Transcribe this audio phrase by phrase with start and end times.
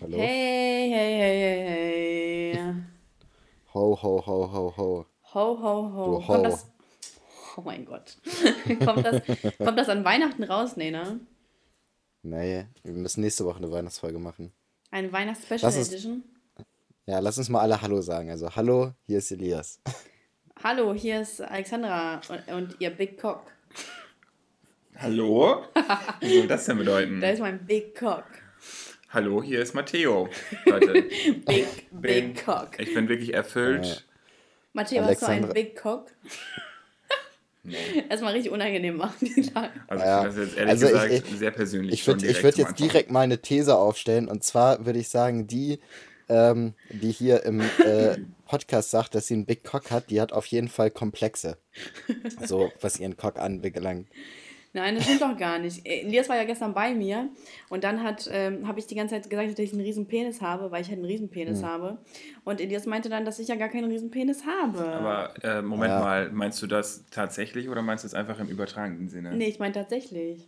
[0.00, 0.18] Hallo?
[0.18, 2.74] Hey, hey, hey, hey, hey.
[3.74, 5.06] Ho, ho, ho, ho, ho.
[5.34, 6.20] Ho, ho, ho.
[6.20, 6.42] Du Kommt Ho.
[6.42, 6.66] das.
[7.56, 8.16] Oh mein Gott.
[8.84, 9.22] kommt, das,
[9.58, 10.76] kommt das an Weihnachten raus?
[10.76, 11.20] Nee, ne?
[12.22, 14.52] Nee, wir müssen nächste Woche eine Weihnachtsfolge machen.
[14.90, 16.24] Eine Weihnachts-Special Edition.
[17.06, 18.30] Ja, lass uns mal alle Hallo sagen.
[18.30, 19.80] Also, hallo, hier ist Elias.
[20.62, 23.44] Hallo, hier ist Alexandra und, und ihr Big Cock.
[24.96, 25.64] Hallo?
[25.74, 27.20] Was soll das denn bedeuten?
[27.20, 28.24] Da ist mein Big Cock.
[29.16, 30.28] Hallo, hier ist Matteo.
[30.66, 31.04] Leute,
[31.46, 32.72] Big, Big Cock.
[32.78, 34.04] ich bin wirklich erfüllt.
[34.74, 36.08] Matteo, hast du einen Alexandra- Big Cock?
[38.10, 39.14] Erstmal richtig unangenehm machen.
[39.88, 40.26] Also Ja.
[40.28, 41.94] ich finde das jetzt ehrlich Also ich- gesagt ich- sehr persönlich.
[41.94, 42.88] Ich schon würde ich würd zum jetzt Anfang.
[42.88, 44.28] direkt mal eine These aufstellen.
[44.28, 45.78] Und zwar würde ich sagen, die,
[46.28, 50.32] ähm, die hier im äh, Podcast sagt, dass sie einen Big Cock hat, die hat
[50.34, 51.56] auf jeden Fall Komplexe.
[52.44, 54.08] So, was ihren Cock anbelangt.
[54.76, 55.86] Nein, das stimmt doch gar nicht.
[55.86, 57.28] Äh, Elias war ja gestern bei mir
[57.70, 60.40] und dann hat, ähm, habe ich die ganze Zeit gesagt, dass ich einen riesen Penis
[60.42, 61.66] habe, weil ich halt einen riesen Penis Hm.
[61.66, 61.98] habe.
[62.44, 64.86] Und Elias meinte dann, dass ich ja gar keinen riesen Penis habe.
[64.86, 66.00] Aber äh, Moment Ja.
[66.00, 69.34] mal, meinst du das tatsächlich oder meinst du es einfach im übertragenen Sinne?
[69.34, 70.46] nee, ich meine tatsächlich.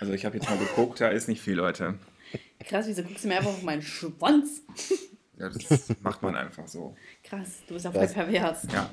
[0.00, 1.94] Also ich habe jetzt mal geguckt, da ist nicht viel, Leute.
[2.64, 4.62] Krass, wieso guckst du mir einfach auf meinen Schwanz?
[5.38, 6.96] Ja, das macht man einfach so.
[7.24, 8.66] Krass, du bist ja voll Das- pervers.
[8.72, 8.90] Ja.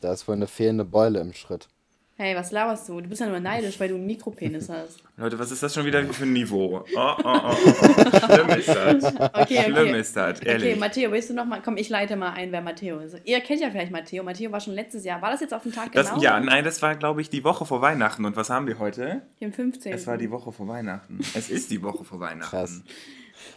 [0.00, 1.68] Da ist wohl eine fehlende Beule im Schritt.
[2.16, 3.00] Hey, was laberst du?
[3.00, 5.02] Du bist ja nur neidisch, weil du einen Mikropenis hast.
[5.16, 6.84] Leute, was ist das schon wieder für ein Niveau?
[6.94, 7.54] Oh, oh, oh, oh.
[8.26, 9.04] Schlimm ist das.
[9.34, 10.00] Okay, Schlimm okay.
[10.00, 10.78] ist das, Okay, ehrlich.
[10.78, 11.60] Matteo, willst du noch mal?
[11.60, 13.16] Komm, ich leite mal ein, wer Matteo ist.
[13.24, 14.22] Ihr kennt ja vielleicht Matteo.
[14.22, 15.20] Matteo war schon letztes Jahr.
[15.22, 16.22] War das jetzt auf den Tag Das, genau?
[16.22, 18.24] Ja, nein, das war, glaube ich, die Woche vor Weihnachten.
[18.24, 19.22] Und was haben wir heute?
[19.40, 19.92] Den 15.
[19.92, 21.18] Es war die Woche vor Weihnachten.
[21.34, 22.48] Es ist die Woche vor Weihnachten.
[22.48, 22.82] Krass.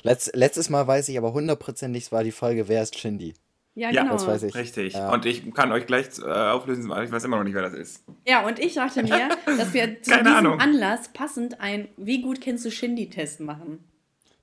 [0.01, 3.35] Letz, letztes Mal weiß ich aber hundertprozentig, es war die Folge Wer ist Shindy?
[3.77, 4.13] Ja, Ja, genau.
[4.13, 4.55] das weiß ich.
[4.55, 4.93] Richtig.
[4.93, 5.13] Ja.
[5.13, 7.73] Und ich kann euch gleich äh, auflösen, weil ich weiß immer noch nicht, wer das
[7.73, 8.03] ist.
[8.27, 10.59] Ja, und ich dachte mir, dass wir zu diesem Ahnung.
[10.59, 13.83] Anlass passend ein Wie gut kennst du Shindy-Test machen.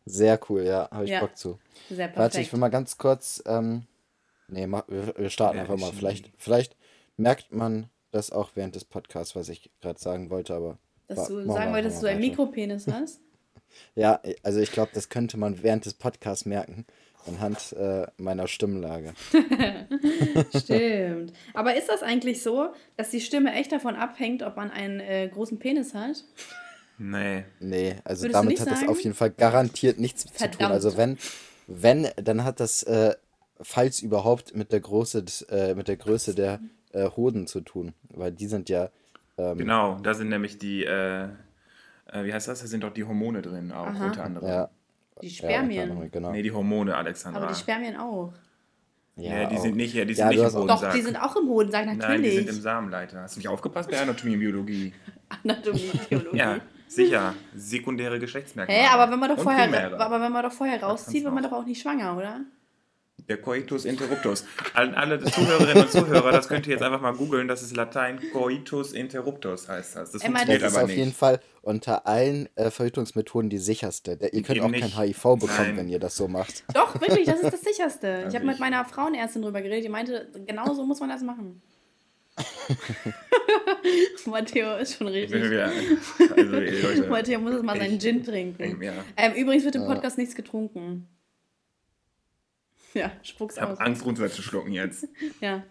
[0.07, 1.21] Sehr cool, ja, habe ich Ja.
[1.21, 1.59] Bock zu.
[1.89, 2.19] Sehr perfekt.
[2.19, 3.43] Warte, ich will mal ganz kurz.
[3.47, 3.83] Ähm,
[4.49, 5.89] nee, mach, wir, wir starten Ja, einfach mal.
[5.91, 6.77] ich- Vielleicht, vielleicht
[7.17, 10.79] merkt man das auch während des Podcasts, was ich gerade sagen wollte, aber.
[11.09, 12.29] dass du sagen wolltest, dass du einen weiter.
[12.31, 13.21] Mikropenis hast.
[13.97, 16.87] Ja, also ich glaube, das könnte man während des Podcasts merken.
[17.27, 19.15] Anhand äh, meiner Stimmlage.
[20.57, 21.33] Stimmt.
[21.55, 25.29] Aber ist das eigentlich so, dass die Stimme echt davon abhängt, ob man einen äh,
[25.33, 26.25] großen Penis hat?
[26.99, 27.45] Nee.
[27.61, 28.91] Nee, also Würdest damit hat das sagen?
[28.91, 30.37] auf jeden Fall garantiert nichts zu tun.
[30.37, 30.73] Verdammt.
[30.73, 31.19] Also wenn,
[31.67, 33.15] wenn, dann hat das, äh,
[33.61, 36.61] falls überhaupt, mit der Größe des, äh, mit der Größe der
[36.93, 37.95] äh, Hoden zu tun.
[38.11, 38.91] Weil die sind ja.
[39.37, 42.61] Ähm, Genau, da sind nämlich die, äh, äh, wie heißt das?
[42.61, 44.07] Da sind doch die Hormone drin, auch Aha.
[44.07, 44.49] unter anderem.
[44.49, 44.71] Ja,
[45.25, 45.91] Die ja, Spermien.
[45.91, 46.31] anderem, genau.
[46.33, 47.43] Nee, die Hormone, Alexandra.
[47.43, 48.33] aber die Spermien auch.
[49.17, 49.63] ja, die auch.
[49.63, 50.93] sind nicht, ja, die Ja, sind du nicht im auch- Doch, Hodensack.
[50.95, 52.35] die sind auch im Hodensack, Nein, die natürlich.
[52.35, 53.21] sind im Samenleiter.
[53.23, 54.93] Hast du nicht aufgepasst bei Anatomie und Biologie?
[55.45, 56.37] Anatomie, Biologie.
[56.37, 56.59] Ja,
[56.89, 57.35] sicher.
[57.55, 58.79] Sekundäre Geschlechtsmerkmale.
[58.81, 60.01] Hä, aber wenn man doch Und vorher, primäre.
[60.01, 61.51] aber wenn man doch vorher rauszieht, wird man auch.
[61.51, 62.41] doch auch nicht schwanger, oder?
[63.17, 64.45] Der Coitus interruptus.
[64.75, 67.49] An alle Zuhörerinnen und Zuhörer, das könnt ihr jetzt einfach mal googeln.
[67.49, 70.11] Das ist Latein Coitus interruptus heißt das.
[70.13, 71.13] Das Emma, funktioniert Das ist aber auf jeden.
[71.13, 74.19] Fall unter allen äh, Verhütungsmethoden die sicherste.
[74.33, 75.07] Ihr könnt Eben auch kein.
[75.07, 75.77] HIV bekommen, Nein.
[75.79, 76.65] wenn ihr das so macht.
[76.75, 78.17] Doch, wirklich, das ist das sicherste.
[78.19, 81.23] Ich Also habe mit meiner Frauenärztin drüber geredet, die meinte, genau so muss man das
[81.23, 81.63] machen.
[84.27, 85.43] Matteo ist schon richtig.
[85.51, 85.71] wieder,
[86.37, 87.07] also.
[87.09, 88.83] Matteo muss jetzt mal seinen Ich- Gin trinken.
[88.83, 88.93] Ja.
[89.17, 89.89] Ähm, übrigens wird im Ja.
[89.95, 91.07] Podcast nichts getrunken.
[93.01, 93.81] Ja, spuck's Ich habe aus.
[93.81, 95.09] Angst, runter zu schlucken jetzt.
[95.41, 95.63] Ja.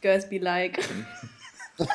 [0.00, 0.78] Girls be like.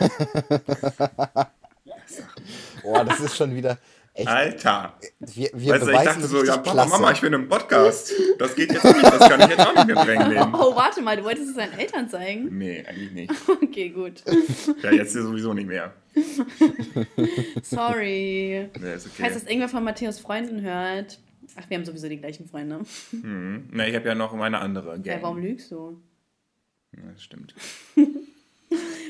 [2.84, 3.78] Boah, das ist schon wieder
[4.14, 4.28] echt.
[4.28, 4.94] Alter.
[5.20, 6.86] Wir, wir weißt du, ich beweisen dachte so, ja, Papa.
[6.86, 8.14] Mama, ich bin im Podcast.
[8.40, 10.30] Das geht jetzt nicht, das kann ich jetzt auch nicht mehr bringen.
[10.30, 10.56] nehmen.
[10.56, 12.58] Oh, warte mal, du wolltest es deinen Eltern zeigen?
[12.58, 13.34] Nee, eigentlich nicht.
[13.50, 14.24] Okay, gut.
[14.82, 15.94] Ja, jetzt hier sowieso nicht mehr.
[17.62, 18.70] Sorry.
[18.80, 19.24] Nee, ist okay.
[19.24, 21.20] Heißt, dass irgendwer von Matthäus Freunden hört?
[21.60, 22.80] Ach, wir haben sowieso die gleichen Freunde.
[23.12, 23.68] Mhm.
[23.72, 25.06] Na, ich habe ja noch meine andere Gang.
[25.06, 26.00] Ja, warum lügst du?
[26.96, 27.54] Ja, das stimmt.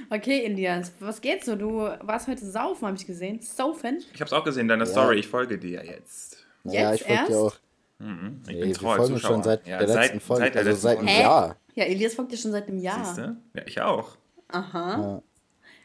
[0.10, 1.56] Okay, Elias, was geht so?
[1.58, 3.42] Du warst heute saufen, habe ich gesehen.
[3.42, 3.98] Saufen?
[4.14, 5.20] Ich habe es auch gesehen, deine Story.
[5.20, 6.46] Ich folge dir ja jetzt.
[6.64, 7.56] ja, Jetzt ich folge dir auch.
[8.00, 8.42] Mhm.
[8.44, 9.32] Ich Nee, bin wir treu folgen Zuschauer.
[9.34, 11.22] schon seit ja, der letzten Folge, Seit der also letzten seit einem Folge.
[11.22, 11.58] Jahr.
[11.76, 13.04] Ja, Elias folgt dir schon seit einem Jahr.
[13.04, 13.36] Siehste?
[13.54, 14.18] Ja, ich auch.
[14.48, 15.22] Aha.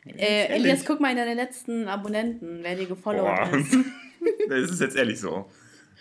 [0.04, 0.12] Ja.
[0.14, 0.46] Äh?
[0.54, 3.76] Elias, guck mal in deine letzten Abonnenten, wer dir gefollowt ist.
[4.48, 5.50] das ist jetzt ehrlich so.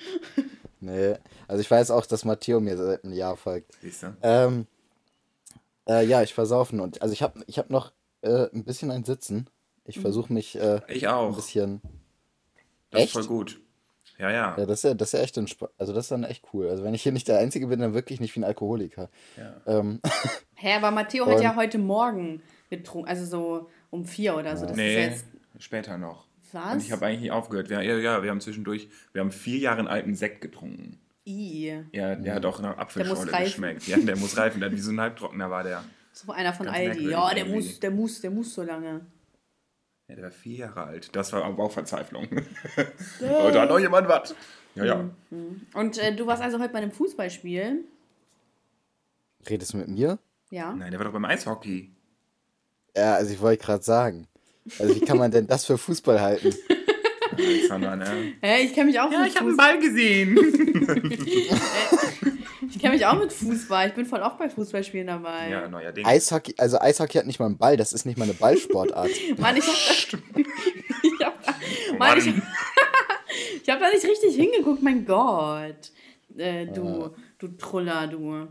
[0.83, 1.15] Nee,
[1.47, 3.71] also ich weiß auch, dass Matteo mir seit einem Jahr folgt.
[3.83, 4.17] Siehst du?
[4.23, 4.65] Ähm,
[5.87, 9.03] äh, ja, ich versaufen und also ich habe ich hab noch äh, ein bisschen ein
[9.03, 9.47] Sitzen.
[9.85, 10.01] Ich Mhm.
[10.01, 11.35] versuche mich äh, Ich ein auch.
[11.35, 11.81] bisschen.
[12.89, 13.09] Das Echt?
[13.09, 13.61] ist voll gut.
[14.17, 14.55] Ja, ja.
[14.57, 15.37] Ja, das ist ja, das ist ja echt
[15.77, 16.67] Also das ist dann echt cool.
[16.67, 19.09] Also wenn ich hier nicht der Einzige bin, dann wirklich nicht wie ein Alkoholiker.
[19.37, 19.61] ja.
[19.67, 20.01] Ähm,
[20.55, 24.63] Hä, aber Matteo hat ja heute Morgen getrunken, also so um vier oder so.
[24.63, 25.25] Das ist Nee, jetzt.
[25.59, 26.25] später noch.
[26.53, 26.73] Was?
[26.73, 27.69] Und ich habe eigentlich nicht aufgehört.
[27.69, 30.99] Wir, ja, ja, wir haben zwischendurch, wir haben vier Jahre einen alten Sekt getrunken.
[31.25, 31.83] I.
[31.91, 33.87] Ja, der hat auch nach Apfelschorle geschmeckt.
[33.87, 34.59] Ja, der muss reifen.
[34.59, 35.83] Der, wie so ein Halbtrockener war der.
[36.13, 37.09] So einer von Ganz Aldi.
[37.09, 37.55] Ja, der irgendwie.
[37.55, 39.01] muss, der muss, der muss so lange.
[40.07, 41.15] Ja, der war vier Jahre alt.
[41.15, 42.27] Das war aber auch Verzweiflung.
[43.21, 44.35] oh, da hat noch jemand was.
[44.75, 45.09] Ja, ja.
[45.73, 47.85] Und äh, du warst also heute bei einem Fußballspiel.
[49.49, 50.19] Redest du mit mir?
[50.49, 50.73] Ja.
[50.73, 51.91] Nein, der war doch beim Eishockey.
[52.95, 54.27] Ja, also ich wollte gerade sagen.
[54.79, 56.53] Also wie kann man denn das für Fußball halten?
[57.37, 58.33] Alexander, ne?
[58.41, 59.57] Hä, ich kenne mich auch Ja, mit ich habe einen.
[59.57, 60.37] Ball gesehen.
[62.73, 63.89] Ich kenne mich auch mit Fußball.
[63.89, 65.49] Ich bin voll oft bei Fußballspielen dabei.
[65.49, 66.07] ja, neuerdings.
[66.07, 69.09] Eishockey, also Eishockey hat nicht mal einen Ball, das ist nicht mal eine Ballsportart.
[69.37, 70.19] Mann, ich hab da,
[71.03, 71.37] ich hab
[71.91, 72.27] Oh Mann, ich,
[73.63, 75.91] ich hab da nicht richtig hingeguckt, mein Gott.
[76.37, 77.09] Äh, du,
[77.39, 78.47] du Truller, du.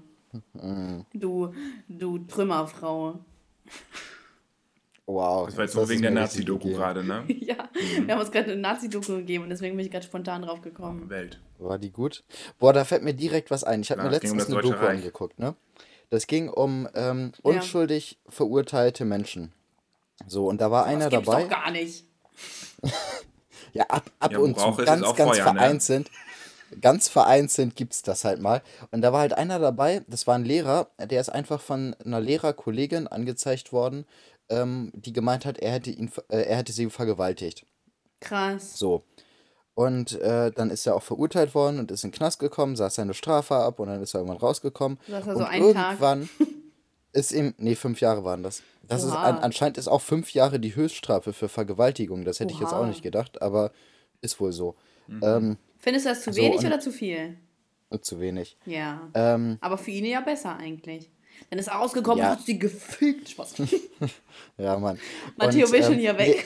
[1.14, 1.54] Du,
[1.88, 3.24] du Trümmerfrau.
[5.12, 5.46] Wow.
[5.46, 7.24] Das war jetzt das nur wegen der Nazi-Doku gerade, ne?
[7.40, 7.56] Ja,
[8.04, 11.08] wir haben uns gerade eine Nazi-Doku gegeben und deswegen bin ich gerade spontan drauf gekommen.
[11.10, 11.40] Welt.
[11.58, 12.22] War die gut?
[12.58, 13.80] Boah, da fällt mir direkt was ein.
[13.82, 14.98] Ich habe mir um letztens das eine Doku Reich.
[14.98, 15.54] angeguckt, ne?
[16.10, 17.40] Das ging um ähm, Ja.
[17.42, 19.52] unschuldig verurteilte Menschen.
[20.26, 21.42] So, und da war einer das gibt's dabei.
[21.44, 22.04] doch gar nicht.
[23.72, 25.60] Ja, ab, ab Ja, und zu ganz, ganz Feuer, ne?
[25.60, 26.10] vereinzelt.
[26.80, 28.62] Ganz vereinzelt gibt es das halt mal.
[28.90, 32.20] Und da war halt einer dabei, das war ein Lehrer, der ist einfach von einer
[32.20, 34.06] Lehrerkollegin angezeigt worden,
[34.50, 37.64] ähm, die gemeint hat, er hätte, ihn, ver- äh, er hätte sie vergewaltigt.
[38.20, 38.78] Krass.
[38.78, 39.04] So.
[39.74, 42.96] Und äh, dann ist er auch verurteilt worden und ist in den Knast gekommen, saß
[42.96, 44.98] seine Strafe ab und dann ist er irgendwann rausgekommen.
[45.08, 45.86] Saß er so und einen Tag?
[46.00, 46.28] irgendwann
[47.12, 48.62] ist ihm, nee, fünf Jahre waren das.
[48.82, 49.22] Das ist, Oha.
[49.22, 52.24] an, anscheinend ist auch fünf Jahre die Höchststrafe für Vergewaltigung.
[52.24, 52.88] Das hätte ich jetzt auch Oha.
[52.88, 53.70] nicht gedacht, aber
[54.20, 54.74] ist wohl so.
[55.22, 57.36] Ähm, Findest du das zu So, wenig und- oder zu viel?
[58.02, 58.56] zu wenig.
[58.66, 59.08] Ja.
[59.14, 61.10] Ähm, Aber für ihn ja besser eigentlich.
[61.48, 62.32] Dann ist er rausgekommen Ja.
[62.32, 63.30] und hat sie gefickt.
[63.30, 63.54] Spaß.
[64.58, 64.98] ja, Mann.
[65.36, 66.44] Matteo Und, will schon ähm, hier weg.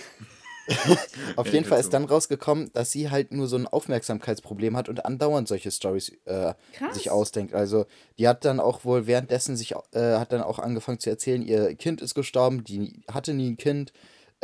[1.37, 5.05] Auf jeden Fall ist dann rausgekommen, dass sie halt nur so ein Aufmerksamkeitsproblem hat und
[5.05, 6.55] andauernd solche Stories äh,
[6.93, 7.55] sich ausdenkt.
[7.55, 7.85] Also
[8.19, 11.75] die hat dann auch wohl währenddessen sich äh, hat dann auch angefangen zu erzählen, ihr
[11.75, 13.93] Kind ist gestorben, die hatte nie ein Kind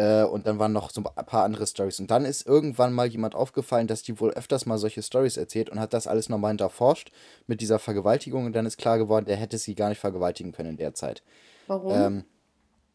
[0.00, 2.00] äh, und dann waren noch so ein paar andere Stories.
[2.00, 5.68] Und dann ist irgendwann mal jemand aufgefallen, dass die wohl öfters mal solche Stories erzählt
[5.68, 7.12] und hat das alles nochmal hinterforscht
[7.46, 8.46] mit dieser Vergewaltigung.
[8.46, 11.22] Und dann ist klar geworden, der hätte sie gar nicht vergewaltigen können in der Zeit.
[11.66, 11.92] Warum?
[11.94, 12.24] ähm,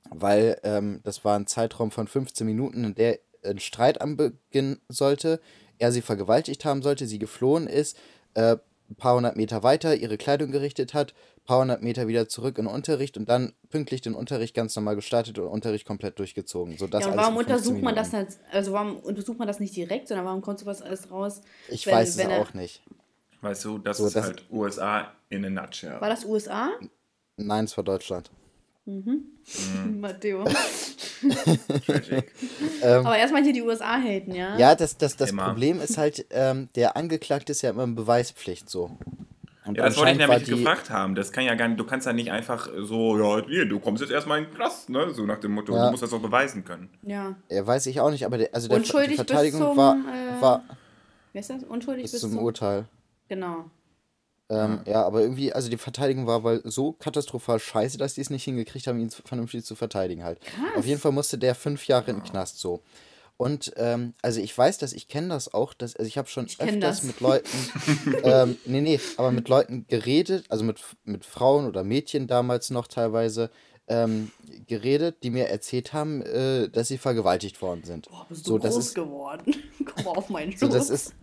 [0.09, 4.79] weil ähm, das war ein Zeitraum von 15 Minuten, in der ein Streit am Beginn
[4.89, 5.39] sollte,
[5.77, 7.97] er sie vergewaltigt haben sollte, sie geflohen ist,
[8.33, 8.57] äh,
[8.89, 12.57] ein paar hundert Meter weiter ihre Kleidung gerichtet hat, ein paar hundert Meter wieder zurück
[12.59, 16.77] in den Unterricht und dann pünktlich den Unterricht ganz normal gestartet und Unterricht komplett durchgezogen.
[16.77, 19.47] So, das ja, und warum in 15 untersucht man das halt, also warum untersucht man
[19.47, 21.41] das nicht direkt, sondern warum kommt sowas alles raus?
[21.69, 22.83] Ich wenn- weiß wenn es auch nicht.
[23.41, 25.99] Weißt du, das So, ist das- halt USA in a nutshell.
[25.99, 26.69] War das USA?
[27.37, 28.29] Nein, es war Deutschland.
[28.85, 29.25] Mhm.
[29.99, 30.43] Matteo.
[31.85, 32.31] Tragic.
[32.83, 34.57] Aber erstmal hier die USA haten, ja?
[34.57, 35.45] Ja, das, das, das Immer.
[35.47, 38.91] Problem ist halt, ähm, der Angeklagte ist ja immer in Beweispflicht so.
[39.65, 41.15] Und Ja, das wollte ich nämlich gefragt haben.
[41.15, 44.01] Das kann ja gar nicht, du kannst ja nicht einfach so, ja, hier, du kommst
[44.01, 45.11] jetzt erstmal in den Knast, ne?
[45.11, 45.85] So nach dem Motto, Ja.
[45.85, 46.89] du musst das auch beweisen können.
[47.01, 47.35] Ja.
[47.49, 49.95] Ja, weiß ich auch nicht, aber der, also der, Unschuldig die bis Verteidigung zum, war,
[49.95, 50.63] äh, war
[51.33, 51.63] Wer ist das?
[51.63, 52.85] Unschuldig bis bis zum zum Urteil.
[53.27, 53.65] Genau.
[54.49, 58.29] Ähm, ja, aber irgendwie, also die Verteidigung war wohl so katastrophal scheiße, dass die es
[58.29, 60.39] nicht hingekriegt haben, ihn vernünftig zu verteidigen halt.
[60.75, 62.83] Auf jeden Fall musste der fünf Jahre in den Knast so.
[63.37, 66.45] Und ähm, also ich weiß, dass ich kenne das auch, dass, also ich habe schon
[66.47, 67.03] kenn öfters das.
[67.03, 67.49] mit Leuten,
[68.23, 72.87] ähm, nee, nee, aber mit Leuten geredet, also mit, mit Frauen oder Mädchen damals noch
[72.87, 73.49] teilweise,
[73.87, 74.31] ähm,
[74.67, 78.09] geredet, die mir erzählt haben, äh, dass sie vergewaltigt worden sind.
[78.09, 79.55] Boah, bist du so, das groß ist, geworden.
[79.85, 80.89] Komm mal auf meinen so, das Schoß.
[80.89, 81.13] ist,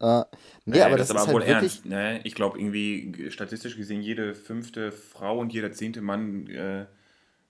[0.00, 0.22] äh,
[0.66, 1.86] nee, Äh, aber das, ist ist aber wohl halt wirklich, ernst.
[1.86, 2.20] Ne?
[2.24, 6.86] Ich glaube, irgendwie statistisch gesehen, jede fünfte Frau und jeder zehnte Mann äh,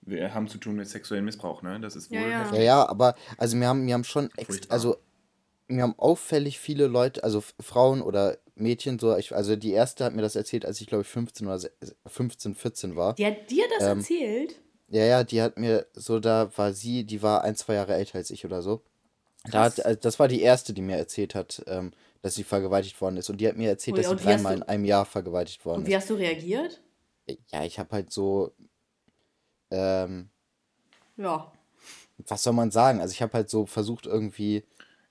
[0.02, 1.62] wir haben zu tun mit sexuellem Missbrauch.
[1.62, 1.80] Ne?
[1.80, 2.54] Das ist wohl Ja, ja.
[2.54, 4.96] Ja, ja, aber also wir haben, wir haben schon ext also
[5.70, 10.14] wir haben auffällig viele Leute, also Frauen oder Mädchen, so, ich, also die erste hat
[10.14, 11.72] mir das erzählt, als ich glaube ich 15 oder se-
[12.06, 13.14] 15, 14 war.
[13.14, 14.54] Die hat dir das Ähm, erzählt?
[14.88, 18.16] Ja, ja, die hat mir so, da war sie, die war ein, zwei Jahre älter
[18.16, 18.80] als ich oder so.
[19.50, 23.00] Da hat, also das war die erste, die mir erzählt hat, ähm, dass sie vergewaltigt
[23.00, 23.30] worden ist.
[23.30, 25.80] Und die hat mir erzählt, ja, dass sie dreimal du- in einem Jahr vergewaltigt worden
[25.82, 26.80] Und wie hast du reagiert?
[27.26, 27.38] ist.
[27.52, 28.52] Ja, ich habe halt so,
[29.70, 30.30] ähm,
[31.16, 31.52] Ja.
[32.26, 33.00] was soll man sagen?
[33.00, 34.64] Also ich habe halt so versucht irgendwie,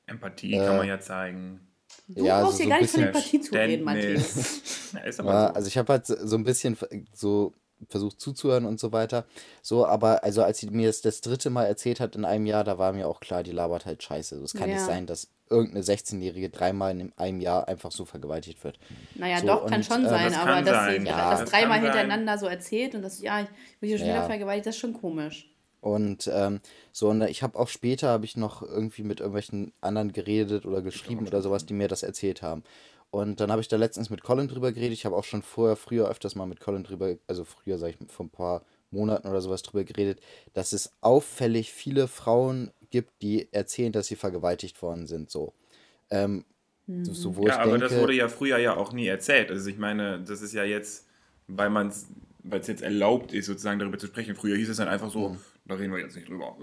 [0.06, 1.68] Empathie Äh, kann man ja zeigen.
[2.08, 3.84] Du Ja, brauchst so- hier so gar nicht von Empathie zu reden.
[3.84, 4.92] Verständnis.
[4.94, 6.78] ja, ist also ich habe halt so ein bisschen
[7.14, 7.54] so
[7.90, 9.26] versucht zuzuhören und so weiter.
[9.62, 12.64] So, aber also als sie mir das das dritte Mal erzählt hat in einem Jahr,
[12.64, 14.36] da war mir auch klar, die labert halt scheiße.
[14.44, 14.86] Es kann nicht Ja.
[14.86, 18.80] sein, dass irgendeine 16-Jährige dreimal in einem Jahr einfach so vergewaltigt wird.
[19.16, 21.32] Naja, So, doch, kann und, schon äh, sein, Das aber kann dass sein, sie ja.
[21.32, 22.00] das Das dreimal kann sein.
[22.00, 23.48] hintereinander so erzählt und das, ja, ich
[23.80, 24.24] will dich schon wieder Ja.
[24.26, 25.54] vergewaltigt, das ist schon komisch.
[25.80, 26.60] Und ähm,
[26.92, 30.82] so, und ich habe auch später, habe ich noch irgendwie mit irgendwelchen anderen geredet oder
[30.82, 32.64] geschrieben oder sowas, die mir das erzählt haben.
[33.10, 34.94] Und dann habe ich da letztens mit Colin drüber geredet.
[34.94, 38.12] Ich habe auch schon vorher, früher öfters mal mit Colin drüber, also früher, sage ich,
[38.12, 40.20] vor ein paar Monaten oder sowas drüber geredet,
[40.54, 45.30] dass es auffällig viele Frauen gibt, die erzählen, dass sie vergewaltigt worden sind.
[45.30, 45.54] So.
[46.10, 46.46] Ähm,
[47.04, 49.52] so wo ja, aber denke, das wurde ja früher ja auch nie erzählt.
[49.52, 51.06] Also ich meine, das ist ja jetzt,
[51.48, 52.08] weil man es,
[52.44, 54.36] weil es jetzt erlaubt ist, sozusagen darüber zu sprechen.
[54.36, 55.40] Früher hieß es dann einfach so, mhm.
[55.66, 56.56] da reden wir jetzt nicht drüber.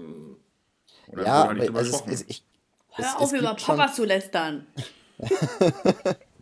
[1.07, 2.43] Oder ja, halt drüber also es, ich,
[2.89, 4.65] Hör es, auf, es über Papa zu lästern.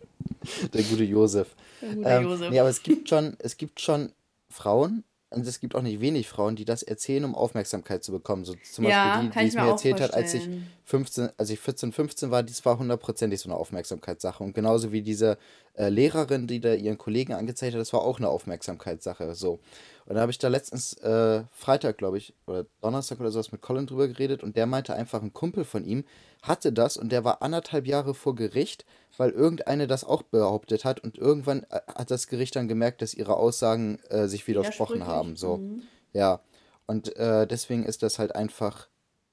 [0.72, 1.54] Der gute Josef.
[1.80, 2.50] Der gute ähm, Josef.
[2.50, 4.12] Nee, aber es gibt schon, es gibt schon
[4.48, 8.44] Frauen, und es gibt auch nicht wenig Frauen, die das erzählen, um Aufmerksamkeit zu bekommen.
[8.44, 10.48] So zum ja, Beispiel die, die es mir erzählt hat, als ich
[10.84, 14.44] 15, als ich 14, 15 war, das war hundertprozentig so eine Aufmerksamkeitssache.
[14.44, 15.38] Und genauso wie diese
[15.74, 19.34] äh, Lehrerin, die da ihren Kollegen angezeigt hat, das war auch eine Aufmerksamkeitssache.
[19.34, 19.60] So.
[20.06, 23.62] Und da habe ich da letztens äh, Freitag, glaube ich, oder Donnerstag oder sowas mit
[23.62, 26.04] Colin drüber geredet und der meinte einfach, ein Kumpel von ihm
[26.42, 28.84] hatte das und der war anderthalb Jahre vor Gericht,
[29.16, 33.14] weil irgendeine das auch behauptet hat und irgendwann äh, hat das Gericht dann gemerkt, dass
[33.14, 35.36] ihre Aussagen äh, sich widersprochen haben.
[35.36, 35.58] So.
[35.58, 35.82] Mhm.
[36.12, 36.40] Ja.
[36.86, 38.88] Und äh, deswegen ist das halt einfach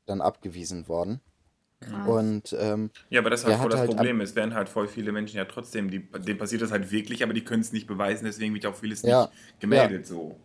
[0.05, 1.19] dann abgewiesen worden.
[1.81, 2.07] Krass.
[2.07, 4.21] Und, ähm, ja, aber das ist halt voll das halt Problem.
[4.21, 7.33] Es werden halt voll viele Menschen ja trotzdem, die, denen passiert das halt wirklich, aber
[7.33, 9.23] die können es nicht beweisen, deswegen wird auch vieles ja.
[9.23, 10.01] nicht gemeldet.
[10.01, 10.05] Ja.
[10.05, 10.37] So.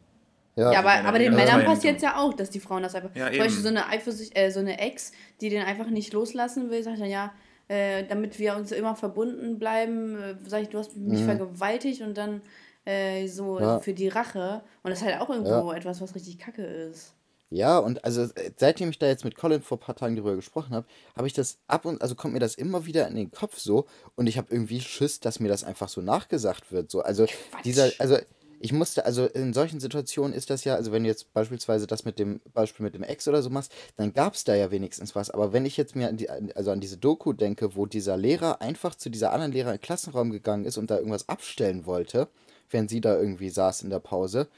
[0.57, 3.15] Ja, ja aber, aber den Männern passiert es ja auch, dass die Frauen das einfach.
[3.15, 6.71] Ja, Zum Beispiel so eine, Eifersucht, äh, so eine Ex, die den einfach nicht loslassen
[6.71, 7.33] will, sagt dann, ja,
[7.69, 11.27] äh, damit wir uns immer verbunden bleiben, äh, sag ich, du hast mich mhm.
[11.27, 12.41] vergewaltigt und dann
[12.85, 13.81] äh, so ja.
[13.81, 14.63] für die Rache.
[14.83, 15.77] Und das ist halt auch irgendwo ja.
[15.77, 17.13] etwas, was richtig kacke ist.
[17.51, 20.35] Ja, und also äh, seitdem ich da jetzt mit Colin vor ein paar Tagen darüber
[20.35, 20.87] gesprochen habe,
[21.17, 23.87] habe ich das ab und also kommt mir das immer wieder in den Kopf so
[24.17, 26.91] und ich habe irgendwie Schiss, dass mir das einfach so nachgesagt wird.
[26.91, 27.65] So, also Quatsch.
[27.65, 28.19] dieser, also
[28.61, 32.05] ich musste, also in solchen Situationen ist das ja, also wenn du jetzt beispielsweise das
[32.05, 35.15] mit dem Beispiel mit dem Ex oder so machst, dann gab es da ja wenigstens
[35.15, 35.31] was.
[35.31, 38.61] Aber wenn ich jetzt mir an die, also an diese Doku denke, wo dieser Lehrer
[38.63, 42.29] einfach zu dieser anderen Lehrer den Klassenraum gegangen ist und da irgendwas abstellen wollte,
[42.71, 44.49] während sie da irgendwie saß in der Pause,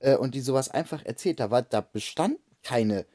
[0.00, 3.06] äh, und die sowas einfach erzählt, da war, da bestand keine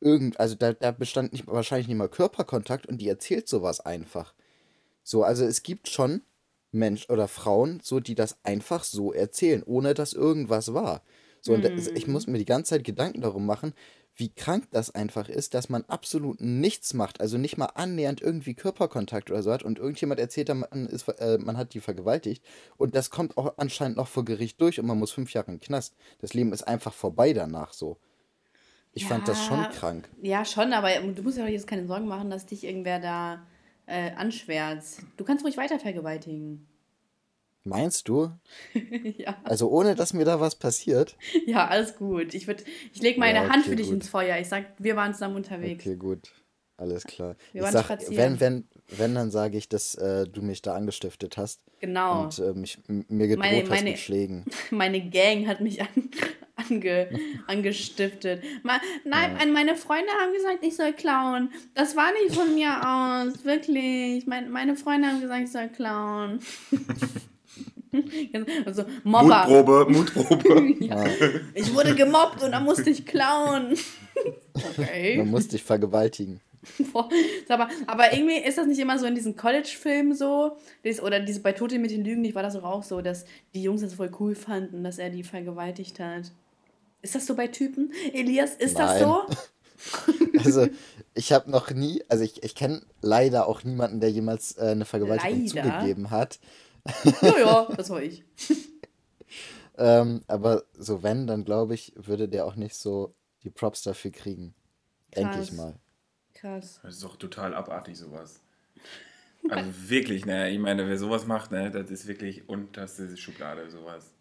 [0.00, 4.34] irgend, also da, da bestand nicht, wahrscheinlich nicht mal Körperkontakt und die erzählt sowas einfach.
[5.02, 6.22] So, also es gibt schon
[6.74, 11.02] Mensch oder Frauen, so die das einfach so erzählen, ohne dass irgendwas war.
[11.40, 11.96] So, und mm.
[11.96, 13.74] ich muss mir die ganze Zeit Gedanken darum machen,
[14.16, 18.54] wie krank das einfach ist, dass man absolut nichts macht, also nicht mal annähernd irgendwie
[18.54, 22.44] Körperkontakt oder so hat und irgendjemand erzählt, man, ist, äh, man hat die vergewaltigt
[22.76, 25.58] und das kommt auch anscheinend noch vor Gericht durch und man muss fünf Jahre in
[25.58, 25.94] den Knast.
[26.20, 27.98] Das Leben ist einfach vorbei danach so.
[28.92, 30.08] Ich ja, fand das schon krank.
[30.22, 33.44] Ja, schon, aber du musst ja jetzt keine Sorgen machen, dass dich irgendwer da
[33.86, 35.02] äh, anschwärzt.
[35.16, 36.66] Du kannst ruhig weiter vergewaltigen.
[37.64, 38.30] Meinst du?
[39.16, 39.38] ja.
[39.42, 41.16] Also ohne, dass mir da was passiert?
[41.46, 42.34] Ja, alles gut.
[42.34, 43.96] Ich, ich lege meine ja, okay, Hand für dich gut.
[43.96, 44.38] ins Feuer.
[44.38, 45.84] Ich sag, wir waren zusammen unterwegs.
[45.84, 46.30] Okay, gut.
[46.76, 47.36] Alles klar.
[47.52, 51.36] Wir ich sag, wenn, wenn, wenn, dann sage ich, dass äh, du mich da angestiftet
[51.36, 51.60] hast.
[51.80, 52.24] Genau.
[52.24, 54.44] Und äh, mich, mir gedroht meine, meine, hast mit Schlägen.
[54.70, 55.88] Meine Gang hat mich an,
[56.56, 57.08] ange,
[57.46, 58.42] angestiftet.
[58.62, 59.46] Ma, nein, ja.
[59.46, 61.50] meine Freunde haben gesagt, ich soll klauen.
[61.74, 64.26] Das war nicht von mir aus, wirklich.
[64.26, 66.40] Mein, meine Freunde haben gesagt, ich soll klauen.
[68.66, 69.46] also Mobber.
[69.48, 70.84] Mutprobe, Mutprobe.
[70.84, 71.04] ja.
[71.54, 73.76] Ich wurde gemobbt und dann musste ich klauen.
[74.54, 75.16] okay.
[75.18, 76.40] Man musste dich vergewaltigen.
[77.48, 80.56] aber, aber irgendwie ist das nicht immer so in diesen College-Filmen so,
[81.02, 83.82] oder diese bei Tote mit den Lügen, nicht war das auch so, dass die Jungs
[83.82, 86.32] das voll cool fanden, dass er die vergewaltigt hat.
[87.02, 87.92] Ist das so bei Typen?
[88.12, 88.86] Elias, ist Nein.
[88.86, 89.22] das so?
[90.38, 90.68] also,
[91.14, 94.84] ich habe noch nie, also ich, ich kenne leider auch niemanden, der jemals äh, eine
[94.84, 95.80] Vergewaltigung leider?
[95.80, 96.38] zugegeben hat.
[97.22, 98.24] Ja, ja, das war ich.
[99.78, 104.10] ähm, aber so wenn, dann glaube ich, würde der auch nicht so die Props dafür
[104.10, 104.54] kriegen.
[105.14, 105.74] Denke ich mal.
[106.44, 106.78] Krass.
[106.82, 108.42] Das ist doch total abartig, sowas.
[109.48, 114.12] Also wirklich, ne, ich meine, wer sowas macht, ne, das ist wirklich unterste Schublade, sowas.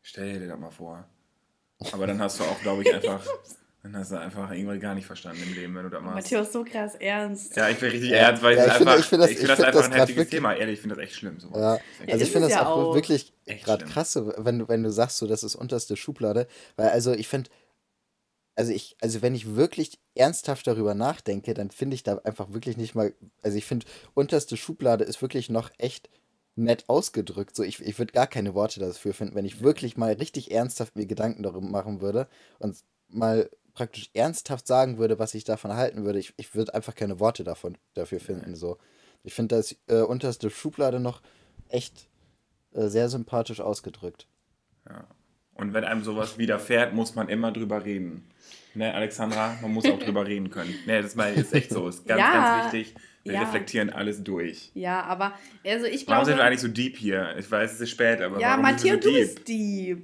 [0.00, 1.04] Stell dir das mal vor.
[1.90, 3.26] Aber dann hast du auch, glaube ich, einfach,
[3.82, 6.14] dann hast du einfach irgendwann gar nicht verstanden im Leben, wenn du das machst.
[6.14, 7.56] Matthias, so krass ernst.
[7.56, 8.18] Ja, ich bin richtig ja.
[8.18, 10.16] ernst, weil ja, ich, einfach, ich finde das, ich find das einfach das ein heftiges
[10.16, 10.54] wirklich, Thema.
[10.54, 11.40] Ehrlich, ich finde das echt schlimm.
[11.40, 11.80] Sowas.
[12.06, 12.12] Ja.
[12.12, 13.32] Also ich finde das auch, auch wirklich
[13.64, 16.46] gerade krass, wenn du, wenn du sagst, so, das ist unterste Schublade.
[16.76, 17.50] Weil also ich finde,
[18.56, 22.76] also ich, also wenn ich wirklich ernsthaft darüber nachdenke, dann finde ich da einfach wirklich
[22.76, 26.08] nicht mal, also ich finde, unterste Schublade ist wirklich noch echt
[26.56, 27.56] nett ausgedrückt.
[27.56, 30.96] So, ich, ich würde gar keine Worte dafür finden, wenn ich wirklich mal richtig ernsthaft
[30.96, 32.76] mir Gedanken darüber machen würde und
[33.08, 36.20] mal praktisch ernsthaft sagen würde, was ich davon halten würde.
[36.20, 38.54] Ich, ich würde einfach keine Worte davon, dafür finden.
[38.54, 38.78] So.
[39.24, 41.22] Ich finde das äh, unterste Schublade noch
[41.68, 42.08] echt
[42.72, 44.28] äh, sehr sympathisch ausgedrückt.
[44.88, 45.08] Ja.
[45.54, 48.24] Und wenn einem sowas widerfährt, muss man immer drüber reden.
[48.74, 50.74] Ne, Alexandra, man muss auch drüber reden können.
[50.86, 51.88] Ne, das ist echt so.
[51.88, 52.32] Ist ganz, ja.
[52.32, 52.94] ganz wichtig.
[53.22, 53.40] Wir ja.
[53.42, 54.70] reflektieren alles durch.
[54.74, 55.32] Ja, aber
[55.64, 56.08] also ich glaube.
[56.08, 57.34] Warum sind wir eigentlich so deep hier?
[57.38, 58.38] Ich weiß, es ist spät, aber.
[58.38, 60.02] Ja, Matthias, so du bist deep.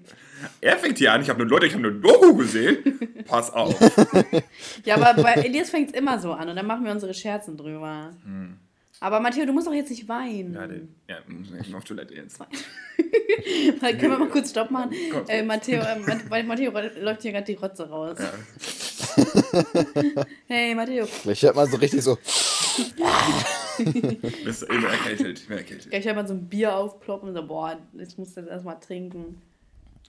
[0.60, 2.98] Er fängt hier an, ich habe nur Leute, ich habe nur Doku gesehen.
[3.26, 3.78] Pass auf.
[4.84, 7.58] ja, aber bei Elias fängt es immer so an und dann machen wir unsere Scherzen
[7.58, 8.14] drüber.
[8.24, 8.56] Hm.
[9.02, 10.52] Aber Matteo, du musst doch jetzt nicht weinen.
[10.52, 12.38] Ja, den, ja muss ich auf Toilette jetzt.
[13.80, 14.92] können wir mal kurz Stopp machen?
[15.26, 15.80] Äh, Matteo,
[16.30, 18.18] äh, Matteo läuft hier gerade die Rotze raus.
[18.18, 18.30] Ja.
[20.48, 21.08] hey, Matteo.
[21.24, 22.18] Ich hört mal so richtig so.
[24.44, 25.38] Bist immer erkältet.
[25.38, 25.90] Ich bin erkältet.
[25.90, 28.78] Ja, ich hab mal so ein Bier aufploppen und so, boah, ich muss das erstmal
[28.80, 29.40] trinken.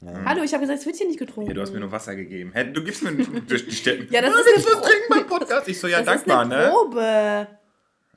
[0.01, 0.25] Ja.
[0.25, 1.49] Hallo, ich habe gesagt, es wird hier nicht getrunken.
[1.49, 2.51] Ja, du hast mir nur Wasser gegeben.
[2.53, 4.13] Hey, du gibst mir durch die Städte.
[4.13, 5.69] ja, das ist was trinken beim Podcast.
[5.69, 6.69] Ich so, ja, das dankbar, ist eine ne?
[6.71, 7.60] Probe.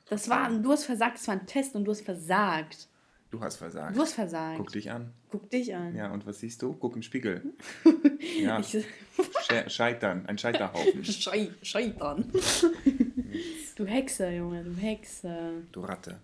[0.07, 2.87] Das war, du hast versagt, es war ein Test und du hast versagt.
[3.31, 3.97] Du hast versagt.
[3.97, 4.57] Du hast versagt.
[4.57, 5.11] Guck dich an.
[5.29, 5.95] Guck dich an.
[5.95, 6.73] Ja, und was siehst du?
[6.73, 7.43] Guck im Spiegel.
[8.39, 8.61] ja.
[9.67, 11.03] Scheitern, ein Scheiterhaufen.
[11.03, 12.31] Schei Scheitern.
[13.75, 15.63] du Hexe, Junge, du Hexe.
[15.71, 16.19] Du Ratte.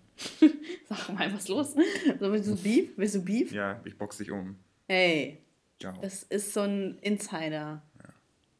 [0.88, 1.74] Sag mal, was ist los?
[1.74, 2.92] So, willst du Beef?
[2.96, 3.52] Willst du Beef?
[3.52, 4.56] Ja, ich box dich um.
[4.86, 5.38] Ey.
[5.80, 5.94] Ciao.
[6.00, 7.82] Das ist so ein Insider.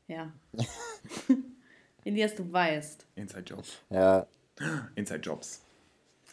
[0.09, 0.15] Ja.
[0.17, 0.33] ja.
[2.05, 3.07] Elias, du weißt.
[3.15, 3.79] Inside Jobs.
[3.89, 4.27] Ja.
[4.95, 5.63] Inside Jobs.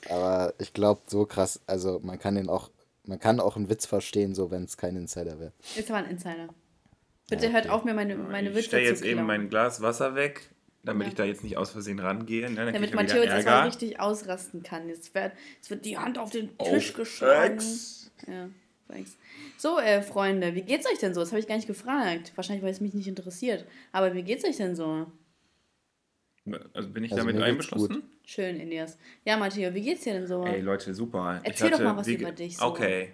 [0.09, 2.69] Aber ich glaube, so krass, also man kann den auch,
[3.05, 5.51] man kann auch einen Witz verstehen, so wenn es kein Insider wäre.
[5.75, 6.47] Ist aber ein Insider.
[7.29, 7.53] Bitte ja, okay.
[7.53, 10.49] hört auf, mir meine, meine Witze zu Ich stelle jetzt eben mein Glas Wasser weg,
[10.83, 11.09] damit ja.
[11.09, 12.49] ich da jetzt nicht aus Versehen rangehe.
[12.49, 12.71] Ne?
[12.71, 14.89] Damit Matteo jetzt erstmal richtig ausrasten kann.
[14.89, 17.55] Jetzt wird, jetzt wird die Hand auf den Tisch auf geschlagen.
[17.55, 18.11] Ex.
[18.27, 18.49] Ja,
[18.87, 19.17] thanks.
[19.57, 21.19] So, äh, Freunde, wie geht's euch denn so?
[21.19, 22.31] Das habe ich gar nicht gefragt.
[22.35, 23.65] Wahrscheinlich, weil es mich nicht interessiert.
[23.91, 25.05] Aber wie geht's euch denn so?
[26.73, 28.03] Also bin ich also damit einbeschlossen?
[28.25, 28.97] Schön, Indias.
[29.25, 30.43] Ja, Matteo, wie geht's dir denn so?
[30.45, 31.39] Ey, Leute, super.
[31.43, 32.57] Erzähl hatte, doch mal was über dich.
[32.57, 32.65] So.
[32.65, 33.09] Okay.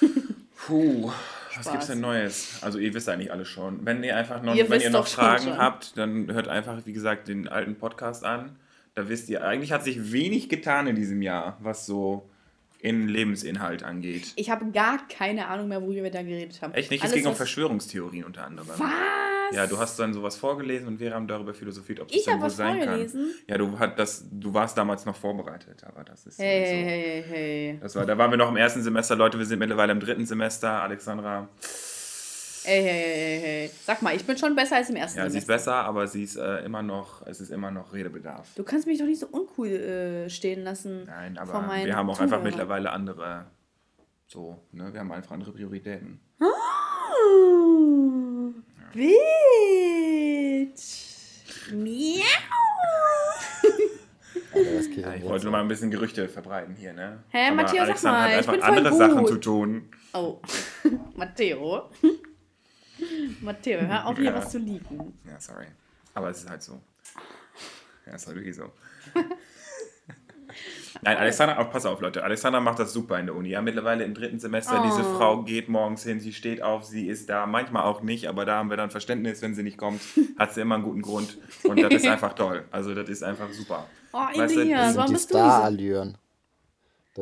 [0.66, 1.10] Puh,
[1.56, 2.58] was gibt's denn Neues?
[2.62, 3.84] Also ihr wisst eigentlich alles schon.
[3.84, 7.28] Wenn ihr einfach noch, ihr wenn ihr noch Fragen habt, dann hört einfach, wie gesagt,
[7.28, 8.56] den alten Podcast an.
[8.94, 12.28] Da wisst ihr, eigentlich hat sich wenig getan in diesem Jahr, was so
[12.82, 14.32] in Lebensinhalt angeht.
[14.34, 16.74] Ich habe gar keine Ahnung mehr, worüber wir da geredet haben.
[16.74, 17.02] Echt nicht?
[17.02, 18.68] Alles, es ging um Verschwörungstheorien unter anderem.
[18.68, 18.90] Was?
[19.52, 22.50] Ja, du hast dann sowas vorgelesen und wir haben darüber philosophiert, ob das denn wohl
[22.50, 23.20] sein vorgelesen?
[23.20, 23.44] kann.
[23.46, 26.72] Ja, du, hat das, du warst damals noch vorbereitet, aber das ist hey, so.
[26.72, 27.78] Hey, hey, hey.
[27.80, 30.26] Das war, da waren wir noch im ersten Semester, Leute, wir sind mittlerweile im dritten
[30.26, 30.82] Semester.
[30.82, 31.48] Alexandra.
[32.64, 33.70] Hey, hey, hey, hey.
[33.84, 35.32] Sag mal, ich bin schon besser als im ersten Ja, Semester.
[35.32, 38.48] sie ist besser, aber sie ist äh, immer noch, es ist immer noch Redebedarf.
[38.54, 41.04] Du kannst mich doch nicht so uncool äh, stehen lassen.
[41.06, 41.52] Nein, aber
[41.84, 42.32] wir haben auch Zuhörer.
[42.34, 43.46] einfach mittlerweile andere,
[44.28, 46.20] so, ne, wir haben einfach andere Prioritäten.
[46.40, 46.44] Oh.
[48.92, 50.82] Bitch.
[51.72, 52.22] Miau.
[54.96, 57.22] ja, ich wollte nur mal ein bisschen Gerüchte verbreiten hier, ne?
[57.30, 58.98] Hä, Aber Matteo, Alexander sag mal, hat einfach andere gut.
[58.98, 59.88] Sachen zu tun.
[60.12, 60.38] Oh,
[61.16, 61.90] Matteo.
[63.40, 64.34] Matteo, hör auf, hier ja.
[64.34, 65.18] was zu lieben.
[65.26, 65.66] Ja, sorry.
[66.14, 66.80] Aber es ist halt so.
[68.06, 68.70] Ja, ist halt wirklich so.
[71.00, 72.22] Nein, Alexandra, oh, pass auf, Leute.
[72.22, 73.48] Alexandra macht das super in der Uni.
[73.48, 74.80] Ja, mittlerweile im dritten Semester.
[74.80, 74.86] Oh.
[74.86, 77.46] Diese Frau geht morgens hin, sie steht auf, sie ist da.
[77.46, 80.00] Manchmal auch nicht, aber da haben wir dann Verständnis, wenn sie nicht kommt.
[80.38, 81.38] Hat sie immer einen guten Grund.
[81.64, 82.64] Und das ist einfach toll.
[82.70, 83.86] Also, das ist einfach super.
[84.12, 86.18] Oh, weißt Elias, warum bist du Star-Allüren.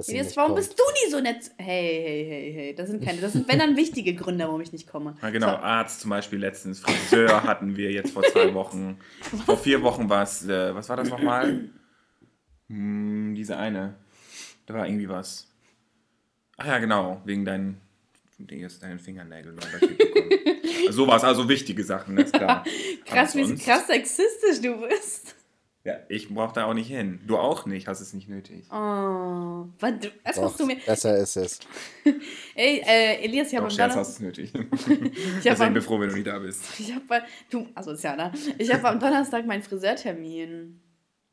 [0.07, 1.50] Jetzt, warum bist du nie so nett?
[1.57, 2.74] Hey, hey, hey, hey.
[2.74, 3.20] Das sind keine.
[3.20, 5.16] Das sind, wenn dann, wichtige Gründe, warum ich nicht komme.
[5.20, 5.50] Ja, genau.
[5.50, 5.57] So.
[5.57, 6.79] Arzt zum Beispiel letztens.
[6.81, 8.98] Friseur hatten wir jetzt vor zwei Wochen.
[9.46, 10.46] vor vier Wochen war es.
[10.46, 11.70] Äh, was war das nochmal?
[12.68, 13.96] Hm, diese eine.
[14.66, 15.48] Da war irgendwie was.
[16.57, 17.81] Ach ja, genau, wegen deinen,
[18.38, 19.59] deinen Fingernägeln.
[20.90, 22.64] so war es, also wichtige Sachen, ist klar.
[23.07, 25.35] krass, wie krass sexistisch du bist.
[25.82, 27.20] Ja, ich brauch da auch nicht hin.
[27.26, 28.66] Du auch nicht, hast es nicht nötig.
[28.70, 28.74] Oh,
[29.78, 30.76] was, du, was Doch, du mir.
[30.84, 31.58] Besser ist es.
[32.54, 34.00] Ey, äh, Elias, ich habe am Donnerstag.
[34.00, 34.52] hast es nötig.
[34.54, 36.64] ich Deswegen bin froh, wenn du nicht da bist.
[36.78, 38.30] Ich habe, du, asozialer.
[38.58, 40.82] Ich habe am Donnerstag meinen Friseurtermin.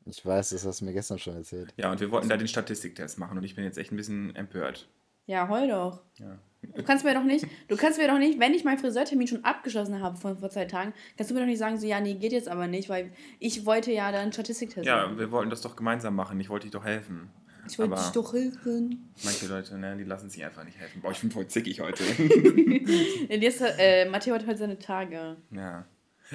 [0.06, 1.74] Ich weiß, das hast du mir gestern schon erzählt.
[1.76, 4.34] Ja, und wir wollten da den Statistiktest machen und ich bin jetzt echt ein bisschen
[4.34, 4.88] empört.
[5.26, 6.00] Ja, heul doch.
[6.18, 6.38] Ja.
[6.62, 9.44] Du kannst mir doch nicht, du kannst mir doch nicht, wenn ich meinen Friseurtermin schon
[9.44, 12.14] abgeschlossen habe vor, vor zwei Tagen, kannst du mir doch nicht sagen, so, ja, nee,
[12.14, 15.12] geht jetzt aber nicht, weil ich wollte ja dann Statistiktest ja, machen.
[15.12, 16.38] Ja, wir wollten das doch gemeinsam machen.
[16.40, 17.30] Ich wollte dich doch helfen.
[17.68, 19.12] Ich wollte dich doch helfen.
[19.22, 21.00] Manche Leute, ne, die lassen sich einfach nicht helfen.
[21.00, 22.02] Boah, ich bin voll zickig heute.
[23.28, 25.36] Jetzt, äh, Matteo hat heute seine Tage.
[25.50, 25.84] Ja.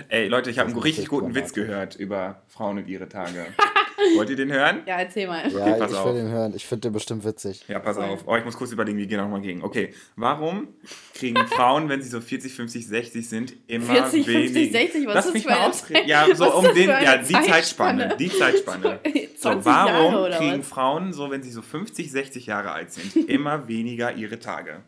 [0.09, 3.45] Ey, Leute, ich habe einen richtig guten Witz gehört über Frauen und ihre Tage.
[4.15, 4.81] Wollt ihr den hören?
[4.85, 5.51] Ja, erzähl mal.
[5.51, 6.53] Ja, okay, ich will den hören.
[6.55, 7.63] Ich finde den bestimmt witzig.
[7.67, 8.23] Ja, pass auf.
[8.25, 9.63] Oh, ich muss kurz überlegen, wie gehen nochmal gegen.
[9.63, 10.67] Okay, warum
[11.13, 15.07] kriegen Frauen, wenn sie so 40, 50, 60 sind, immer 40, 50, 60?
[15.07, 16.07] Was Lass ist mich mal ausreden.
[16.07, 18.15] Ja, so um den, ja, die Zeitspanne.
[18.19, 18.99] Die Zeitspanne.
[19.43, 20.69] So, warum Jahre, kriegen was?
[20.69, 24.83] Frauen, so wenn sie so 50, 60 Jahre alt sind, immer weniger ihre Tage?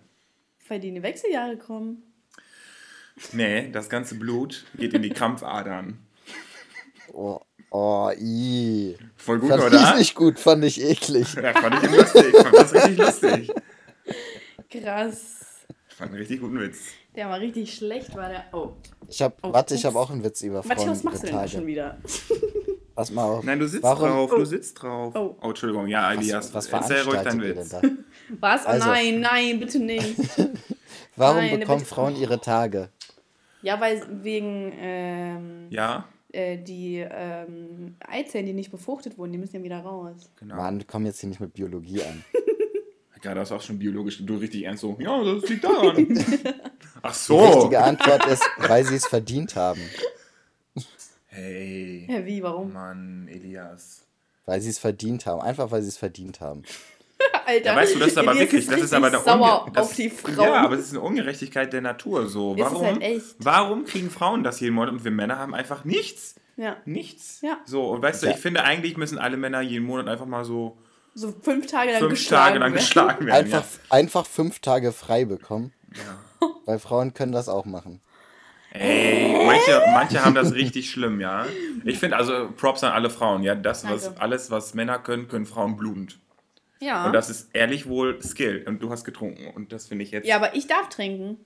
[0.70, 2.04] Weil die in die Wechseljahre kommen.
[3.34, 6.00] Nee, das ganze Blut geht in die Krampfadern.
[7.12, 7.42] Oh.
[7.70, 8.96] Oh, i.
[9.18, 9.80] Voll gut, fand oder?
[9.80, 11.34] Fand ich nicht gut, fand ich eklig.
[11.36, 12.36] Ja, fand ich lustig.
[12.36, 13.52] Fand das richtig lustig.
[14.70, 15.66] Krass.
[15.90, 16.80] Ich fand einen richtig guten Witz.
[17.16, 18.44] Der war richtig schlecht, war der.
[18.52, 18.74] Oh.
[19.08, 20.78] Ich hab, oh, warte, ich habe auch einen Witz über Frauen.
[20.78, 21.98] Warte, was machst du denn schon wieder?
[22.96, 23.44] Pass mal auf.
[23.44, 24.10] Nein, du sitzt Warum?
[24.10, 24.38] drauf, oh.
[24.38, 25.14] du sitzt drauf.
[25.16, 27.76] Oh, oh Entschuldigung, ja, Elias, was, was erzähl ruhig deinen Witz.
[28.40, 28.66] Was?
[28.66, 30.16] Also, nein, nein, bitte nicht.
[31.16, 31.94] Warum nein, bekommen bitte.
[31.94, 32.90] Frauen ihre Tage?
[33.62, 36.06] Ja, weil wegen ähm, ja?
[36.36, 40.30] Äh, die ähm, Eizellen, die nicht befruchtet wurden, die müssen ja wieder raus.
[40.38, 40.58] Genau.
[40.58, 42.26] Mann, komm jetzt hier nicht mit Biologie an.
[43.22, 46.24] Gerade hast du auch schon biologisch, du richtig ernst so, ja, das liegt daran.
[47.02, 47.40] Ach so.
[47.40, 49.82] Die richtige Antwort ist, weil sie es verdient haben.
[51.28, 52.06] Hey.
[52.10, 52.74] Ja, wie, warum?
[52.74, 54.06] Mann, Elias.
[54.46, 55.42] Weil sie es verdient haben.
[55.42, 56.64] Einfach, weil sie es verdient haben.
[57.46, 57.66] Alter.
[57.66, 60.10] Ja, weißt du, das ist aber wirklich, das ist aber eine sauer das, auf die
[60.10, 60.38] Frauen.
[60.38, 62.56] Ja, aber es ist eine Ungerechtigkeit der Natur so.
[62.58, 66.36] Warum, halt warum kriegen Frauen das jeden Monat und wir Männer haben einfach nichts?
[66.58, 66.78] Ja.
[66.86, 67.42] Nichts.
[67.42, 67.58] Ja.
[67.66, 70.78] So, und weißt du, ich finde eigentlich müssen alle Männer jeden Monat einfach mal so
[71.14, 72.86] so fünf Tage lang fünf geschlagen Tage lang werden.
[72.86, 73.46] geschlagen werden.
[73.46, 73.80] Einfach, ja.
[73.90, 75.74] einfach fünf Tage frei bekommen.
[75.94, 76.50] Ja.
[76.66, 78.02] Weil Frauen können das auch machen.
[78.72, 81.46] Ey, manche, manche haben das richtig schlimm, ja.
[81.86, 83.56] Ich finde also Props an alle Frauen, ja.
[83.56, 86.20] Das, was, alles, was Männer können, können Frauen blutend.
[86.86, 87.08] Ja.
[87.08, 88.64] Und das ist ehrlich wohl Skill.
[88.68, 89.48] Und du hast getrunken.
[89.48, 90.28] Und das finde ich jetzt.
[90.28, 91.38] Ja, aber ich darf trinken.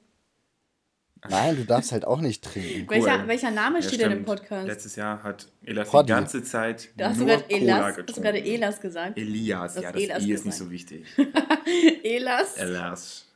[1.28, 2.88] Nein, du darfst halt auch nicht trinken.
[2.89, 3.06] Cool.
[3.06, 4.67] Welcher, welcher Name ja, steht denn im Podcast?
[4.67, 6.08] Letztes Jahr hat Elas Poddy.
[6.08, 8.08] die ganze Zeit da hast nur du Cola Elas, getrunken.
[8.08, 9.17] Hast du gerade Elas gesagt?
[9.17, 11.06] Elias, ja, das Elas I ist nicht so wichtig.
[12.04, 12.58] Elas.
[12.58, 13.28] Elas.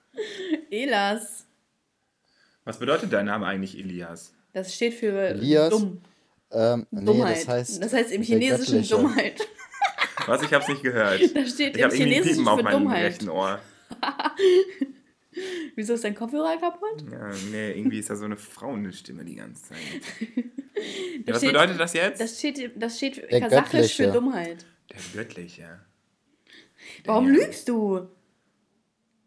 [0.69, 1.45] Elas.
[2.63, 4.33] Was bedeutet dein Name eigentlich, Elias?
[4.53, 6.01] Das steht für Elias, dumm.
[6.51, 7.37] Ähm, nee, Dummheit.
[7.37, 9.41] Das heißt, das heißt im Chinesischen Dummheit.
[10.27, 10.41] Was?
[10.41, 11.21] Ich hab's nicht gehört.
[11.33, 13.05] Da steht ich im Chinesischen auf meinem Dummheit.
[13.05, 13.59] rechten Ohr.
[15.75, 17.05] Wieso ist dein Kopfhörer kaputt?
[17.11, 19.79] Ja, nee, irgendwie ist da so eine Frauenstimme die ganze Zeit.
[20.19, 20.43] ja,
[21.27, 22.21] was steht, bedeutet das jetzt?
[22.21, 24.65] Das steht, das steht kasachisch für Dummheit.
[24.91, 25.61] Der göttliche.
[25.61, 25.79] Der
[27.05, 27.41] Warum ja.
[27.41, 28.07] lügst du?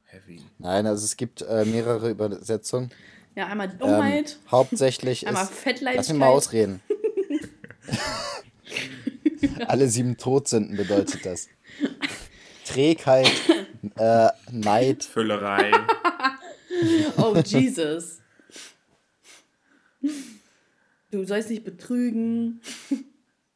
[0.04, 0.40] Heavy.
[0.58, 2.90] Nein, also es gibt äh, mehrere Übersetzungen.
[3.34, 4.38] Ja, einmal Dummheit.
[4.44, 5.52] Ähm, hauptsächlich einmal ist.
[5.52, 5.96] Fettleibigkeit.
[5.96, 6.80] Lass mich mal ausreden.
[9.66, 11.48] Alle sieben Todsünden bedeutet das.
[12.64, 13.30] Trägheit,
[13.96, 15.04] äh, Neid.
[15.04, 15.70] Füllerei.
[17.18, 18.20] oh, Jesus.
[21.10, 22.60] Du sollst nicht betrügen.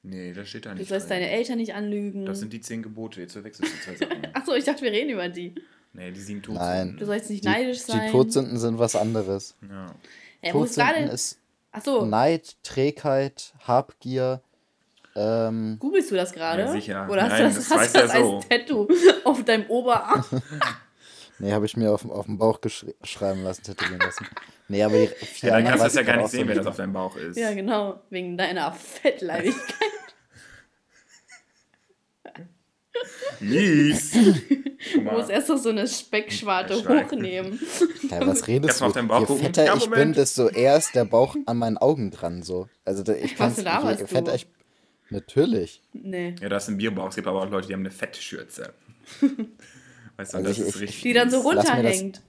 [0.03, 0.83] Nee, das steht da nicht.
[0.83, 1.21] Du sollst drin.
[1.21, 2.25] deine Eltern nicht anlügen.
[2.25, 3.21] Das sind die zehn Gebote.
[3.21, 4.27] Jetzt verwechselst du zwei Sachen.
[4.35, 5.55] Achso, ich dachte, wir reden über die.
[5.93, 6.69] Nee, die sieben Todsünden.
[6.69, 6.97] Nein.
[6.97, 8.07] Du sollst nicht die, neidisch sein.
[8.07, 9.57] Die Todsünden sind was anderes.
[9.69, 9.95] Ja.
[10.43, 11.39] ja Todsünden ist
[11.73, 12.05] Achso.
[12.05, 14.43] Neid, Trägheit, Habgier,
[15.17, 16.63] ähm, Googlest du das gerade?
[16.63, 17.09] Ja, sicher.
[17.11, 18.37] Oder hast Nein, du das, das, hast das so.
[18.37, 18.89] als Tattoo
[19.25, 20.25] auf deinem Oberarm?
[21.39, 22.61] nee, habe ich mir auf, auf dem Bauch
[23.03, 24.27] schreiben lassen, tätowieren lassen.
[24.69, 26.67] Nee, aber die vier ja, Dann kannst du es ja gar nicht sehen, wer das
[26.67, 27.37] auf deinem Bauch ist.
[27.37, 28.01] Ja, genau.
[28.11, 29.61] Wegen deiner Fettleibigkeit.
[33.41, 34.13] Mies.
[34.13, 37.59] Du musst erst so eine Speckschwarte hochnehmen.
[38.11, 38.85] Ja, was redest du?
[38.85, 41.79] Auf deinen Bauch je fetter ja, ich bin, desto eher ist der Bauch an meinen
[41.79, 42.43] Augen dran.
[42.43, 42.69] So.
[42.85, 44.47] Also ich was kann je fetter ich
[45.11, 45.83] Natürlich.
[45.93, 46.37] Nee.
[46.41, 47.09] Ja, das ist ein Bierbauch.
[47.09, 48.73] Es gibt aber auch Leute, die haben eine Fettschürze.
[50.17, 51.03] weißt du, also das ich, ist richtig.
[51.03, 52.23] Die dann so runterhängt.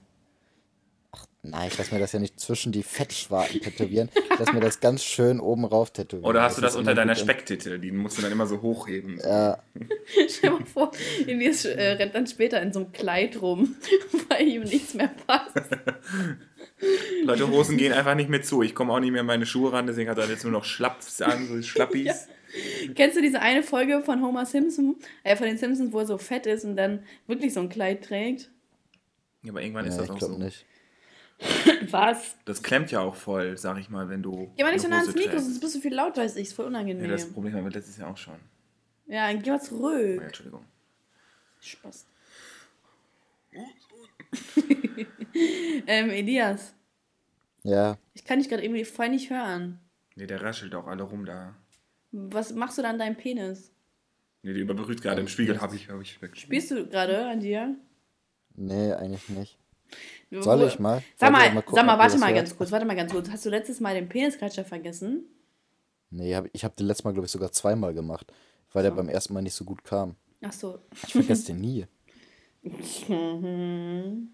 [1.12, 4.08] Ach, nein, ich lass mir das ja nicht zwischen die Fettschwarten tätowieren.
[4.14, 6.28] Ich lass mir das ganz schön oben rauf tätowieren.
[6.28, 7.78] Oder hast das du das unter deiner Specktitel?
[7.78, 9.20] Die musst du dann immer so hochheben.
[9.22, 9.62] Ja.
[10.28, 10.90] Stell dir mal vor,
[11.24, 13.76] Elias äh, rennt dann später in so einem Kleid rum,
[14.28, 15.54] weil ihm nichts mehr passt.
[17.22, 18.62] Leute, Hosen gehen einfach nicht mehr zu.
[18.62, 20.64] Ich komme auch nicht mehr in meine Schuhe ran, deswegen hat er jetzt nur noch
[20.64, 22.06] Schlapps an, so Schlappis.
[22.06, 22.14] Ja.
[22.94, 26.18] Kennst du diese eine Folge von Homer Simpson, äh, von den Simpsons, wo er so
[26.18, 28.50] fett ist und dann wirklich so ein Kleid trägt?
[29.42, 30.38] Ja, aber irgendwann ja, ist das auch so.
[30.38, 30.66] Nicht.
[31.90, 32.36] Was?
[32.44, 34.52] Das klemmt ja auch voll, sag ich mal, wenn du.
[34.56, 36.48] Geh mal nicht so nah ans Mikro, sonst bist du viel laut, weiß ich.
[36.48, 37.04] Ist voll unangenehm.
[37.04, 38.36] Ja, das Problem haben wir letztes Jahr auch schon.
[39.06, 40.18] Ja, dann geh mal zurück.
[40.18, 40.64] Oh, ja, Entschuldigung.
[41.60, 42.06] Spaß.
[45.86, 46.74] ähm, Elias.
[47.62, 47.98] Ja.
[48.14, 49.80] Ich kann dich gerade irgendwie voll nicht hören.
[50.16, 51.54] Nee, der raschelt auch alle rum da.
[52.12, 53.72] Was machst du da an deinem Penis?
[54.42, 57.76] Nee, der überbrüht gerade im Spiegel, habe ich, hab ich Spielst du gerade an dir?
[58.54, 59.58] Nee, eigentlich nicht.
[60.30, 61.02] Soll ich mal?
[61.16, 62.36] Sag mal, mal gucken, sag mal warte mal hört?
[62.36, 63.30] ganz kurz, warte mal ganz kurz.
[63.30, 65.24] Hast du letztes Mal den Penisklatscher vergessen?
[66.10, 68.32] Nee, hab, ich habe den letztes Mal, glaube ich, sogar zweimal gemacht,
[68.72, 68.88] weil so.
[68.90, 70.16] der beim ersten Mal nicht so gut kam.
[70.42, 70.78] Ach so.
[71.06, 71.86] Ich vergesse den nie.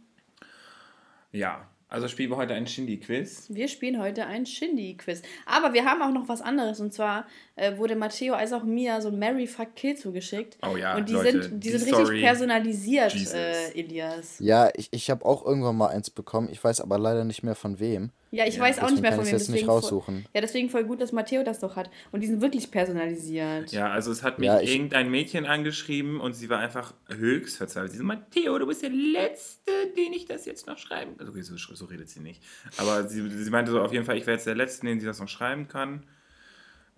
[1.32, 3.46] ja, also spielen wir heute ein Shindy-Quiz.
[3.48, 5.22] Wir spielen heute ein Shindy-Quiz.
[5.46, 6.80] Aber wir haben auch noch was anderes.
[6.80, 10.58] Und zwar äh, wurde Matteo als auch mir so ein Mary Fuck Kill zugeschickt.
[10.62, 14.38] Oh ja, Und die Leute, sind, die, die sind richtig personalisiert, äh, Elias.
[14.38, 16.50] Ja, ich, ich habe auch irgendwann mal eins bekommen.
[16.52, 18.10] Ich weiß aber leider nicht mehr von wem.
[18.30, 19.32] Ja, ich ja, weiß auch nicht mehr von wem.
[19.32, 20.22] Deswegen nicht raussuchen.
[20.22, 21.90] Voll, ja, deswegen voll gut, dass Matteo das doch hat.
[22.12, 23.72] Und die sind wirklich personalisiert.
[23.72, 27.92] Ja, also es hat mich ja, irgendein Mädchen angeschrieben und sie war einfach höchst verzweifelt.
[27.92, 31.26] Sie so, Matteo, du bist der Letzte, den ich das jetzt noch schreiben kann.
[31.26, 32.42] Also, so, so redet sie nicht.
[32.76, 35.06] Aber sie, sie meinte so, auf jeden Fall, ich wäre jetzt der Letzte, den sie
[35.06, 36.04] das noch schreiben kann.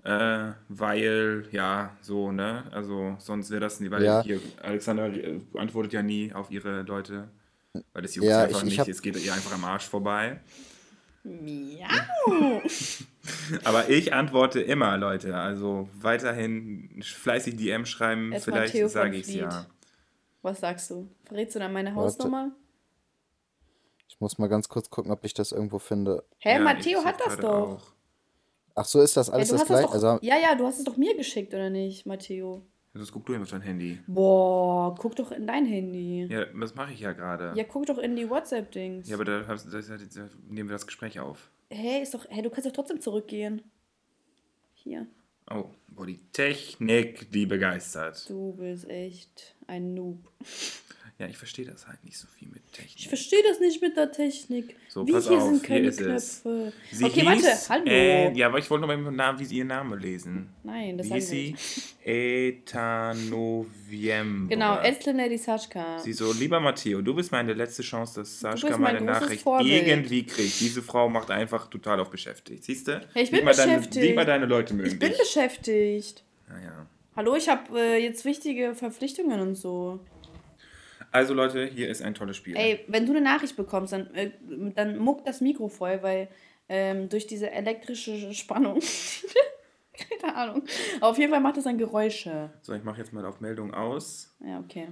[0.02, 2.64] Äh, weil, ja, so, ne?
[2.72, 4.22] Also sonst wäre das nie, weil ja.
[4.22, 7.28] hier, Alexander äh, antwortet ja nie auf ihre Leute.
[7.92, 10.40] Weil das juckt ja, einfach ich, nicht, es geht ihr einfach am Arsch vorbei.
[11.22, 12.62] Miau!
[13.64, 15.36] Aber ich antworte immer, Leute.
[15.36, 19.66] Also weiterhin fleißig DM schreiben, Erst vielleicht sage ich es ja.
[20.42, 21.08] Was sagst du?
[21.24, 22.52] Verrätst du dann meine Hausnummer?
[24.08, 26.24] Ich muss mal ganz kurz gucken, ob ich das irgendwo finde.
[26.38, 27.76] Hä, ja, Matteo hat das doch.
[27.76, 27.92] Auch.
[28.74, 29.90] Ach so, ist das alles ja, das gleiche?
[29.90, 32.62] Also, ja, ja, du hast es doch mir geschickt, oder nicht, Matteo?
[32.92, 34.00] Sonst guck du auf dein Handy.
[34.08, 36.26] Boah, guck doch in dein Handy.
[36.28, 37.52] Ja, das mache ich ja gerade.
[37.54, 39.08] Ja, guck doch in die WhatsApp-Dings.
[39.08, 41.50] Ja, aber da, da, da, nehmen wir das Gespräch auf.
[41.70, 42.26] Hä, ist doch.
[42.28, 43.62] Hä, du kannst doch trotzdem zurückgehen.
[44.74, 45.06] Hier.
[45.48, 48.28] Oh, boah, die Technik, die begeistert.
[48.28, 50.18] Du bist echt ein Noob.
[51.20, 52.98] Ja, ich verstehe das halt nicht so viel mit Technik.
[52.98, 54.74] Ich verstehe das nicht mit der Technik.
[54.88, 56.72] So, wie, pass hier auf, sind keine hier Knöpfe.
[56.90, 57.84] Sie okay, hieß, warte, hallo.
[57.84, 60.48] Äh, ja, aber ich wollte noch mal dem Namen, wie sie ihren Namen lesen.
[60.62, 61.54] Nein, das ist sie?
[62.02, 64.48] Etanoviember.
[64.48, 65.98] Genau, Eslem Lady Sashka.
[65.98, 69.86] Sie so, lieber Matteo, du bist meine letzte Chance, dass Sashka meine Nachricht Vorbild.
[69.86, 70.58] irgendwie kriegt.
[70.58, 72.64] Diese Frau macht einfach total auf beschäftigt.
[72.64, 72.92] Siehst du?
[72.92, 73.96] Ja, ich bin beschäftigt.
[73.96, 75.18] Deine, mal deine Leute mögen Ich bin dich.
[75.18, 76.24] beschäftigt.
[76.48, 76.86] Naja.
[77.14, 80.00] Hallo, ich habe äh, jetzt wichtige Verpflichtungen und so.
[81.12, 82.56] Also Leute, hier ist ein tolles Spiel.
[82.56, 84.30] Ey, wenn du eine Nachricht bekommst, dann, äh,
[84.74, 86.28] dann muckt das Mikro voll, weil
[86.68, 88.80] ähm, durch diese elektrische Spannung.
[90.20, 90.62] Keine Ahnung.
[91.00, 92.50] Auf jeden Fall macht das dann Geräusche.
[92.62, 94.34] So, ich mache jetzt mal auf Meldung aus.
[94.40, 94.88] Ja, okay.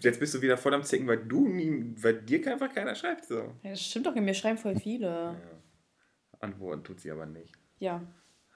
[0.00, 3.26] Jetzt bist du wieder voll am Zicken, weil du nie, weil dir einfach keiner schreibt.
[3.26, 3.54] So.
[3.62, 5.06] Ja, das stimmt doch, mir schreiben voll viele.
[5.06, 5.36] Ja.
[6.40, 7.54] Antworten tut sie aber nicht.
[7.78, 8.02] Ja.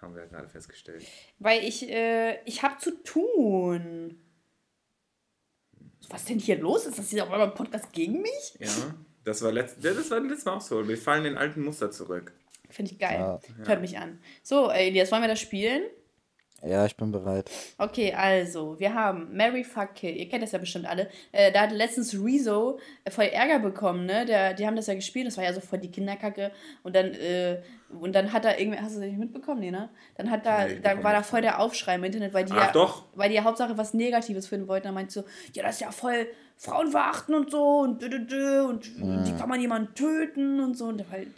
[0.00, 1.04] Haben wir ja gerade festgestellt.
[1.38, 4.18] Weil ich, äh, ich habe zu tun.
[6.10, 6.86] Was ist denn hier los?
[6.86, 8.56] Ist das hier auf einmal ein Podcast gegen mich?
[8.58, 8.68] Ja,
[9.24, 10.86] das war, letzt, das war letztes Mal auch so.
[10.86, 12.32] Wir fallen in alten Muster zurück.
[12.68, 13.18] Finde ich geil.
[13.18, 13.40] Ja.
[13.64, 14.20] Hört mich an.
[14.42, 15.82] So, Elias, wollen wir das spielen?
[16.62, 17.50] Ja, ich bin bereit.
[17.78, 20.14] Okay, also, wir haben Mary Fuck Kill.
[20.14, 21.08] Ihr kennt das ja bestimmt alle.
[21.32, 24.26] Äh, da hat letztens Rezo äh, voll Ärger bekommen, ne?
[24.26, 26.52] Der, die haben das ja gespielt, das war ja so voll die Kinderkacke.
[26.82, 27.62] Und dann, äh,
[27.98, 29.88] und dann hat da irgendwie, hast du das nicht mitbekommen, nee, ne?
[30.16, 32.66] Dann hat da, nee, dann war da voll der Aufschrei im Internet, weil die Ach,
[32.66, 33.04] ja, doch.
[33.14, 34.84] weil die ja Hauptsache was Negatives finden wollten.
[34.84, 36.26] Dann meinte so, ja, das ist ja voll
[36.62, 39.24] Frauen verachten und so und und mhm.
[39.24, 40.88] die kann man jemanden töten und so.
[40.88, 41.28] Und halt,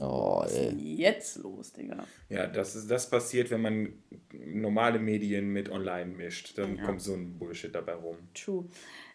[0.00, 2.04] oh, was ist jetzt los, Digga?
[2.28, 3.92] Ja, das, ist, das passiert, wenn man
[4.32, 6.58] normale Medien mit online mischt.
[6.58, 6.82] Dann ja.
[6.82, 8.16] kommt so ein Bullshit dabei rum.
[8.34, 8.64] True.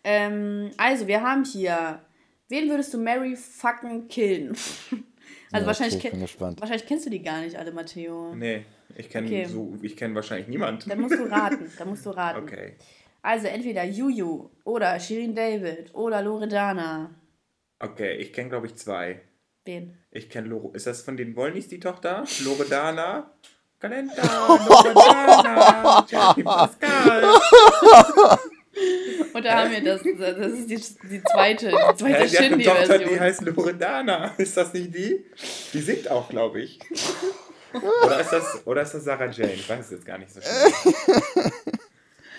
[0.05, 2.03] Ähm, also, wir haben hier,
[2.47, 4.51] wen würdest du Mary fucking killen?
[5.51, 8.33] also ja, wahrscheinlich, okay, wahrscheinlich kennst du die gar nicht alle, Matteo.
[8.33, 8.63] Nee,
[8.95, 9.43] ich kenne okay.
[9.43, 10.89] so, kenn wahrscheinlich niemanden.
[10.89, 12.43] Dann musst du raten, dann musst du raten.
[12.43, 12.75] Okay.
[13.21, 17.15] Also entweder Juju oder Shirin David oder Loredana.
[17.79, 19.21] Okay, ich kenne glaube ich zwei.
[19.65, 19.97] Wen?
[20.11, 20.75] Ich kenne Lore.
[20.75, 22.23] Ist das von den Wollnis die Tochter?
[22.43, 23.31] Loredana?
[23.79, 24.13] Kalender,
[24.67, 27.23] Loredana, Jackie Pascal.
[29.33, 33.09] Und da haben wir das, das ist die, die zweite, die zweite ja, Shindy-Version.
[33.09, 34.33] Die heißt Loredana.
[34.37, 35.25] Ist das nicht die?
[35.73, 36.79] Die singt auch, glaube ich.
[37.73, 39.53] Oder ist, das, oder ist das Sarah Jane?
[39.53, 41.51] Ich weiß es jetzt gar nicht so schnell.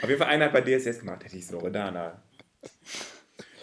[0.03, 2.23] Auf jeden Fall einer hat bei DSS gemacht, hätte ich so, Loredana.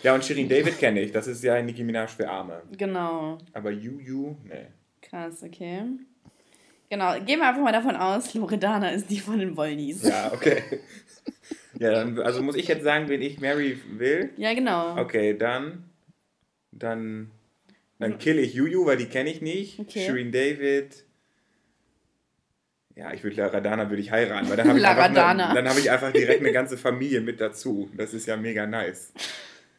[0.04, 1.12] Ja, und Shirin David kenne ich.
[1.12, 2.62] Das ist ja Nicki Minaj für Arme.
[2.78, 3.38] Genau.
[3.54, 4.74] Aber Yu ne.
[5.02, 5.82] Krass, okay.
[6.90, 10.04] Genau, gehen wir einfach mal davon aus, Loredana ist die von den Wollnies.
[10.04, 10.64] Ja, okay.
[11.80, 14.32] Ja, dann, also muss ich jetzt sagen, wen ich Mary will?
[14.38, 14.98] Ja, genau.
[14.98, 15.84] Okay, dann,
[16.72, 17.32] dann,
[18.00, 19.80] dann kill ich Juju, weil die kenne ich nicht.
[19.80, 20.06] Okay.
[20.06, 21.04] Shirin David,
[22.98, 25.92] ja, ich würde Laradana würde ich heiraten, weil dann habe ich, einfach eine, hab ich
[25.92, 27.90] einfach direkt eine ganze Familie mit dazu.
[27.96, 29.12] Das ist ja mega nice.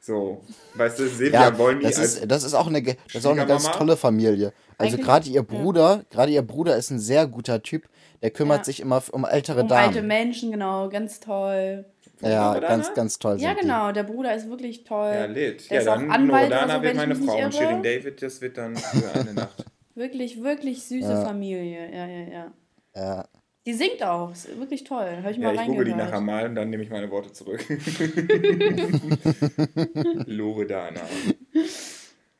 [0.00, 0.42] So,
[0.74, 3.44] weißt du, Silvia ja, wollen das ist, das ist auch eine, das ist auch eine
[3.44, 4.52] ganz tolle Familie.
[4.78, 6.02] Also gerade ihr Bruder, ja.
[6.10, 7.88] gerade ihr Bruder ist ein sehr guter Typ.
[8.22, 8.64] Der kümmert ja.
[8.64, 9.88] sich immer um ältere um Damen.
[9.88, 11.84] alte Menschen, genau, ganz toll.
[12.20, 12.68] Ja, Loredana?
[12.68, 13.36] ganz, ganz toll.
[13.38, 13.94] Ja, genau, die.
[13.94, 15.12] der Bruder ist wirklich toll.
[15.12, 15.70] Ja, lit.
[15.70, 18.76] Der ja, dann Anwalt, Loredana so, wird meine Frau und Shirin David, das wird dann
[18.76, 19.64] für eine Nacht.
[19.94, 21.90] wirklich, wirklich süße Familie.
[21.92, 22.52] Ja, ja, ja.
[22.98, 23.28] Ja.
[23.64, 25.18] Die singt auch, ist wirklich toll.
[25.22, 27.32] Hör ich mal ja, ich google die nachher mal und dann nehme ich meine Worte
[27.32, 27.64] zurück.
[30.26, 31.02] Loredana.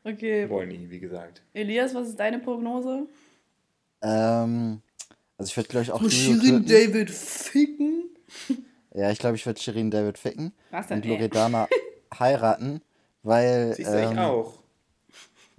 [0.03, 0.49] Okay.
[0.49, 1.43] Wolni, wie gesagt.
[1.53, 3.07] Elias, was ist deine Prognose?
[4.01, 4.81] Ähm,
[5.37, 6.09] also ich würde glaube ich auch.
[6.09, 8.09] Shirin David ficken?
[8.95, 10.51] Ja, ich glaube, ich würde Shirin David ficken.
[10.71, 10.97] Was denn?
[10.97, 11.67] Und Loredana
[12.17, 12.81] heiraten,
[13.21, 13.75] weil.
[13.75, 14.59] Siehst du, ähm, ich auch.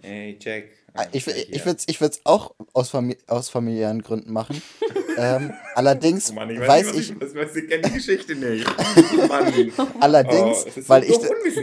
[0.02, 0.64] Ey, Jack.
[0.94, 4.60] Ah, ich ich würde es ich auch aus, Famili aus familiären Gründen machen.
[5.18, 8.66] ähm, allerdings oh Mann, ich weiß, weiß nicht, ich, ich, ich kenne die Geschichte nicht.
[10.00, 11.18] allerdings, oh, weil ich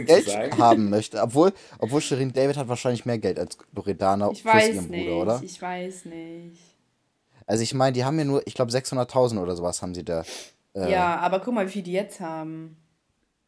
[0.06, 1.20] Geld haben möchte.
[1.20, 5.22] Obwohl, obwohl Shirin David hat wahrscheinlich mehr Geld als Loredana ich weiß ihren nicht, Bruder,
[5.22, 5.42] oder?
[5.44, 6.60] Ich weiß nicht.
[7.46, 10.22] Also ich meine, die haben ja nur, ich glaube 600.000 oder sowas haben sie da.
[10.74, 12.76] Äh, ja, aber guck mal, wie viel die jetzt haben.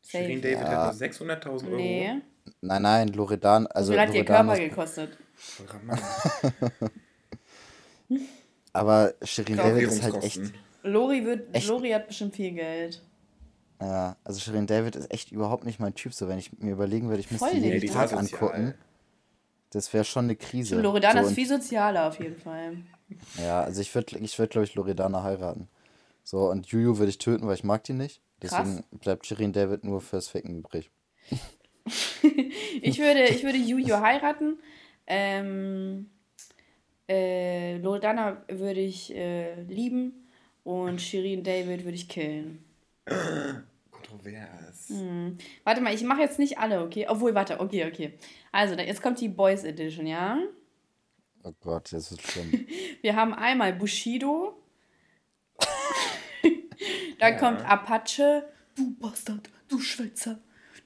[0.07, 0.87] Shirin David ja.
[0.87, 1.77] hat nur 600.000 Euro.
[1.77, 2.15] Nee.
[2.63, 3.67] Nein, nein, Loredan.
[3.67, 5.17] Also wie viel hat ihr Körper gekostet?
[8.73, 10.41] Aber Shirin David ist halt echt.
[10.83, 13.03] Lori, wird, echt, Lori hat bestimmt viel Geld.
[13.81, 16.15] Ja, also Shirin David ist echt überhaupt nicht mein Typ.
[16.15, 18.75] So, wenn ich mir überlegen würde, ich müsste jeden die Tag angucken.
[19.71, 20.81] Das wäre schon eine Krise.
[20.81, 22.79] Loredana so, ist viel sozialer auf jeden Fall.
[23.39, 25.69] Ja, also ich würde, ich würd, glaube ich, Loredana heiraten.
[26.25, 28.21] So, und Juju würde ich töten, weil ich mag die nicht.
[28.43, 29.01] Deswegen Krass.
[29.01, 30.91] bleibt Shirin David nur fürs Ficken übrig.
[32.83, 34.59] ich, würde, ich würde Juju heiraten.
[35.07, 36.11] Ähm,
[37.09, 40.29] äh, Loredana würde ich äh, lieben
[40.65, 42.65] und Shirin David würde ich killen.
[43.91, 44.89] Kontrovers.
[44.89, 45.39] Hm.
[45.65, 47.07] Warte mal, ich mache jetzt nicht alle, okay?
[47.09, 48.13] Obwohl, warte, okay, okay.
[48.53, 50.39] Also, jetzt kommt die Boys Edition, ja?
[51.43, 52.67] Oh Gott, das ist schlimm.
[53.03, 54.63] Wir haben einmal Bushido.
[57.19, 57.39] Dann ja.
[57.39, 58.45] kommt Apache.
[58.77, 60.39] Du Bastard, du Schwätzer.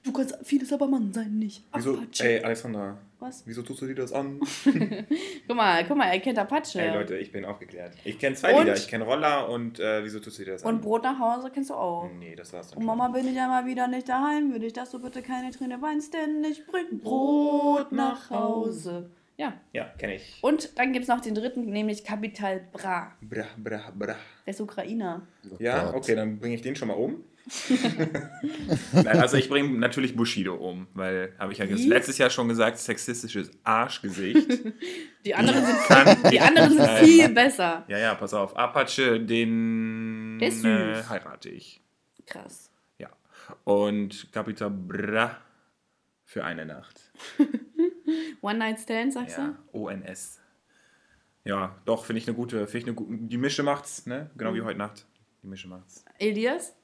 [0.03, 1.63] Du kannst vieles aber Mann sein, nicht.
[1.73, 2.97] Wieso, ey, Alexander.
[3.19, 3.43] Was?
[3.45, 4.39] Wieso tust du dir das an?
[5.47, 6.81] guck mal, guck mal, er kennt Apache.
[6.81, 7.93] Ey, Leute, ich bin aufgeklärt.
[8.03, 8.61] Ich kenne zwei und?
[8.65, 8.75] Lieder.
[8.75, 10.75] Ich kenne Roller und äh, Wieso tust du dir das an?
[10.75, 12.09] Und Brot nach Hause kennst du auch.
[12.19, 12.79] Nee, das war's dann.
[12.79, 14.51] Und Mama, bin ich ja mal wieder nicht daheim.
[14.51, 19.09] Würde ich, dass du bitte keine Träne weinst, denn ich bring Brot nach Hause.
[19.37, 19.53] Ja.
[19.73, 20.37] Ja, kenne ich.
[20.41, 23.13] Und dann gibt es noch den dritten, nämlich Kapital Bra.
[23.21, 24.15] Bra, Bra, Bra.
[24.45, 25.27] Der ist Ukrainer.
[25.49, 27.23] Oh ja, okay, dann bringe ich den schon mal um.
[28.93, 31.87] Nein, also ich bringe natürlich Bushido um, weil, habe ich ja Wie?
[31.87, 34.47] letztes Jahr schon gesagt, sexistisches Arschgesicht.
[35.25, 37.83] Die anderen sind, kann, die anderen sind viel besser.
[37.87, 38.55] Ja, ja, pass auf.
[38.55, 41.81] Apache, den äh, heirate ich.
[42.27, 42.69] Krass.
[42.99, 43.09] Ja.
[43.63, 45.35] Und Capita Bra
[46.25, 47.11] für eine Nacht.
[48.41, 49.79] One Night Stand, sagst ja, du?
[49.87, 50.39] ONS.
[51.43, 54.29] Ja, doch, finde ich eine gute, finde ich eine gute, die Mische macht's, ne?
[54.37, 54.55] Genau mhm.
[54.57, 55.07] wie heute Nacht.
[55.41, 56.05] Die Mische macht's.
[56.19, 56.75] Elias?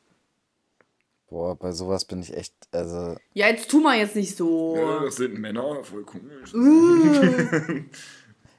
[1.31, 3.15] Boah, bei sowas bin ich echt, also.
[3.33, 4.75] Ja, jetzt tu mal jetzt nicht so.
[4.75, 6.51] Ja, das sind Männer, voll komisch.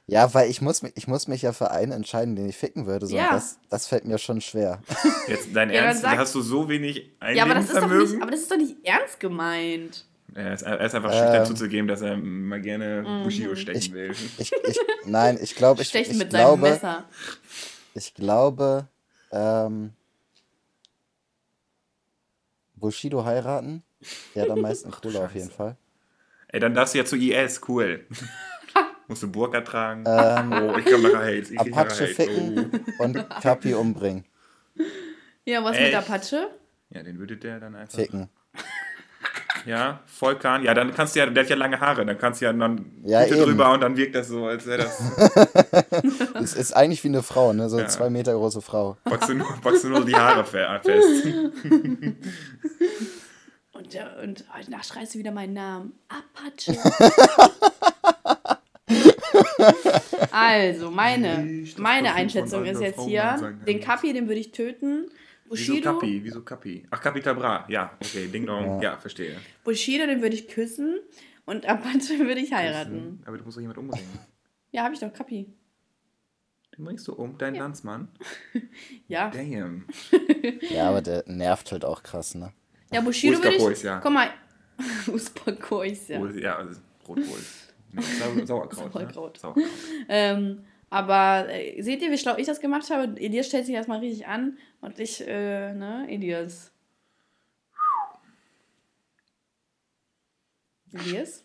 [0.07, 2.87] ja, weil ich muss, mich, ich muss mich ja für einen entscheiden, den ich ficken
[2.87, 3.05] würde.
[3.05, 3.29] So, ja.
[3.33, 4.81] das, das fällt mir schon schwer.
[5.27, 8.19] Jetzt dein ja, Ernst, sag, hast du so wenig Ja, aber das, ist doch nicht,
[8.19, 10.07] aber das ist doch nicht ernst gemeint.
[10.33, 13.23] Er ist, einfach ähm, schüchtern zuzugeben, dass er mal gerne mhm.
[13.23, 14.15] Bushido stechen ich, will.
[14.39, 17.05] Ich, ich, nein, ich glaube, ich, Stechen ich, mit glaube, seinem Messer.
[17.93, 18.87] Ich glaube,
[19.31, 19.91] ähm,
[22.83, 23.81] Bushido heiraten.
[24.35, 25.77] Der hat am meisten Kohle auf jeden Fall.
[26.49, 28.05] Ey, dann darfst du ja zu IS, cool.
[29.07, 30.03] Musst du Burka tragen.
[30.05, 31.57] Ähm, oh, ich komme nachher Hate.
[31.57, 33.03] Apache ficken oh.
[33.03, 34.25] und Kapi umbringen.
[35.45, 35.85] Ja, was Echt?
[35.85, 36.49] mit Apache?
[36.89, 37.99] Ja, den würde der dann einfach.
[37.99, 38.29] Ficken.
[39.65, 40.63] Ja, Volkan.
[40.63, 42.85] Ja, dann kannst du ja, der hat ja lange Haare, dann kannst du ja dann
[43.03, 45.01] ja, drüber und dann wirkt das so, als wäre das.
[46.33, 47.69] das ist eigentlich wie eine Frau, ne?
[47.69, 47.89] So eine ja.
[47.89, 48.97] zwei Meter große Frau.
[49.03, 51.25] Packst du nur, packst du nur die Haare fest.
[53.71, 55.93] und, und heute Nacht schreist du wieder meinen Namen.
[56.09, 56.77] Apache.
[60.31, 65.09] also, meine, meine Einschätzung ist jetzt hier, den Kaffee, den würde ich töten.
[65.53, 65.75] Bushido.
[65.75, 66.23] Wieso Kapi?
[66.23, 66.87] Wieso Kapi?
[66.89, 67.65] Ach, Capital Bra.
[67.69, 68.27] Ja, okay.
[68.27, 68.81] Ding Dong.
[68.81, 69.37] Ja, ja verstehe.
[69.63, 70.99] Bushido, den würde ich küssen
[71.45, 72.91] und Apache würde ich heiraten.
[72.91, 73.23] Küssen.
[73.25, 74.07] Aber du musst doch jemand umbringen.
[74.71, 75.13] ja, habe ich doch.
[75.13, 75.53] Kapi.
[76.75, 77.61] Den bringst du um, deinen ja.
[77.61, 78.07] Landsmann?
[79.07, 79.29] ja.
[79.29, 79.85] Damn.
[80.71, 82.51] ja, aber der nervt halt auch krass, ne?
[82.91, 83.83] Ja, Bushido würde ich...
[83.83, 83.99] Ja.
[83.99, 84.29] Komm mal.
[85.07, 86.25] Uspakois, ja.
[86.31, 87.39] Ja, also Rotwohl.
[87.91, 88.01] Nee,
[88.45, 88.47] Sauerkraut.
[88.47, 88.95] Sauerkraut.
[88.95, 89.13] Ne?
[89.39, 89.57] Sauerkraut.
[90.09, 93.19] Ähm, aber äh, seht ihr, wie schlau ich das gemacht habe?
[93.19, 96.71] Elias stellt sich erstmal richtig an und ich, äh, ne, Elias.
[100.91, 101.43] Elias?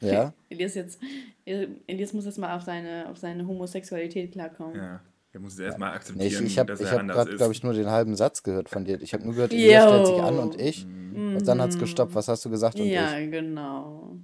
[0.00, 0.34] Ja.
[0.50, 1.00] Elias jetzt,
[1.46, 4.76] Elias muss jetzt mal auf seine, auf seine Homosexualität klarkommen.
[4.76, 5.00] Ja.
[5.32, 7.36] Er muss erstmal akzeptieren, nee, ich, ich hab, dass er ich anders grad, ist.
[7.38, 9.00] Glaube ich, nur den halben Satz gehört von dir.
[9.00, 10.84] Ich habe nur gehört, Elias stellt sich an und ich.
[10.84, 11.36] Mhm.
[11.36, 12.14] Und dann hat es gestoppt.
[12.14, 12.78] Was hast du gesagt?
[12.78, 13.30] Und ja, ich?
[13.30, 14.18] genau.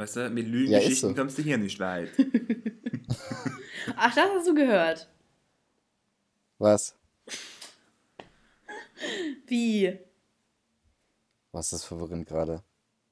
[0.00, 1.20] Weißt du, mit Lügengeschichten ja, so.
[1.20, 2.08] kommst du hier nicht weit.
[3.96, 5.10] Ach, das hast du gehört.
[6.56, 6.96] Was?
[9.46, 9.98] Wie?
[11.52, 12.62] Was ist verwirrend gerade?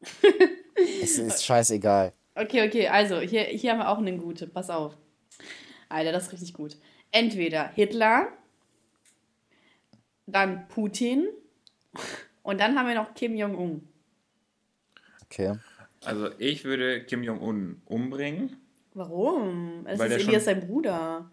[1.02, 2.14] es ist scheißegal.
[2.34, 4.46] Okay, okay, also hier, hier haben wir auch eine gute.
[4.46, 4.96] Pass auf.
[5.90, 6.78] Alter, das ist richtig gut.
[7.10, 8.28] Entweder Hitler,
[10.24, 11.28] dann Putin
[12.42, 13.86] und dann haben wir noch Kim Jong-un.
[15.24, 15.58] Okay.
[16.04, 18.56] Also ich würde Kim Jong-un umbringen.
[18.94, 19.86] Warum?
[19.86, 21.30] Es ist Elias sein Bruder.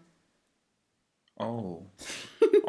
[1.36, 1.82] Oh.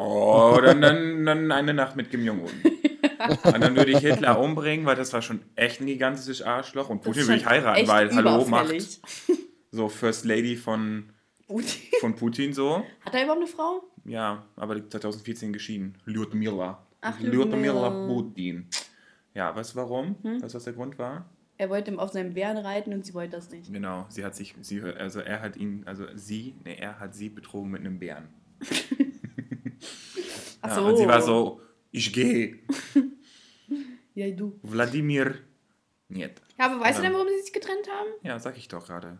[0.00, 2.52] Oh, dann, dann, dann eine Nacht mit Kim Jong-un.
[3.44, 6.88] Und dann würde ich Hitler umbringen, weil das war schon echt ein gigantisches Arschloch.
[6.88, 9.00] Und Putin würde ich heiraten, weil Hallo macht
[9.72, 11.10] so First Lady von
[11.48, 11.82] Putin.
[12.00, 12.84] von Putin so.
[13.04, 13.82] Hat er überhaupt eine Frau?
[14.04, 15.96] Ja, aber 2014 geschieden.
[16.04, 16.86] Lyudmila.
[17.00, 18.68] Ach, Lyudmila Putin.
[19.34, 20.16] Ja, weißt du warum?
[20.22, 20.42] Hm?
[20.42, 21.28] Weißt du, was der Grund war?
[21.60, 23.72] Er wollte auf seinem Bären reiten und sie wollte das nicht.
[23.72, 27.28] Genau, sie hat sich, sie, also er hat ihn, also sie, ne, er hat sie
[27.28, 28.28] betrogen mit einem Bären.
[30.60, 30.82] Ach so.
[30.82, 32.60] Ja, und sie war so, ich gehe.
[34.14, 34.58] ja, du.
[34.62, 35.34] Wladimir,
[36.08, 36.40] nicht.
[36.58, 38.08] Ja, aber weißt du denn, warum sie sich getrennt haben?
[38.22, 39.18] Ja, sag ich doch gerade.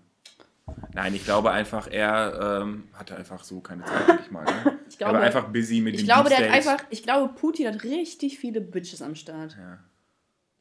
[0.95, 4.45] Nein, ich glaube einfach, er ähm, hatte einfach so keine Zeit, ich mal.
[4.45, 4.79] Ne?
[4.89, 7.35] Ich glaube, er war einfach busy mit ich dem glaube, der hat einfach, Ich glaube,
[7.35, 9.55] Putin hat richtig viele Bitches am Start.
[9.59, 9.79] Ja.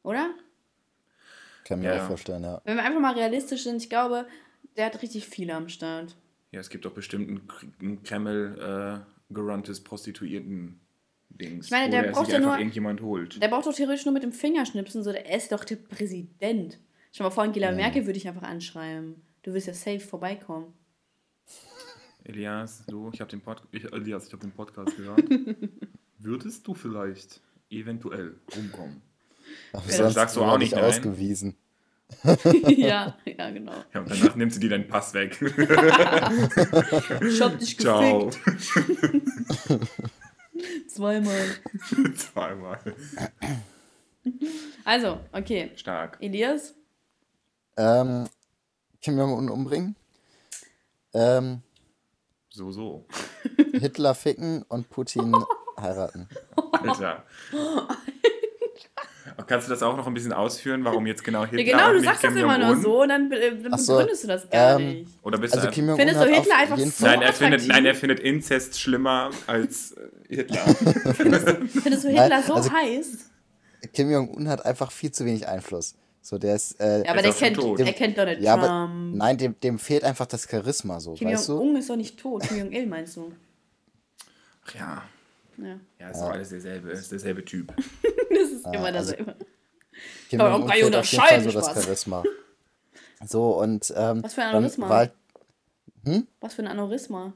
[0.02, 0.30] Oder?
[1.68, 2.02] Kann mir ja.
[2.02, 2.62] auch vorstellen, ja.
[2.64, 4.26] Wenn wir einfach mal realistisch sind, ich glaube,
[4.78, 6.16] der hat richtig viele am Start.
[6.50, 7.42] Ja, es gibt doch bestimmt
[7.82, 10.80] ein, Kreml äh, geranntes Prostituierten.
[11.28, 13.40] Dings, ich meine, der braucht ja nur irgendjemand holt.
[13.42, 16.78] Der braucht doch theoretisch nur mit dem Fingerschnipsen so, der ist doch der Präsident.
[17.12, 17.76] Schon mal vor Angela ja.
[17.76, 19.22] Merkel würde ich einfach anschreiben.
[19.42, 20.72] Du wirst ja safe vorbeikommen.
[22.24, 25.22] Elias, du, ich habe den, Pod ich, Elias, ich hab den Podcast gehört.
[26.18, 29.02] Würdest du vielleicht eventuell rumkommen?
[29.72, 30.84] Aber sonst sagst du auch nicht nein.
[30.84, 31.56] ausgewiesen.
[32.68, 33.72] ja, ja, genau.
[33.92, 35.38] Ja, und danach nimmst du dir deinen Pass weg.
[37.22, 38.30] ich hab dich Ciao.
[40.88, 41.44] Zweimal.
[42.16, 42.78] Zweimal.
[44.84, 45.70] Also, okay.
[45.76, 46.16] Stark.
[46.20, 46.74] Elias?
[47.76, 48.26] Ähm,
[49.00, 49.94] Kim Jong-un umbringen.
[51.14, 51.62] Ähm,
[52.50, 53.06] so, so.
[53.72, 55.34] Hitler ficken und Putin
[55.80, 56.28] heiraten.
[56.72, 57.24] Alter.
[59.46, 62.00] Kannst du das auch noch ein bisschen ausführen, warum jetzt genau Hitler ja, Genau, du
[62.00, 65.10] sagst das immer nur so und dann, dann so, begründest du das gar ähm, nicht.
[65.22, 68.20] Oder bist also du Findest du Hitler einfach so nein, er findet, nein, er findet
[68.20, 70.60] Inzest schlimmer als äh, Hitler.
[71.14, 73.30] findest, du Hitler nein, so also, heiß?
[73.92, 75.94] Kim Jong-un hat einfach viel zu wenig Einfluss.
[76.20, 76.80] So, der ist.
[76.80, 78.68] Äh, ja, aber der kennt, dem, er kennt Donald ja, Trump.
[78.68, 81.14] Aber, nein, dem, dem fehlt einfach das Charisma so.
[81.14, 82.42] Kim Jong-un ist doch nicht tot.
[82.42, 83.32] Kim Jong-il meinst du?
[84.66, 85.02] Ach ja.
[85.58, 87.74] Ja, ja ist doch alles derselbe, ist derselbe Typ.
[88.30, 89.36] das ist immer also, dasselbe.
[90.28, 92.22] Kim Aber kann ich unterscheiden, so das Charisma.
[93.24, 93.92] So, und.
[93.96, 94.88] Ähm, Was für ein Aneurysma?
[94.88, 95.10] War,
[96.04, 96.26] hm?
[96.40, 97.32] Was für ein Aneurysma?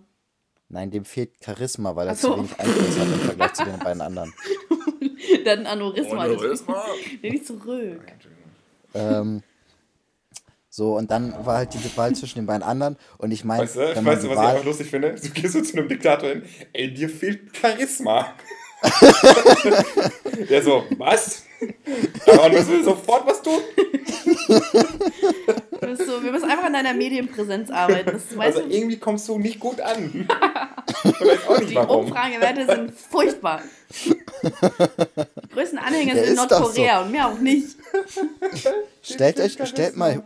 [0.68, 2.30] Nein, dem fehlt Charisma, weil er so.
[2.30, 4.32] zu wenig Einfluss hat im Vergleich zu den beiden anderen.
[5.44, 6.24] Der hat ein Aneurysma.
[6.24, 6.84] Aneurysma?
[7.20, 8.00] Nehme ich zurück.
[8.94, 9.42] Ähm,
[10.74, 12.96] so, und dann war halt die Wahl zwischen den beiden anderen.
[13.18, 13.64] Und ich meine.
[13.64, 14.44] Weißt du, weißt du was Wahl...
[14.44, 15.14] ich einfach lustig finde?
[15.22, 18.32] Du gehst so zu einem Diktator hin, ey, dir fehlt Charisma.
[20.48, 21.42] Der so, was?
[22.26, 23.60] Aber müssen wir sofort was tun?
[26.06, 28.12] so, wir müssen einfach an deiner Medienpräsenz arbeiten.
[28.12, 28.70] Das, also du?
[28.70, 30.26] irgendwie kommst du nicht gut an.
[31.04, 32.06] die warum.
[32.06, 33.60] Umfragewerte sind furchtbar.
[34.06, 34.16] Die
[35.52, 37.04] größten Anhänger sind in Nordkorea so.
[37.04, 37.76] und mehr auch nicht.
[39.02, 40.24] Stellt euch, stellt mal,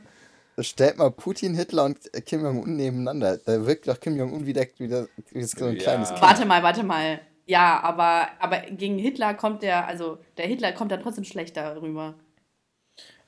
[0.61, 3.39] stellt mal Putin, Hitler und Kim Jong-un nebeneinander.
[3.39, 5.83] Da wirkt doch Kim Jong-un wieder, wieder wie so ein ja.
[5.83, 6.23] kleines Kind.
[6.23, 7.21] Warte mal, warte mal.
[7.47, 12.15] Ja, aber, aber gegen Hitler kommt der, also der Hitler kommt dann trotzdem schlechter rüber.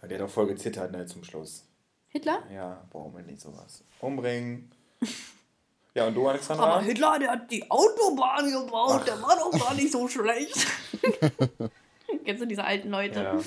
[0.03, 1.65] Ja, der hat auch voll gezittert, ne, zum Schluss.
[2.09, 2.43] Hitler?
[2.53, 3.85] Ja, brauchen wir nicht sowas.
[4.01, 4.71] Umbringen.
[5.95, 6.65] Ja, und du, Alexandra?
[6.65, 9.05] Aber Hitler, der hat die Autobahn gebaut, Ach.
[9.05, 10.65] der war doch gar nicht so schlecht.
[12.25, 13.21] Kennst du diese alten Leute?
[13.21, 13.41] Ja.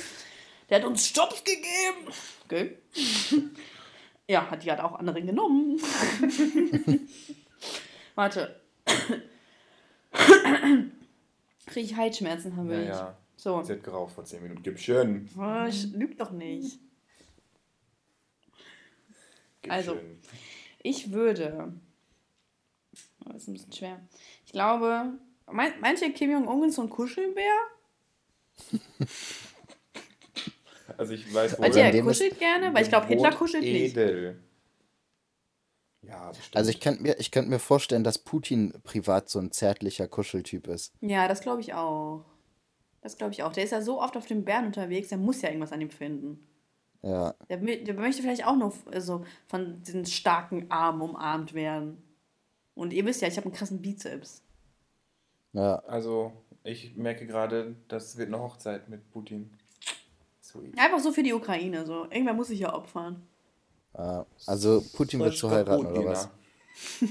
[0.70, 2.12] Der hat uns Stops gegeben.
[2.52, 2.78] Okay.
[4.28, 5.80] ja, hat die hat auch anderen genommen.
[8.16, 8.60] Warte.
[11.66, 13.18] Kriege ich Halsschmerzen, haben wir ja, ja.
[13.38, 13.62] So.
[13.64, 14.64] Sie hat geraucht vor 10 Minuten.
[14.64, 15.30] Gib schön.
[15.38, 16.78] Oh, ich lüge doch nicht.
[19.62, 20.20] Gib also, schön.
[20.84, 21.74] ich würde.
[23.26, 24.02] Oh, das ist ein bisschen schwer.
[24.46, 25.14] Ich glaube,
[25.50, 27.54] mein, manche Kim Jong-un ist so ein Kuschelbär.
[30.98, 34.32] also ich weiß, wo er kuschelt gerne, weil ich glaube, Hitler kuschelt edel.
[34.32, 34.40] nicht.
[36.04, 36.56] Ja, bestimmt.
[36.56, 40.94] Also ich könnte mir, könnt mir vorstellen, dass Putin privat so ein zärtlicher Kuscheltyp ist.
[41.02, 42.26] Ja, das glaube ich auch.
[43.02, 43.54] Das glaube ich auch.
[43.54, 45.90] Der ist ja so oft auf dem Bären unterwegs, der muss ja irgendwas an ihm
[45.90, 46.48] finden.
[47.04, 47.34] Ja.
[47.50, 52.02] Der, der möchte vielleicht auch noch also, von diesen starken Armen umarmt werden.
[52.76, 54.44] Und ihr wisst ja, ich habe einen krassen Bizeps.
[55.54, 55.80] Ja.
[55.88, 56.32] Also,
[56.64, 59.52] ich merke gerade, das wird eine Hochzeit mit Putin.
[60.52, 60.78] Sweet.
[60.78, 61.86] Einfach so für die Ukraine.
[61.86, 62.06] So.
[62.06, 63.24] Irgendwer muss sich ja opfern.
[63.94, 66.30] Uh, also Putin wird zu heiraten, oder was?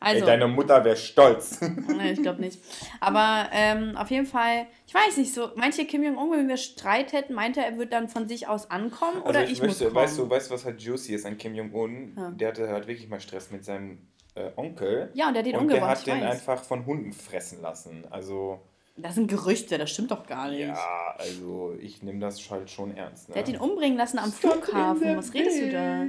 [0.00, 1.60] Also, Ey, deine Mutter wäre stolz.
[1.88, 2.60] nee, ich glaube nicht.
[3.00, 7.12] Aber ähm, auf jeden Fall, ich weiß nicht, so manche Kim Jong-un, wenn wir Streit
[7.12, 9.84] hätten, meinte er, er würde dann von sich aus ankommen also oder ich, ich möchte,
[9.84, 10.04] muss kommen.
[10.04, 12.14] Weißt du, weißt, was halt juicy ist an Kim Jong-un?
[12.16, 12.30] Ja.
[12.30, 15.10] Der hatte halt wirklich mal Stress mit seinem äh, Onkel.
[15.14, 16.06] Ja, und der hat den und umgebracht.
[16.06, 16.34] Der hat den weiß.
[16.34, 18.04] einfach von Hunden fressen lassen.
[18.10, 18.60] Also.
[19.00, 20.60] Das sind Gerüchte, das stimmt doch gar nicht.
[20.60, 23.28] Ja, also ich nehme das halt schon ernst.
[23.28, 23.34] Ne?
[23.34, 25.16] Der hat ihn umbringen lassen am Flughafen.
[25.16, 26.04] Was redest du da?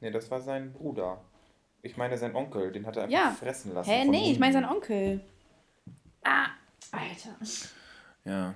[0.00, 1.20] Nee, das war sein Bruder.
[1.82, 3.30] Ich meine sein Onkel, den hat er einfach ja.
[3.30, 3.88] fressen lassen.
[3.88, 5.20] Hä, nee, ich meine sein Onkel.
[6.24, 6.46] Ah,
[6.90, 7.36] Alter.
[8.24, 8.54] Ja.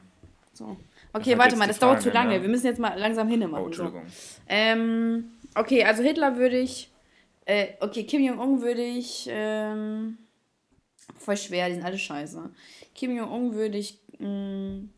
[0.53, 0.77] So.
[1.13, 2.35] Okay, warte mal, das Frage, dauert zu lange.
[2.35, 2.43] Ne?
[2.43, 3.63] Wir müssen jetzt mal langsam hinmachen.
[3.63, 4.03] Oh, Entschuldigung.
[4.09, 4.43] So.
[4.49, 6.91] Ähm, okay, also Hitler würde ich.
[7.45, 9.29] Äh, okay, Kim Jong-un würde ich.
[9.31, 10.19] Ähm,
[11.19, 12.51] voll schwer, die sind alle scheiße.
[12.95, 14.91] Kim Jong-un würde ich mh, mm,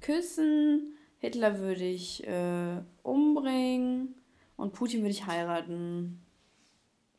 [0.00, 0.96] küssen.
[1.18, 4.14] Hitler würde ich äh, umbringen.
[4.56, 6.20] Und Putin würde ich heiraten.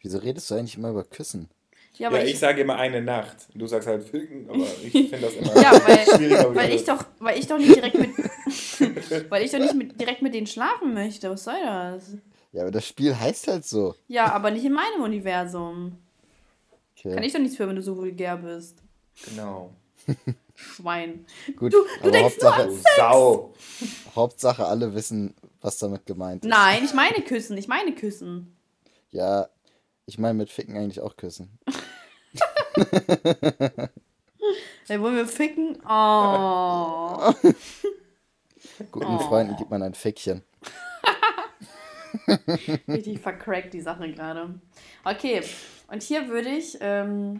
[0.02, 1.50] Wieso redest du eigentlich immer über Küssen?
[1.98, 3.48] Ja, ja ich, ich, sage immer eine Nacht.
[3.54, 6.56] Du sagst halt Ficken, aber ich finde das immer ja, weil, schwieriger.
[6.56, 8.12] Weil ich, doch, weil ich doch nicht direkt mit,
[9.32, 11.30] weil ich doch nicht mit, direkt mit denen schlafen möchte.
[11.30, 12.18] Was soll das?
[12.52, 13.96] Ja, aber das Spiel heißt halt so.
[14.08, 15.98] Ja, aber nicht in meinem Universum.
[17.06, 17.14] Okay.
[17.14, 18.82] Kann ich doch nichts für, wenn du so vulgär bist.
[19.26, 19.76] Genau.
[20.56, 21.26] Schwein.
[21.56, 22.80] Gut, du, du denkst Hauptsache, nur.
[22.98, 23.54] Sau.
[24.16, 26.50] Hauptsache, alle wissen, was damit gemeint ist.
[26.50, 27.58] Nein, ich meine küssen.
[27.58, 28.56] Ich meine küssen.
[29.12, 29.50] Ja,
[30.08, 31.60] ich meine mit Ficken eigentlich auch küssen.
[34.88, 35.78] Ey, wollen wir ficken?
[35.88, 37.34] Oh.
[38.92, 39.20] Guten oh.
[39.20, 40.44] Freunden gibt man ein Fickchen.
[42.88, 44.60] Richtig vercrackt die Sache gerade.
[45.04, 45.42] Okay,
[45.88, 47.40] und hier würde ich, ähm,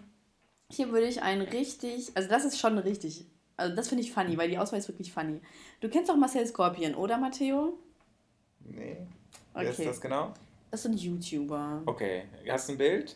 [0.72, 3.26] hier würde ich ein richtig, also das ist schon richtig,
[3.58, 5.42] also das finde ich funny, weil die Auswahl ist wirklich funny.
[5.80, 7.78] Du kennst doch Marcel Scorpion, oder Matteo?
[8.60, 8.98] Nee.
[9.54, 9.70] Wer okay.
[9.70, 10.34] ist das genau?
[10.72, 11.84] Das sind YouTuber.
[11.86, 12.24] Okay.
[12.50, 13.16] Hast du ein Bild?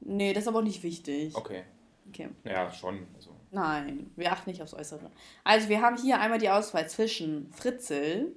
[0.00, 1.34] Nee, das ist aber auch nicht wichtig.
[1.34, 1.62] Okay.
[2.08, 2.28] Okay.
[2.44, 3.06] Ja, schon.
[3.14, 3.30] Also.
[3.50, 5.10] Nein, wir achten nicht aufs Äußere.
[5.42, 8.32] Also, wir haben hier einmal die Auswahl zwischen Fritzel.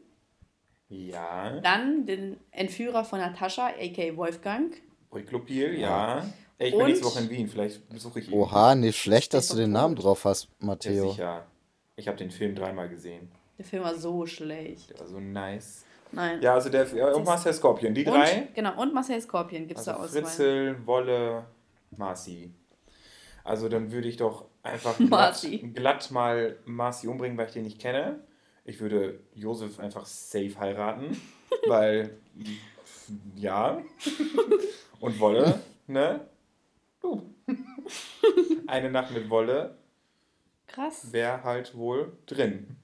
[0.90, 1.60] Ja.
[1.62, 4.18] Dann den Entführer von Natascha, a.k.a.
[4.18, 4.76] Wolfgang.
[5.12, 6.26] Priklopil, ja.
[6.58, 8.34] Ey, ich bin nächste Woche in Wien, vielleicht besuche ich ihn.
[8.34, 11.06] Oha, nicht schlecht, dass du den Namen drauf hast, Matteo.
[11.06, 11.46] Ja, sicher.
[11.96, 13.32] Ich habe den Film dreimal gesehen.
[13.58, 14.90] Der Film war so schlecht.
[14.90, 15.86] Der war so nice.
[16.12, 16.42] Nein.
[16.42, 18.48] Ja, also der ja, und Marcel Scorpion, die und, drei.
[18.56, 20.12] Genau, und Marcel Scorpion gibt es also da aus.
[20.12, 21.46] Fritzel, Wolle,
[21.96, 22.52] Marci.
[23.44, 27.80] Also dann würde ich doch einfach glatt, glatt mal Marci umbringen, weil ich den nicht
[27.80, 28.20] kenne.
[28.70, 31.20] Ich würde Josef einfach safe heiraten,
[31.67, 32.11] weil
[33.36, 33.82] ja.
[34.99, 36.22] Und Wolle, ne?
[37.01, 37.34] Du.
[38.67, 39.76] Eine Nacht mit Wolle.
[40.67, 41.11] Krass.
[41.11, 42.78] Wäre halt wohl drin.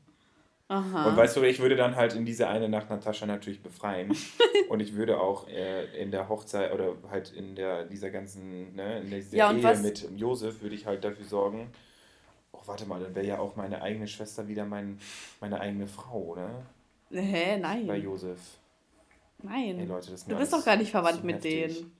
[0.70, 1.08] Aha.
[1.08, 4.18] Und weißt du, ich würde dann halt in diese eine Nacht Natascha natürlich befreien.
[4.70, 9.02] und ich würde auch äh, in der Hochzeit oder halt in der dieser ganzen, ne,
[9.02, 9.84] in dieser ja, Ehe was?
[9.84, 11.70] mit Josef würde ich halt dafür sorgen.
[12.56, 15.00] Oh, warte mal, dann wäre ja auch meine eigene Schwester wieder mein,
[15.42, 16.66] meine eigene Frau, oder?
[17.12, 17.88] Hä, nein.
[17.88, 18.40] Bei Josef.
[19.42, 19.78] Nein.
[19.78, 21.92] Hey, Leute, das du bist doch gar nicht verwandt mit denen.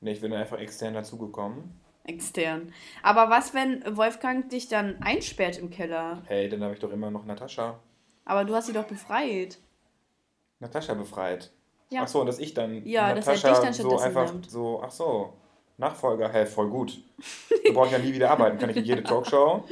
[0.00, 1.78] Ne, ich bin einfach extern dazugekommen.
[2.04, 2.72] Extern.
[3.02, 6.22] Aber was, wenn Wolfgang dich dann einsperrt im Keller?
[6.26, 7.78] Hey, dann habe ich doch immer noch Natascha.
[8.24, 9.58] Aber du hast sie doch befreit.
[10.58, 11.52] Natascha befreit.
[11.90, 12.02] Ja.
[12.02, 14.50] Ach so, und dass ich dann ja, Natascha dass er dich dann so einfach nimmt.
[14.50, 15.34] so, ach so,
[15.78, 16.98] Nachfolger, hey, voll gut.
[17.66, 19.64] Du brauchst ja nie wieder arbeiten, kann ich in jede Talkshow.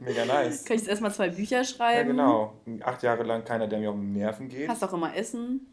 [0.00, 0.64] Mega nice.
[0.64, 1.96] Kann ich erstmal zwei Bücher schreiben?
[1.96, 2.54] Ja, genau.
[2.82, 4.68] Acht Jahre lang keiner, der mir um Nerven geht.
[4.68, 5.72] Hast auch immer Essen.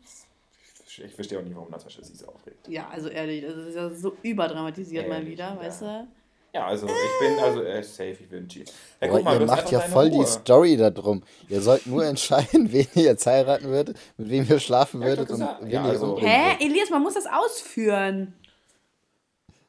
[0.86, 2.68] Ich verstehe auch nie, warum Natascha sich so aufregt.
[2.68, 5.60] Ja, also ehrlich, das ist ja so überdramatisiert ehrlich, mal wieder, ja.
[5.60, 6.08] weißt du?
[6.54, 8.64] Ja, also ich bin also äh, safe, ich bin G.
[9.02, 10.24] Ja, guck mal, ihr macht ja voll Ruhe.
[10.24, 11.24] die Story da drum.
[11.50, 15.32] Ihr sollt nur entscheiden, wen ihr jetzt heiraten würdet, mit wem ihr schlafen ja, würdet
[15.32, 16.20] und wen ja, also.
[16.20, 16.64] ihr Hä?
[16.64, 18.34] Elias, man muss das ausführen.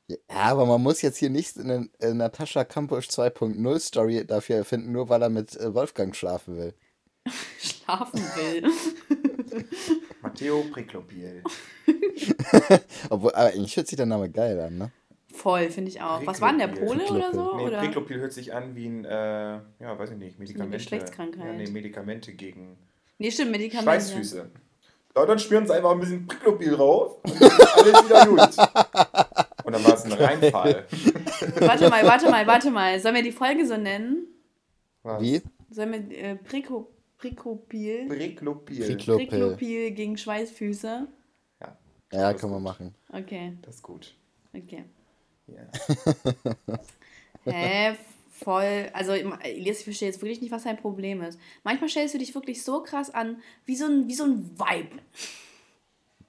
[0.09, 4.92] Ja, aber man muss jetzt hier nicht eine äh, Natascha Kampusch 2.0 Story dafür erfinden,
[4.92, 6.74] nur weil er mit äh, Wolfgang schlafen will.
[7.59, 8.70] schlafen will.
[10.22, 11.42] Matteo Priklopiel.
[13.11, 14.90] Obwohl, aber eigentlich hört sich der Name geil an, ne?
[15.32, 16.24] Voll, finde ich auch.
[16.26, 17.57] Was war denn der Pole oder so?
[17.57, 20.74] Nee, Priklopil hört sich an wie ein, äh, ja, weiß ich nicht, Medikamente.
[20.74, 21.44] Eine Geschlechtskrankheit.
[21.44, 22.76] Ja, nee, Medikamente gegen
[23.18, 23.90] nee, stimmt, Medikamente.
[23.90, 24.50] Schweißfüße.
[25.16, 28.40] Ja, dann spüren sie einfach ein bisschen Priklopil drauf und dann ist alles wieder gut.
[29.64, 30.86] Und dann war es ein Reinfall.
[31.56, 33.00] warte mal, warte mal, warte mal.
[33.00, 34.26] Sollen wir die Folge so nennen?
[35.02, 35.22] Was?
[35.22, 35.42] Wie?
[35.70, 38.06] Sollen wir äh, Priko, Priklopil?
[38.06, 38.86] Priklopil.
[38.86, 39.26] Priklopil.
[39.26, 41.06] Priklopil gegen Schweißfüße?
[41.60, 41.76] Ja.
[42.12, 42.94] Ja, können wir machen.
[43.12, 43.56] Okay.
[43.62, 44.14] Das ist gut.
[44.54, 44.84] Okay.
[45.46, 45.66] Ja.
[47.52, 47.96] Hä?
[48.30, 48.90] Voll.
[48.92, 51.38] Also, Elias, ich verstehe jetzt wirklich nicht, was dein Problem ist.
[51.62, 55.00] Manchmal stellst du dich wirklich so krass an, wie so ein, wie so ein Vibe.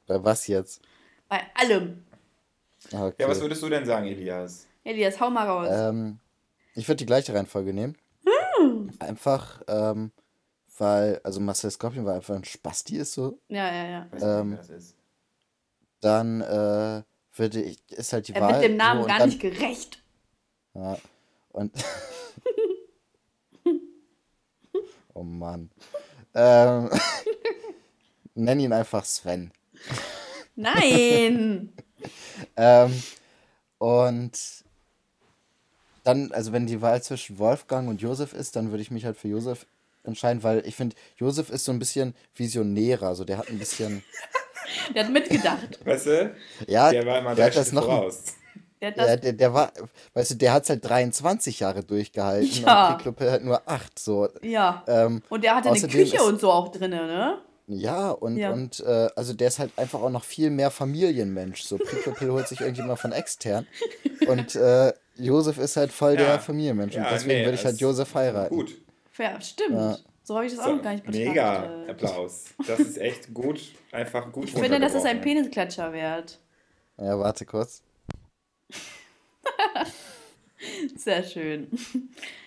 [0.07, 0.81] Bei was jetzt?
[1.27, 2.03] Bei allem.
[2.91, 3.15] Okay.
[3.19, 4.67] Ja, was würdest du denn sagen, Elias?
[4.83, 5.67] Elias, hau mal raus.
[5.71, 6.19] Ähm,
[6.75, 7.97] ich würde die gleiche Reihenfolge nehmen.
[8.25, 8.91] Hm.
[8.99, 10.11] Einfach, ähm,
[10.77, 13.39] weil, also Marcel Scorpion war einfach ein Spasti ist so.
[13.47, 14.39] Ja, ja, ja.
[14.39, 14.95] Ähm, das ist.
[16.01, 17.01] Dann äh,
[17.35, 18.49] würde ich, ist halt die er Wahl.
[18.51, 20.01] Er wird dem Namen so, gar dann, nicht gerecht.
[20.73, 20.97] Ja,
[21.51, 21.73] und.
[25.13, 25.71] oh Mann.
[26.33, 26.89] Ähm,
[28.35, 29.51] nenn ihn einfach Sven.
[30.55, 31.73] Nein!
[32.57, 33.03] ähm,
[33.77, 34.31] und
[36.03, 39.17] dann, also wenn die Wahl zwischen Wolfgang und Josef ist, dann würde ich mich halt
[39.17, 39.65] für Josef
[40.03, 44.03] entscheiden, weil ich finde, Josef ist so ein bisschen visionärer, also der hat ein bisschen.
[44.95, 45.79] der hat mitgedacht.
[45.83, 46.35] Weißt du?
[46.67, 47.85] Ja, der war immer der hat das noch.
[47.85, 48.23] Voraus.
[48.81, 49.71] Der, ja, der, der war,
[50.13, 52.89] weißt du, der hat es halt 23 Jahre durchgehalten ja.
[52.89, 53.97] und Piccolo halt nur 8.
[53.97, 54.29] So.
[54.43, 54.83] Ja.
[54.87, 57.41] Ähm, und der hatte eine Küche und so auch drin, ne?
[57.67, 58.51] Ja, und, ja.
[58.51, 61.63] und äh, also der ist halt einfach auch noch viel mehr Familienmensch.
[61.63, 63.65] So, Pricklepil holt sich irgendjemand von extern.
[64.27, 66.17] Und äh, Josef ist halt voll ja.
[66.17, 66.95] der Familienmensch.
[66.95, 68.55] Ja, und deswegen nee, würde ich halt Josef heiraten.
[68.55, 68.77] Gut.
[69.17, 70.03] Ja, stimmt.
[70.23, 71.29] So habe ich das so, auch noch gar nicht betrachtet.
[71.29, 72.45] Mega Applaus.
[72.67, 73.61] Das ist echt gut.
[73.91, 74.45] Einfach gut.
[74.45, 76.39] Ich finde, das ist ein Penisklatscher wert.
[76.97, 77.83] Ja, warte kurz.
[80.95, 81.67] Sehr schön.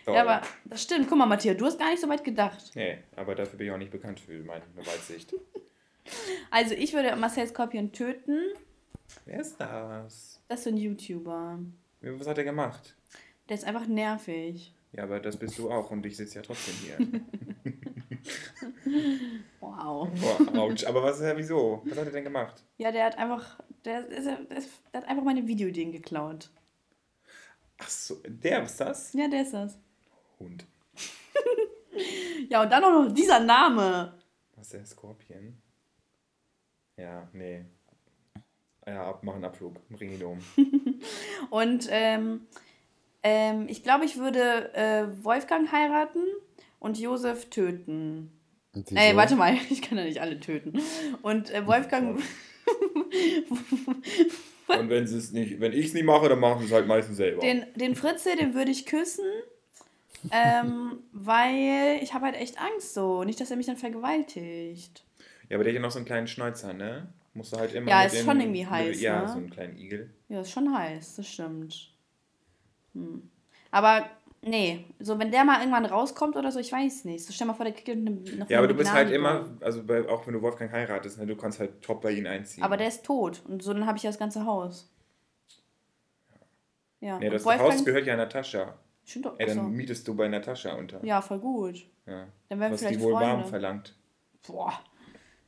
[0.09, 0.17] Toll.
[0.17, 1.07] Ja, aber das stimmt.
[1.07, 2.71] Guck mal, Matthias, du hast gar nicht so weit gedacht.
[2.75, 5.35] Nee, aber dafür bin ich auch nicht bekannt für meine Weitsicht.
[6.51, 8.39] Also, ich würde Marcel Scorpion töten.
[9.27, 10.41] Wer ist das?
[10.49, 11.59] Das ist so ein YouTuber.
[12.01, 12.97] Was hat er gemacht?
[13.47, 14.75] Der ist einfach nervig.
[14.93, 16.97] Ja, aber das bist du auch und ich sitze ja trotzdem hier.
[19.61, 20.09] wow.
[20.09, 21.83] Boah, Aber was, ja, wieso?
[21.85, 22.65] Was hat er denn gemacht?
[22.79, 24.39] Ja, der hat einfach, der, ist, der,
[24.95, 26.49] der hat einfach meine Videoideen geklaut.
[27.77, 29.13] Ach so, der ist das?
[29.13, 29.79] Ja, der ist das.
[30.39, 30.67] Hund.
[32.49, 34.15] ja, und dann auch noch dieser Name.
[34.57, 35.61] Was ist der Skorpion?
[36.97, 37.65] Ja, nee.
[38.87, 39.77] Ja, ab, machen Abflug.
[39.89, 40.39] Bring ihn um.
[41.51, 42.47] und ähm,
[43.23, 46.25] ähm, ich glaube, ich würde äh, Wolfgang heiraten
[46.79, 48.33] und Josef töten.
[48.95, 50.81] Ey, warte mal, ich kann ja nicht alle töten.
[51.23, 52.21] Und äh, Wolfgang.
[54.69, 57.17] Und wenn es nicht, wenn ich es nicht mache, dann machen sie es halt meistens
[57.17, 57.41] selber.
[57.41, 59.25] Den, den Fritze, den würde ich küssen.
[60.31, 63.25] Ähm, weil ich habe halt echt Angst so.
[63.25, 65.05] Nicht, dass er mich dann vergewaltigt.
[65.49, 67.09] Ja, aber der hat ja noch so einen kleinen Schnäuzer, ne?
[67.35, 67.91] Musst du halt immer.
[67.91, 69.01] Ja, ist den, schon irgendwie heiß.
[69.01, 69.29] Ja, ne?
[69.29, 70.11] so einen kleinen Igel.
[70.29, 71.91] Ja, ist schon heiß, das stimmt.
[72.95, 73.31] Hm.
[73.71, 74.09] Aber
[74.41, 77.25] Nee, so wenn der mal irgendwann rauskommt oder so, ich weiß nicht.
[77.25, 79.83] So stell mal vor, der kriegt eine, noch Ja, aber du bist halt immer, also
[79.83, 82.63] bei, auch wenn du Wolfgang heiratest, ne, du kannst halt top bei ihm einziehen.
[82.63, 84.91] Aber der ist tot und so dann habe ich ja das ganze Haus.
[87.01, 87.19] Ja.
[87.19, 88.79] Nee, das Wolfgang, Haus gehört ja Natascha.
[89.09, 89.35] Stimmt doch.
[89.39, 89.63] Ey, dann so.
[89.63, 91.03] mietest du bei Natascha unter.
[91.03, 91.87] Ja, voll gut.
[92.05, 92.27] Ja.
[92.51, 93.27] Dann wären Was vielleicht die wohl Freunde.
[93.27, 93.95] warm verlangt.
[94.47, 94.79] Boah.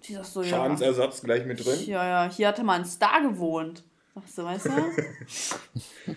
[0.03, 1.27] Die ist so, Schadensersatz ja.
[1.27, 1.79] gleich mit drin.
[1.85, 3.85] Ja, ja, hier hatte mal ein Star gewohnt.
[4.15, 4.71] Sagst du, weißt du?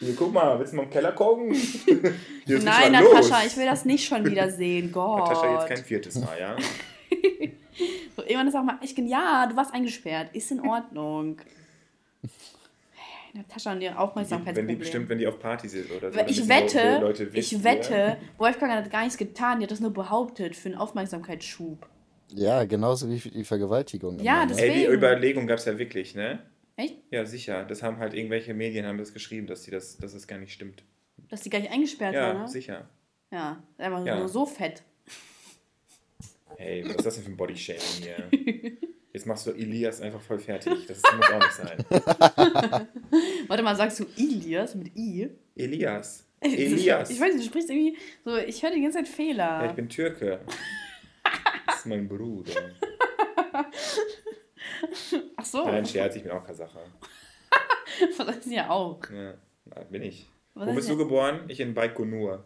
[0.00, 1.50] Hier, guck mal, willst du mal im Keller gucken?
[2.46, 3.46] Nein, Natascha, los.
[3.46, 4.90] ich will das nicht schon wieder sehen.
[4.90, 5.18] Gott.
[5.28, 6.56] Natascha, jetzt kein viertes Mal, ja?
[8.16, 11.40] so, irgendwann ist auch mal, ich bin, ja, du warst eingesperrt, ist in Ordnung.
[13.34, 14.54] Natascha und ihre Aufmerksamkeit.
[14.54, 16.20] Wenn die bestimmt, wenn die auf Party sind oder so.
[16.26, 19.92] Ich wette, Leute wissen, ich wette, Wolfgang hat gar nichts getan, die hat das nur
[19.92, 21.88] behauptet für einen Aufmerksamkeitsschub.
[22.28, 24.20] Ja, genauso wie für die Vergewaltigung.
[24.20, 24.72] Ja, deswegen.
[24.72, 26.40] Ey, die Überlegung gab es ja wirklich, ne?
[26.76, 26.96] Echt?
[27.10, 27.64] Ja, sicher.
[27.64, 30.52] Das haben halt irgendwelche Medien haben das geschrieben, dass, die das, dass das gar nicht
[30.52, 30.82] stimmt.
[31.28, 32.48] Dass die gar nicht eingesperrt ja, war, ne?
[32.48, 32.88] sicher.
[33.30, 34.18] Ja, einfach ja.
[34.18, 34.82] nur so fett.
[36.56, 38.78] Hey, was ist das denn für ein Bodyshaming hier?
[39.14, 40.88] Jetzt machst du Elias einfach voll fertig.
[40.88, 41.78] Das muss auch nicht sein.
[43.46, 45.30] Warte mal, sagst du Elias mit I?
[45.54, 46.26] Elias.
[46.40, 47.10] Elias.
[47.10, 49.62] Ich weiß nicht, du sprichst irgendwie so, ich höre die ganze Zeit Fehler.
[49.62, 50.40] Ja, ich bin Türke.
[51.64, 52.50] Das ist mein Bruder.
[55.36, 55.64] Ach so.
[55.64, 56.82] Nein, Scherz, ich bin auch Kasacher.
[58.18, 59.00] das ist ja auch.
[59.10, 59.34] Ja,
[59.90, 60.28] bin ich.
[60.54, 61.44] Was Wo bist du geboren?
[61.46, 62.44] Ich in Baikonur.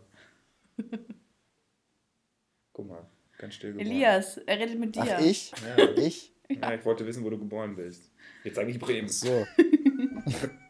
[2.75, 3.07] Guck mal,
[3.39, 3.91] ganz still geboren.
[3.91, 5.17] Elias, er redet mit dir.
[5.17, 5.51] Ach, ich?
[5.79, 5.89] Ja.
[5.97, 6.35] Ich?
[6.49, 8.11] Ja, ich wollte wissen, wo du geboren bist.
[8.45, 9.09] Jetzt sage ich Bremen.
[9.09, 9.29] So.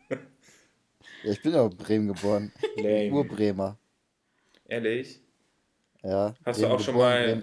[0.09, 2.53] ja, ich bin auch in Bremen geboren.
[2.77, 3.13] Lame.
[3.13, 3.79] Urbremer.
[4.67, 5.21] Ehrlich?
[6.03, 6.35] Ja.
[6.45, 7.43] Hast du auch schon mal, Bremen.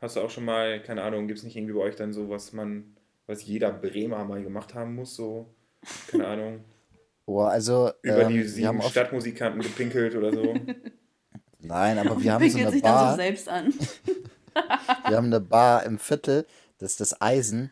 [0.00, 2.30] hast du auch schon mal, keine Ahnung, gibt es nicht irgendwie bei euch dann so,
[2.30, 2.96] was man
[3.30, 5.46] was jeder Bremer mal gemacht haben muss, so,
[6.10, 6.64] keine Ahnung.
[7.24, 7.92] Boah, also.
[8.02, 10.54] Über ähm, die sieben Stadtmusikanten gepinkelt oder so.
[11.60, 13.04] Nein, aber wir haben so eine sich Bar.
[13.04, 13.72] Dann so selbst an.
[15.06, 16.44] wir haben eine Bar im Viertel,
[16.80, 17.70] das ist das Eisen.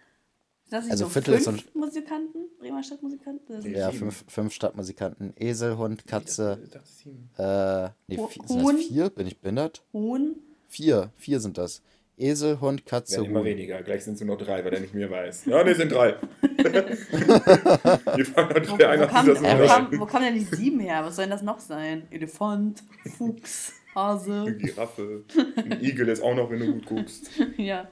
[0.70, 3.74] Das also so Viertel fünf ist so Musikanten, Bremer Stadtmusikanten?
[3.74, 5.32] Ja, fünf, fünf Stadtmusikanten.
[5.36, 6.58] Esel, Hund, Katze.
[6.62, 9.10] Ich dachte, äh, nee, vier, sind das vier?
[9.10, 9.82] Bin ich behindert?
[9.94, 10.36] Huhn?
[10.68, 11.80] Vier, vier sind das.
[12.18, 13.80] Esel, Hund, Katze, Werden immer weniger.
[13.82, 15.46] Gleich sind es nur noch drei, weil er nicht mehr weiß.
[15.46, 16.16] Ja, ne, sind drei.
[16.42, 21.02] die fangen natürlich wo, wo, kam, wo, kam, wo kam denn die sieben her?
[21.04, 22.08] Was soll denn das noch sein?
[22.10, 22.82] Elefant,
[23.16, 24.42] Fuchs, Hase.
[24.42, 25.24] Eine Giraffe.
[25.56, 27.30] Ein Igel ist auch noch, wenn du gut guckst.
[27.56, 27.88] ja.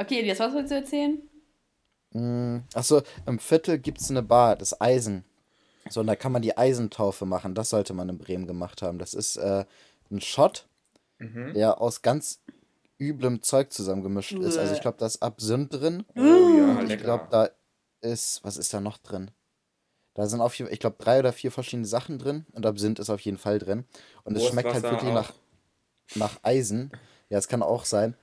[0.00, 1.22] Okay, Elias, was wolltest du erzählen?
[2.12, 5.24] Mm, achso, im Viertel gibt es eine Bar, das Eisen.
[5.90, 7.54] So, und da kann man die Eisentaufe machen.
[7.54, 8.98] Das sollte man in Bremen gemacht haben.
[8.98, 9.66] Das ist äh,
[10.10, 10.68] ein Shot,
[11.18, 11.52] mhm.
[11.52, 12.40] der aus ganz
[12.98, 14.56] üblem Zeug zusammengemischt ist.
[14.56, 16.04] Also ich glaube, da ist Absinth drin.
[16.16, 17.50] Oh, ja, ich glaube, da
[18.00, 19.30] ist, was ist da noch drin?
[20.14, 23.10] Da sind auf jeden ich glaube, drei oder vier verschiedene Sachen drin und Absinth ist
[23.10, 23.84] auf jeden Fall drin.
[24.24, 25.34] Und es schmeckt halt wirklich nach,
[26.14, 26.90] nach Eisen.
[27.28, 28.16] Ja, es kann auch sein.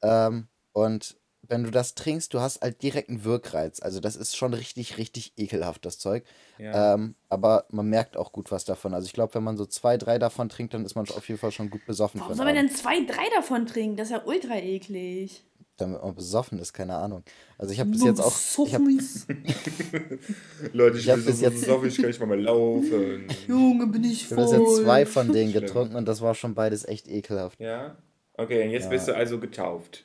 [0.00, 1.16] Ähm, und
[1.48, 3.80] wenn du das trinkst, du hast halt direkt einen Wirkreiz.
[3.80, 6.24] Also das ist schon richtig, richtig ekelhaft, das Zeug.
[6.58, 6.94] Ja.
[6.94, 8.94] Ähm, aber man merkt auch gut was davon.
[8.94, 11.40] Also ich glaube, wenn man so zwei, drei davon trinkt, dann ist man auf jeden
[11.40, 12.20] Fall schon gut besoffen.
[12.20, 13.96] Warum soll man denn zwei, drei davon trinken?
[13.96, 15.44] Das ist ja ultra eklig.
[15.76, 17.24] Damit man besoffen ist, keine Ahnung.
[17.58, 18.36] Also ich habe bis jetzt auch...
[18.64, 18.80] Ich hab,
[20.72, 23.26] Leute, ich, ich bin so jetzt, besoffen, ich kann nicht mal mehr laufen.
[23.48, 24.38] Junge, bin ich voll.
[24.38, 27.58] Ich habe bis jetzt zwei von denen getrunken und das war schon beides echt ekelhaft.
[27.58, 27.96] Ja?
[28.34, 28.90] Okay, und jetzt ja.
[28.90, 30.04] bist du also getauft.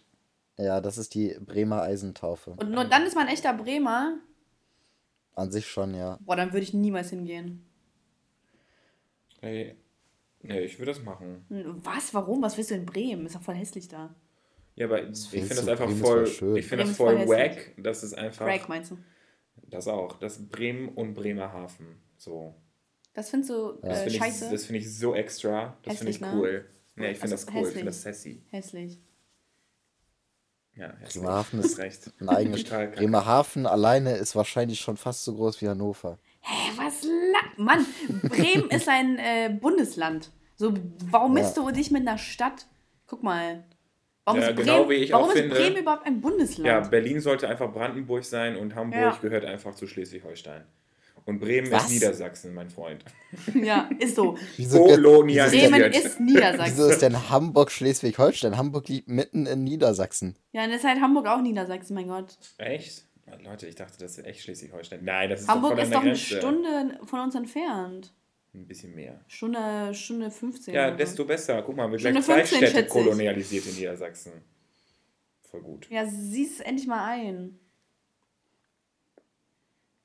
[0.59, 2.51] Ja, das ist die Bremer Eisentaufe.
[2.51, 4.19] Und nur dann ist man echter Bremer?
[5.33, 6.19] An sich schon, ja.
[6.19, 7.65] Boah, dann würde ich niemals hingehen.
[9.39, 9.77] Hey,
[10.41, 11.45] nee, ich würde das machen.
[11.81, 12.13] Was?
[12.13, 12.41] Warum?
[12.41, 13.25] Was willst du in Bremen?
[13.25, 14.13] Ist doch voll hässlich da.
[14.75, 16.23] Ja, aber ich finde das einfach voll,
[16.57, 18.45] ich finde das voll, voll wack, dass es einfach...
[18.45, 18.97] Wack meinst du?
[19.69, 22.53] Das auch, das Bremen und Bremerhaven, so.
[23.13, 23.89] Das findest du ja.
[23.89, 24.45] äh, scheiße?
[24.45, 26.65] Ich, das finde ich so extra, das finde ich cool.
[26.95, 27.03] Ne?
[27.03, 27.67] Nee, ich finde also das cool, hässlich.
[27.67, 28.43] ich finde das sassy.
[28.49, 28.99] Hässlich.
[30.79, 32.11] Ja, Bremerhaven ist recht.
[32.21, 36.17] Ein eigenes Bremerhaven alleine ist wahrscheinlich schon fast so groß wie Hannover.
[36.41, 37.03] Hä, was?
[37.03, 37.85] La Mann,
[38.23, 40.31] Bremen ist ein äh, Bundesland.
[40.55, 40.73] So,
[41.11, 41.63] warum misst ja.
[41.63, 42.67] du dich mit einer Stadt?
[43.07, 43.65] Guck mal.
[44.23, 46.67] Warum, ja, ist, genau Bremen, genau warum ist finde, Bremen überhaupt ein Bundesland?
[46.67, 49.17] Ja, Berlin sollte einfach Brandenburg sein und Hamburg ja.
[49.21, 50.63] gehört einfach zu Schleswig-Holstein.
[51.29, 51.83] Und Bremen Was?
[51.85, 53.05] ist Niedersachsen, mein Freund.
[53.53, 54.35] Ja, ist so.
[54.57, 55.71] Wieso Kolonialisiert.
[55.71, 56.65] Bremen ist Niedersachsen.
[56.65, 58.57] Wieso ist denn Hamburg Schleswig-Holstein?
[58.57, 60.35] Hamburg liegt mitten in Niedersachsen.
[60.51, 62.35] Ja, und ist halt Hamburg auch Niedersachsen, mein Gott.
[62.57, 63.05] Echt?
[63.43, 65.01] Leute, ich dachte, das ist echt Schleswig-Holstein.
[65.03, 68.11] Nein, das ist Hamburg doch ist doch eine Stunde von uns entfernt.
[68.55, 69.23] Ein bisschen mehr.
[69.27, 70.73] Stunde, Stunde 15.
[70.73, 71.61] Ja, desto besser.
[71.61, 74.31] Guck mal, wir gleich zwei Städte kolonialisiert in Niedersachsen.
[75.43, 75.87] Voll gut.
[75.91, 77.59] Ja, sieh's endlich mal ein.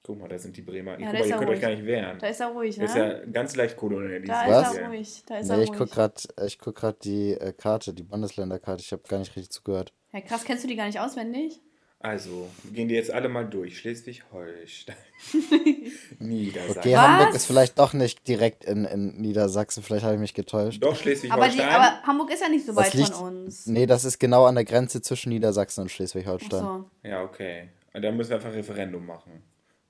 [0.06, 1.00] Guck mal, da sind die Bremer.
[1.00, 1.56] Ja, guck mal, ihr könnt ruhig.
[1.56, 2.18] euch gar nicht wehren.
[2.18, 2.82] Da ist er ruhig, ne?
[2.82, 4.28] Das ist ja ganz leicht kolonialisiert.
[4.28, 4.72] Da Was?
[4.72, 5.22] ist er ruhig.
[5.26, 5.70] Da ist nee, er ruhig.
[5.70, 8.82] ich guck grad, ich guck gerade die äh, Karte, die Bundesländerkarte.
[8.82, 9.94] Ich habe gar nicht richtig zugehört.
[10.12, 11.58] Ja, krass, kennst du die gar nicht auswendig?
[12.00, 13.78] Also, gehen die jetzt alle mal durch.
[13.78, 14.94] Schleswig-Holstein.
[16.18, 16.78] Niedersachsen.
[16.78, 17.00] Okay, Was?
[17.00, 19.82] Hamburg ist vielleicht doch nicht direkt in, in Niedersachsen.
[19.82, 20.82] Vielleicht habe ich mich getäuscht.
[20.82, 21.66] Doch, Schleswig-Holstein.
[21.66, 23.64] Aber, aber, Hamburg ist ja nicht so weit liegt, von uns.
[23.64, 26.60] Nee, das ist genau an der Grenze zwischen Niedersachsen und Schleswig-Holstein.
[26.60, 26.84] So.
[27.04, 27.70] Ja, okay.
[27.94, 29.42] Und dann müssen wir einfach ein Referendum machen.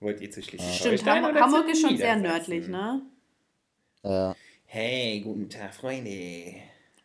[0.05, 0.99] Wollt ihr zu Schleswig-Holstein?
[0.99, 3.01] Stimmt, Hamburg, Hamburg ist schon sehr nördlich, ne?
[4.03, 4.37] Ja.
[4.67, 6.57] Hey, guten Tag, Freunde.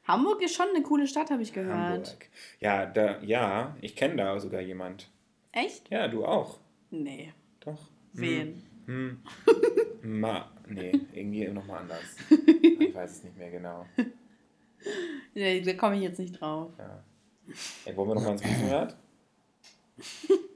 [0.03, 1.77] Hamburg ist schon eine coole Stadt, habe ich gehört.
[1.77, 2.29] Hamburg.
[2.59, 5.09] Ja, da, ja, ich kenne da sogar jemand.
[5.53, 5.89] Echt?
[5.89, 6.59] Ja, du auch.
[6.91, 7.31] Nee.
[7.61, 7.79] Doch.
[8.11, 8.63] Wen?
[8.85, 9.23] Hm.
[10.03, 10.19] hm.
[10.19, 12.17] Ma, nee, irgendwie nochmal anders.
[12.29, 13.85] ich weiß es nicht mehr genau.
[15.33, 16.73] Nee, da komme ich jetzt nicht drauf.
[16.77, 17.01] Ja.
[17.85, 18.97] Ey, wollen wir nochmal ins Busenrad?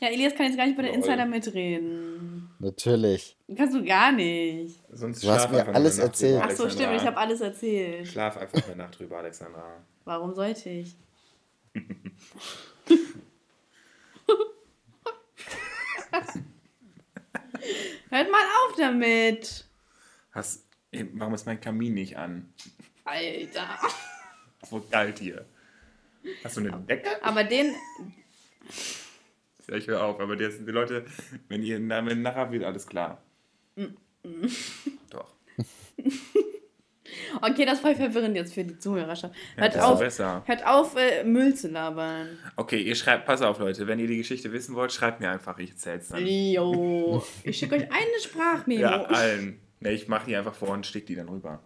[0.00, 2.50] Ja, Elias kann jetzt gar nicht bei der Insider mitreden.
[2.60, 3.36] Natürlich.
[3.56, 4.80] Kannst du gar nicht.
[4.90, 6.42] Sonst du hast mir alles erzählt.
[6.44, 8.06] Ach so, stimmt, ich habe alles erzählt.
[8.06, 9.84] Schlaf einfach eine Nacht drüber, Alexandra.
[10.04, 10.96] Warum sollte ich?
[18.10, 19.66] Hört mal auf damit.
[20.32, 20.64] Hast,
[21.12, 22.52] warum ist mein Kamin nicht an?
[23.04, 23.78] Alter.
[24.68, 25.44] So kalt hier.
[26.42, 27.22] Hast du eine Decke?
[27.22, 27.74] Aber den,
[29.68, 31.04] ja, ich höre auf, aber die, die Leute,
[31.48, 33.22] wenn ihr wenn nachher wird, alles klar.
[35.10, 35.34] Doch.
[37.42, 39.34] Okay, das voll verwirrend jetzt für die Zuhörerschaft.
[39.56, 40.42] Hört ja, auf, besser.
[40.46, 42.38] hört auf äh, Müll zu labern.
[42.56, 45.58] Okay, ihr schreibt, pass auf, Leute, wenn ihr die Geschichte wissen wollt, schreibt mir einfach,
[45.58, 46.26] ich erzähl's dann.
[46.26, 48.80] Jo, ich schicke euch eine Sprachmemo.
[48.80, 49.60] Ja, allen.
[49.80, 51.62] Ne, ich mache die einfach vor und schicke die dann rüber.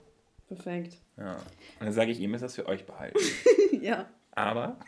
[0.48, 0.98] Perfekt.
[1.16, 1.36] Ja.
[1.36, 3.18] Und dann sage ich, ihr müsst das für euch behalten.
[3.80, 4.08] ja.
[4.34, 4.78] Aber.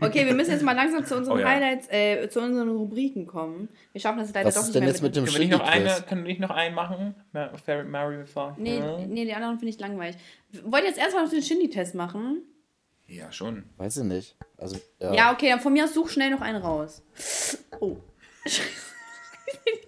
[0.00, 1.48] Okay, wir müssen jetzt mal langsam zu unseren oh, ja.
[1.48, 3.68] Highlights, äh, zu unseren Rubriken kommen.
[3.92, 4.68] Wir schaffen das leider Was doch nicht.
[4.68, 6.50] Was ist denn jetzt mit dem Können wir nicht noch eine, können wir nicht noch
[6.50, 7.14] einen machen?
[7.32, 8.56] Favorite Mario bevor?
[8.58, 9.08] Nee, hm?
[9.08, 10.16] nee, die anderen finde ich langweilig.
[10.64, 12.42] Wollt ihr jetzt erstmal noch den Shindy-Test machen?
[13.06, 13.64] Ja, schon.
[13.76, 14.36] Weiß ich nicht.
[14.56, 15.14] Also, ja.
[15.14, 17.02] ja, okay, dann von mir aus such schnell noch einen raus.
[17.80, 17.98] Oh.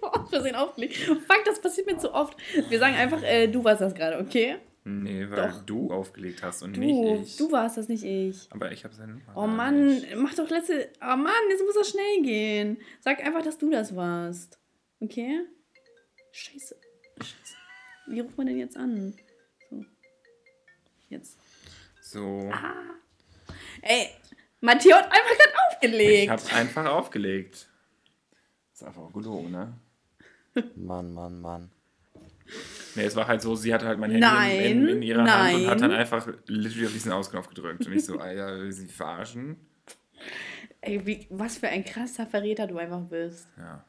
[0.01, 0.95] aus Versehen aufgelegt.
[0.95, 2.37] Fuck, das passiert mir zu oft.
[2.69, 4.57] Wir sagen einfach, äh, du warst das gerade, okay?
[4.89, 5.65] Nee, weil doch.
[5.65, 7.37] du aufgelegt hast und du, nicht ich.
[7.37, 8.47] Du warst das, nicht ich.
[8.51, 9.33] Aber ich habe seine Nummer.
[9.35, 10.15] Oh Mann, nicht.
[10.15, 10.91] mach doch letzte.
[11.01, 12.77] Oh Mann, jetzt muss das schnell gehen.
[12.99, 14.59] Sag einfach, dass du das warst.
[14.99, 15.41] Okay?
[16.31, 16.75] Scheiße.
[17.17, 17.55] Scheiße.
[18.07, 19.13] Wie ruft man denn jetzt an?
[19.69, 19.85] So.
[21.09, 21.37] Jetzt.
[22.01, 22.49] So.
[22.51, 22.73] Ah.
[23.81, 24.09] Ey,
[24.61, 26.23] Matteo hat einfach gerade aufgelegt.
[26.23, 27.69] Ich habe einfach aufgelegt.
[28.73, 29.73] Ist einfach gelogen, ne?
[30.75, 31.71] Mann, Mann, Mann.
[32.95, 35.23] Nee, es war halt so, sie hatte halt mein Handy nein, in, in, in, ihrer
[35.23, 35.55] nein.
[35.55, 37.85] Hand und hat dann einfach literally auf diesen Ausknopf gedrückt.
[37.85, 39.57] Und ich so, Alter, will sie verarschen?
[40.81, 43.47] Ey, wie, was für ein krasser Verräter du einfach bist.
[43.57, 43.85] Ja,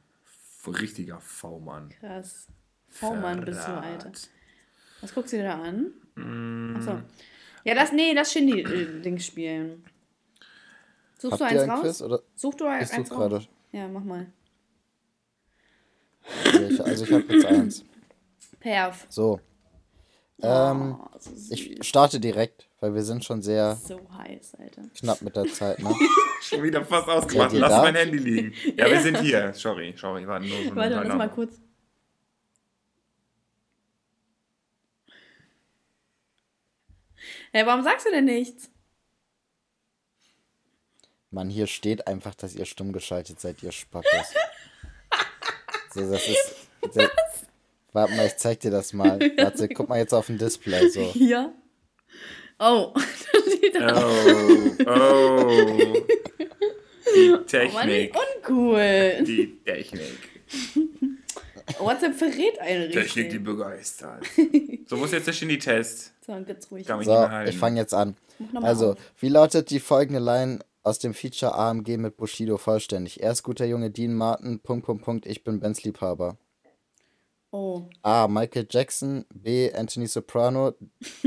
[0.66, 1.90] richtiger V-Mann.
[2.00, 2.48] Krass.
[2.88, 4.12] V-Mann bist du, Alter.
[5.00, 5.92] Was guckst du dir da an?
[6.14, 6.76] Mm.
[6.76, 7.00] Achso.
[7.64, 9.84] Ja, das, nee, das Shindy-Ding spielen.
[11.18, 11.80] Suchst Habt du eins raus?
[11.80, 12.22] Quiz, oder?
[12.34, 13.08] Such du eins raus.
[13.08, 13.46] Grade.
[13.72, 14.26] Ja, mach mal.
[16.84, 17.84] Also ich habe jetzt eins.
[18.60, 19.06] Perf.
[19.08, 19.40] So.
[20.42, 24.82] Ähm, oh, so ich starte direkt, weil wir sind schon sehr so heiß, Alter.
[24.98, 25.94] knapp mit der Zeit, ne?
[26.42, 27.52] schon wieder fast ausgemacht.
[27.52, 27.82] Lass da?
[27.82, 28.54] mein Handy liegen.
[28.76, 29.52] Ja, ja, wir sind hier.
[29.54, 31.60] Sorry, sorry, warte nur so Warte, lass mal kurz.
[37.52, 38.70] Hey, warum sagst du denn nichts?
[41.30, 44.10] Mann, hier steht einfach, dass ihr stumm geschaltet seid, ihr Spackos.
[45.94, 46.68] so, das ist.
[46.94, 47.10] Das,
[47.92, 49.18] warte mal, ich zeig dir das mal.
[49.36, 51.12] Warte, guck mal jetzt auf dem Display so.
[51.14, 51.52] Ja.
[52.58, 52.92] Oh.
[52.94, 53.92] oh,
[54.86, 55.96] oh.
[57.16, 58.14] Die Technik.
[58.14, 59.24] Oh Mann, uncool.
[59.24, 60.30] Die Technik.
[61.78, 63.02] WhatsApp verrät einen richtig.
[63.04, 64.24] Technik, die begeistert.
[64.86, 66.12] So, muss jetzt der Shindy-Test?
[66.26, 66.84] So, jetzt ruhig.
[66.84, 68.16] So, ich fange jetzt an.
[68.54, 73.22] Also, wie lautet die folgende Line aus dem Feature AMG mit Bushido vollständig?
[73.22, 76.38] Er ist guter Junge, Dean Martin, Punkt, Punkt, Punkt, ich bin Benz Liebhaber.
[77.52, 77.88] Oh.
[78.02, 78.28] A.
[78.28, 79.70] Michael Jackson, B.
[79.72, 80.74] Anthony Soprano,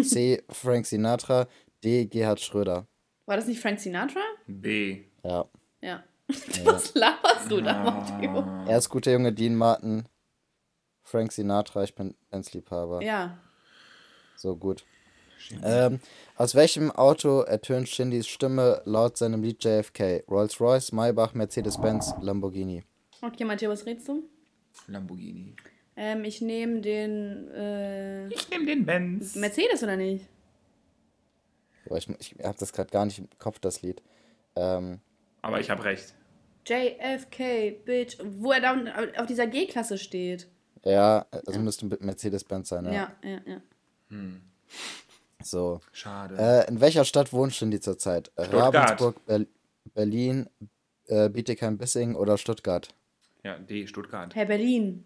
[0.02, 0.42] C.
[0.50, 1.48] Frank Sinatra,
[1.84, 2.06] D.
[2.06, 2.88] Gerhard Schröder.
[3.26, 4.22] War das nicht Frank Sinatra?
[4.48, 5.04] B.
[5.24, 5.46] Ja.
[5.82, 6.04] Ja.
[6.64, 8.40] Was laberst du da, Matteo?
[8.68, 10.08] Er ist guter Junge, Dean Martin,
[11.04, 13.02] Frank Sinatra, ich bin Benz Liebhaber.
[13.02, 13.38] Ja.
[14.38, 14.86] So gut.
[15.62, 16.00] Ähm,
[16.38, 20.24] aus welchem Auto ertönt Shindys Stimme laut seinem Lied JFK?
[20.30, 22.84] Rolls-Royce, Maybach, Mercedes-Benz, Lamborghini.
[23.22, 24.24] Okay, Matthias, was redest du?
[24.88, 25.56] Lamborghini.
[25.96, 27.50] Ähm, ich nehme den.
[27.52, 29.36] Äh, ich nehme den Benz.
[29.36, 30.26] Mercedes oder nicht?
[31.86, 34.02] Boah, ich ich habe das gerade gar nicht im Kopf, das Lied.
[34.56, 35.00] Ähm,
[35.42, 36.16] Aber ich habe recht.
[36.66, 38.18] JFK, Bitch.
[38.24, 38.76] Wo er da
[39.22, 40.48] auf dieser G-Klasse steht.
[40.86, 41.60] Ja, also ja.
[41.60, 42.94] müsste Mercedes-Benz sein, ja.
[42.94, 43.62] Ja, ja, ja.
[44.10, 44.42] Hm.
[45.42, 45.82] So.
[45.92, 46.36] Schade.
[46.38, 48.32] Äh, in welcher Stadt wohnt Shindy zurzeit?
[48.38, 49.46] Ravensburg, Ber
[49.94, 50.50] Berlin,
[51.08, 52.90] äh, Bietigheim-Bissing oder Stuttgart?
[53.44, 54.34] Ja, D, Stuttgart.
[54.36, 55.04] Herr Berlin.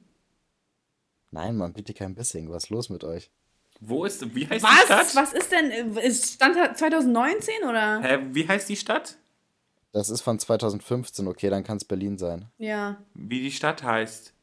[1.31, 2.49] Nein, Mann, Bietigheim-Bissing.
[2.49, 3.29] Was ist los mit euch?
[3.79, 4.71] Wo ist, wie heißt Was?
[4.71, 5.15] die Stadt?
[5.15, 8.01] Was ist denn, ist Stand 2019 oder?
[8.01, 9.17] Hä, wie heißt die Stadt?
[9.91, 12.45] Das ist von 2015, okay, dann kann es Berlin sein.
[12.57, 12.97] Ja.
[13.13, 14.33] Wie die Stadt heißt?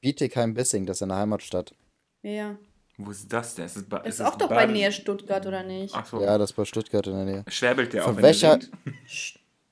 [0.00, 1.74] Bietigheim-Bissing, das ist eine Heimatstadt.
[2.22, 2.56] Ja.
[2.96, 3.66] Wo ist das denn?
[3.66, 5.94] Ist, es ist, ist auch doch bei Nähe Stuttgart, oder nicht?
[5.96, 6.20] Ach so.
[6.22, 7.44] Ja, das ist bei Stuttgart in der Nähe.
[7.48, 8.58] Schwäbelt der von auch, welcher...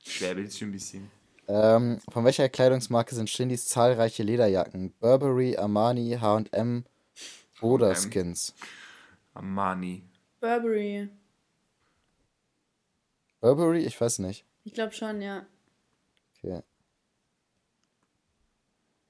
[0.05, 1.11] Schwäbelt schon ein bisschen.
[1.55, 4.95] Ähm, von welcher Kleidungsmarke sind Shindys zahlreiche Lederjacken?
[5.01, 6.87] Burberry, Armani, H&M
[7.61, 8.55] oder Skins?
[9.35, 10.03] Armani.
[10.41, 11.11] Burberry.
[13.43, 13.81] Burberry?
[13.85, 14.47] Ich weiß nicht.
[14.65, 15.45] Ich glaube schon, ja.
[16.39, 16.63] Okay.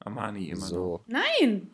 [0.01, 1.05] Armani immer so.
[1.09, 1.23] noch.
[1.23, 1.71] Nein!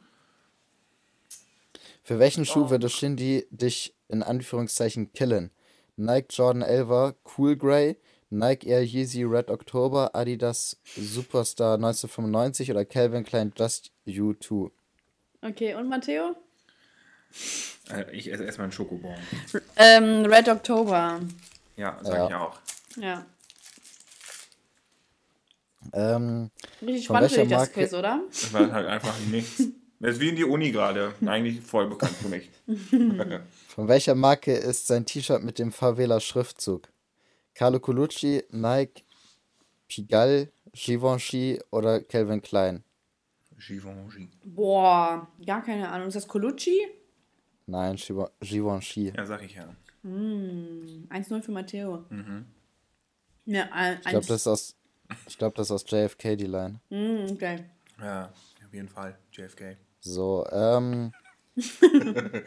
[2.03, 2.71] Für welchen Schuh oh.
[2.71, 5.51] würde Shindy dich in Anführungszeichen killen?
[5.97, 7.97] Nike Jordan 11 Cool Grey,
[8.31, 14.71] Nike Air Yeezy Red October, Adidas Superstar 1995 oder Calvin Klein Just You 2?
[15.43, 16.37] Okay, und Matteo?
[17.91, 19.15] Äh, ich esse erstmal einen Schokobon.
[19.77, 21.21] Ähm, Red October.
[21.77, 22.29] Ja, sag ja.
[22.29, 22.59] ich auch.
[22.97, 23.27] Ja.
[25.93, 26.51] Ähm,
[26.83, 28.21] Richtig spannend für dich das Quiz, oder?
[28.29, 29.63] Das war halt einfach nichts.
[30.01, 31.15] Das ist wie in die Uni gerade.
[31.27, 32.51] Eigentlich voll bekannt für mich.
[33.69, 36.89] Von welcher Marke ist sein T-Shirt mit dem Favela Schriftzug?
[37.59, 39.03] Carlo Colucci, Nike,
[39.89, 42.85] Pigalle, Givenchy oder Calvin Klein?
[43.59, 44.31] Givenchy.
[44.45, 46.07] Boah, gar keine Ahnung.
[46.07, 46.87] Ist das Colucci?
[47.67, 47.97] Nein,
[48.41, 49.13] Givenchy.
[49.17, 49.75] Ja, sag ich ja.
[50.05, 52.05] Mm, 1-0 für Matteo.
[52.11, 52.47] Mhm.
[53.47, 54.77] Ja, ein, ich glaube, das, ist aus,
[55.37, 56.79] glaub, das ist aus JFK die Line.
[56.91, 57.65] Mm, okay.
[58.01, 58.33] Ja,
[58.65, 59.19] auf jeden Fall.
[59.33, 59.77] JFK.
[59.99, 61.13] So, ähm.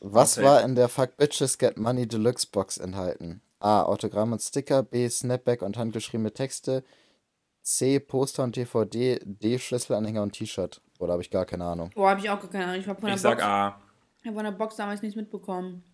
[0.00, 3.40] was war in der Fuck Bitches Get Money Deluxe Box enthalten?
[3.60, 3.82] A.
[3.82, 4.82] Autogramm und Sticker.
[4.82, 5.08] B.
[5.08, 6.84] Snapback und handgeschriebene Texte.
[7.62, 8.00] C.
[8.00, 9.20] Poster und DVD.
[9.24, 9.58] D.
[9.58, 10.80] Schlüsselanhänger und T-Shirt.
[10.98, 11.90] Oder habe ich gar keine Ahnung?
[11.94, 12.80] Boah, habe ich auch gar keine Ahnung.
[12.80, 13.80] Ich, ich sag A.
[14.20, 15.84] Ich habe von der Box damals nichts mitbekommen.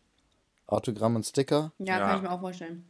[0.67, 1.73] Autogramm und Sticker?
[1.79, 2.07] Ja, ja.
[2.07, 2.87] kann ich mir auch vorstellen.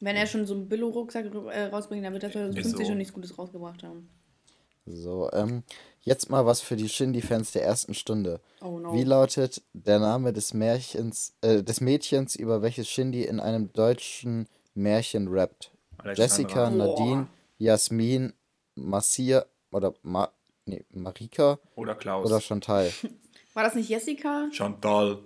[0.00, 2.84] Wenn er schon so einen Billo-Rucksack äh, rausbringt, dann wird er 2050 so.
[2.84, 4.08] schon nichts Gutes rausgebracht haben.
[4.86, 5.64] So, ähm,
[6.02, 8.40] jetzt mal was für die Shindy-Fans der ersten Stunde.
[8.60, 8.94] Oh no.
[8.94, 14.48] Wie lautet der Name des Märchens, äh, des Mädchens, über welches Shindy in einem deutschen
[14.74, 15.72] Märchen rappt?
[15.98, 16.24] Alexandra.
[16.24, 17.26] Jessica, Nadine,
[17.58, 18.32] Jasmin,
[18.74, 20.30] Marcia oder Ma
[20.66, 22.90] nee, Marika oder Klaus oder Chantal.
[23.54, 24.48] War das nicht Jessica?
[24.52, 25.18] Chantal.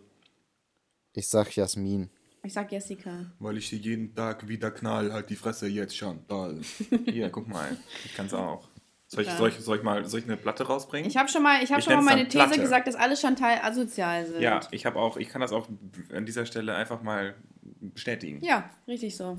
[1.13, 2.09] Ich sag Jasmin.
[2.45, 3.27] Ich sag Jessica.
[3.39, 6.61] Weil ich sie jeden Tag wieder knall, halt die Fresse jetzt Chantal.
[7.05, 8.69] Hier, guck mal, ich kann's auch.
[9.13, 11.07] Soll ich, soll, ich, soll ich mal soll ich eine Platte rausbringen?
[11.11, 12.59] Ich habe schon mal, ich hab ich schon mal meine These Platte.
[12.59, 14.41] gesagt, dass alle Chantal asozial sind.
[14.41, 15.69] Ja, ich habe auch, ich kann das auch
[16.15, 18.43] an dieser Stelle einfach mal bestätigen.
[18.43, 19.37] Ja, richtig so.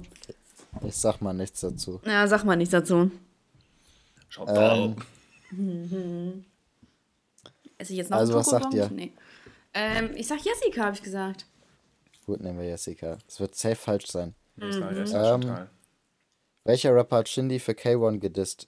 [0.83, 1.99] Ich sag mal nichts dazu.
[2.05, 3.09] Ja, sag mal nichts dazu.
[4.29, 4.95] Chantal.
[5.51, 6.45] Ähm.
[7.79, 8.91] Esse ich jetzt noch Also was sagt ihr?
[8.93, 9.11] Nee.
[9.73, 11.47] Ähm, ich sag Jessica, habe ich gesagt.
[12.27, 13.17] Gut, nehmen wir Jessica.
[13.27, 14.35] Es wird safe falsch sein.
[14.55, 14.83] Mhm.
[15.15, 15.67] ähm,
[16.63, 18.67] welcher Rapper hat Shindy für K1 gedisst?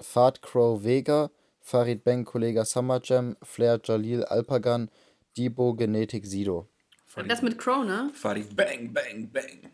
[0.00, 1.30] Fat Crow Vega,
[1.60, 4.90] Farid Bang Kollega Summer Jam, Flair Jalil Alpagan,
[5.36, 6.68] Debo Genetik Sido.
[7.04, 8.10] Farid, das mit Crow, ne?
[8.14, 9.70] Farid Bang Bang Bang.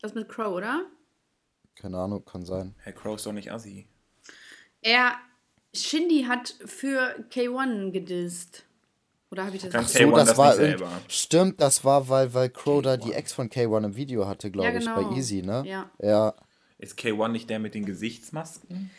[0.00, 0.86] Das mit Crow, oder?
[1.74, 2.74] Keine Ahnung, kann sein.
[2.78, 3.86] Herr Crow ist doch nicht Assi.
[4.80, 5.14] Er,
[5.74, 8.64] Shindy hat für K1 gedisst.
[9.30, 9.74] Oder habe ich das?
[9.74, 10.90] Ach so, das, das war selber.
[11.08, 14.68] Stimmt, das war, weil, weil Crow da die Ex von K1 im Video hatte, glaube
[14.68, 14.90] ja, genau.
[14.90, 15.16] ich, bei genau.
[15.16, 15.62] Easy, ne?
[15.66, 15.90] Ja.
[16.00, 16.34] ja.
[16.82, 18.90] Ist K1 nicht der mit den Gesichtsmasken?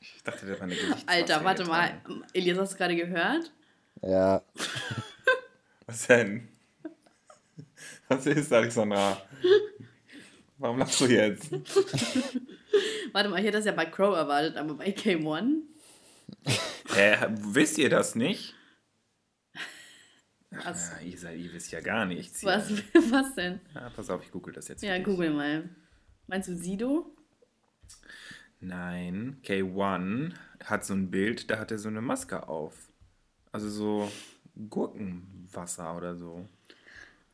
[0.00, 1.08] ich dachte, der war eine Gesichtsmaske.
[1.08, 2.02] Alter, warte mal.
[2.32, 3.52] Elias, hast du gerade gehört?
[4.02, 4.42] Ja.
[5.86, 6.48] Was denn?
[8.08, 9.22] Was ist, Alexandra?
[10.58, 11.52] Warum lachst du jetzt?
[13.12, 15.60] warte mal, ich hätte das ja bei Crow erwartet, aber bei K1?
[16.94, 18.56] Hä, wisst ihr das nicht?
[20.50, 20.90] Was?
[20.90, 22.44] Ja, ihr, seid, ihr wisst ja gar nichts.
[22.44, 22.70] Was,
[23.10, 23.60] was denn?
[23.74, 24.82] Ja, pass auf, ich google das jetzt.
[24.82, 25.68] Ja, google mal.
[26.26, 27.14] Meinst du Sido?
[28.60, 30.34] Nein, K1
[30.64, 32.74] hat so ein Bild, da hat er so eine Maske auf.
[33.52, 34.12] Also so
[34.68, 36.46] Gurkenwasser oder so.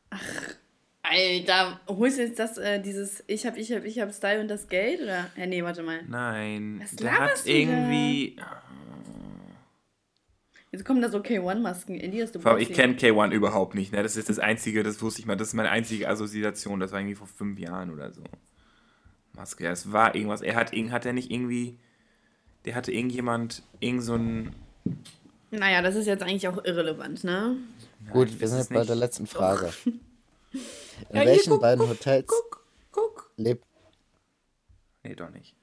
[0.09, 0.55] Ach,
[1.03, 4.47] Alter, holst du jetzt das, äh, dieses Ich hab, ich hab, ich hab Style und
[4.47, 5.01] das Geld?
[5.01, 5.29] Oder?
[5.35, 6.03] Ja, nee, warte mal.
[6.07, 8.35] Nein, Was der hat irgendwie.
[8.37, 8.63] Da?
[10.71, 11.99] Jetzt kommen da so K1-Masken.
[11.99, 13.93] Elias, du Ich kenne K1 überhaupt nicht.
[13.93, 14.03] Ne?
[14.03, 15.37] Das ist das Einzige, das wusste ich mal.
[15.37, 16.79] Das ist meine einzige Assoziation.
[16.79, 18.23] Das war irgendwie vor fünf Jahren oder so.
[19.33, 20.41] Maske, ja, es war irgendwas.
[20.41, 21.77] Er hat, hat er nicht irgendwie.
[22.65, 24.55] Der hatte irgendjemand, irgend so ein.
[25.51, 27.55] Naja, das ist jetzt eigentlich auch irrelevant, ne?
[28.01, 29.71] Nein, Gut, wir sind jetzt bei der letzten Frage.
[31.09, 33.31] In ja, welchen guck, beiden guck, Hotels guck, guck.
[33.37, 33.63] lebt.
[35.03, 35.55] Nee, doch nicht.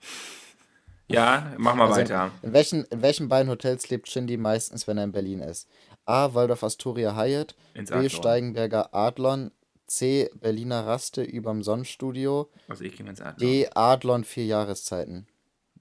[1.15, 2.31] Ja, mach mal also weiter.
[2.43, 5.69] In, in, welchen, in welchen beiden Hotels lebt Shindy meistens, wenn er in Berlin ist?
[6.07, 6.35] A.
[6.35, 7.55] Waldorf Astoria Hyatt.
[7.75, 7.97] Ins B.
[7.97, 8.11] Adlon.
[8.11, 9.51] Steigenberger Adlon.
[9.87, 10.31] C.
[10.41, 12.51] Berliner Raste überm Sonnenstudio.
[12.69, 13.39] Also ich gehe ins Adlon.
[13.39, 13.69] D.
[13.75, 15.27] Adlon vier Jahreszeiten.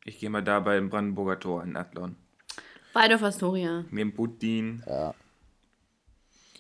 [0.06, 2.16] Ich gehe mal da beim Brandenburger Tor in Adlon.
[2.94, 3.86] Waldorf Astoria.
[3.90, 4.84] Mit dem Budin.
[4.86, 5.14] Ja.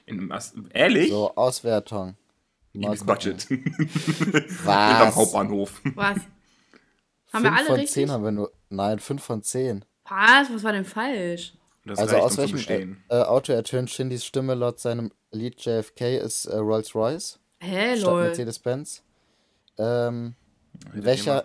[0.05, 0.33] In,
[0.73, 1.09] ehrlich?
[1.09, 2.15] So, Auswertung.
[2.73, 3.47] Liebes Budget.
[4.65, 5.01] Was?
[5.01, 5.81] am Hauptbahnhof.
[5.95, 6.17] Was?
[7.31, 7.91] Haben wir alle von richtig?
[7.91, 8.51] 10 haben wir nur.
[8.73, 9.85] Nein, 5 von 10.
[10.09, 10.51] Was?
[10.51, 11.53] Was war denn falsch?
[11.85, 16.45] Das also aus welchem äh, äh, Auto ertönt Shindys Stimme laut seinem Lied JFK ist
[16.45, 17.39] äh, Rolls-Royce.
[17.59, 19.03] Hä, statt Mercedes-Benz.
[19.77, 20.35] Ähm,
[20.93, 21.43] in welcher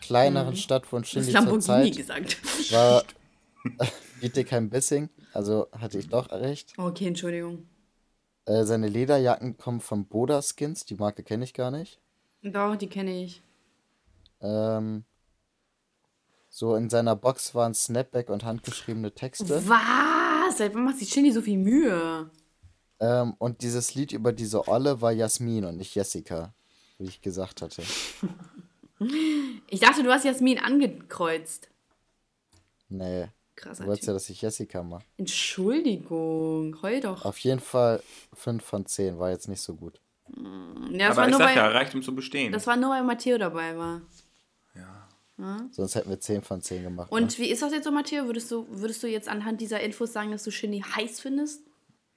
[0.00, 0.56] kleineren mhm.
[0.56, 2.72] Stadt wohnt Shindy zurzeit gesagt.
[2.72, 3.04] war
[4.20, 5.10] Bietigheim-Bissing.
[5.32, 6.72] Also hatte ich doch recht.
[6.78, 7.66] Okay, Entschuldigung.
[8.46, 10.84] Äh, seine Lederjacken kommen von Boda Skins.
[10.84, 12.00] Die Marke kenne ich gar nicht.
[12.42, 13.42] Doch, die kenne ich.
[14.40, 15.04] Ähm,
[16.50, 19.48] so in seiner Box waren Snapback und handgeschriebene Texte.
[19.68, 20.58] Was?
[20.58, 22.28] Seit wann macht sich Shindy so viel Mühe?
[22.98, 26.52] Ähm, und dieses Lied über diese Olle war Jasmin und nicht Jessica,
[26.98, 27.82] wie ich gesagt hatte.
[29.68, 31.68] ich dachte, du hast Jasmin angekreuzt.
[32.88, 33.28] Nee.
[33.54, 35.04] Krasser Du wolltest ja, dass ich Jessica mache.
[35.16, 37.24] Entschuldigung, heul doch.
[37.24, 38.02] Auf jeden Fall
[38.34, 40.00] 5 von 10, war jetzt nicht so gut.
[40.90, 42.52] Ja, Aber ich sag bei, ja, reicht um zu bestehen.
[42.52, 44.02] Das war nur, weil Matteo dabei war.
[45.40, 45.68] Hm?
[45.72, 47.10] Sonst hätten wir 10 von 10 gemacht.
[47.10, 47.44] Und ne?
[47.44, 48.26] wie ist das jetzt so, Matteo?
[48.26, 51.62] Würdest du, würdest du jetzt anhand dieser Infos sagen, dass du Shindy heiß findest?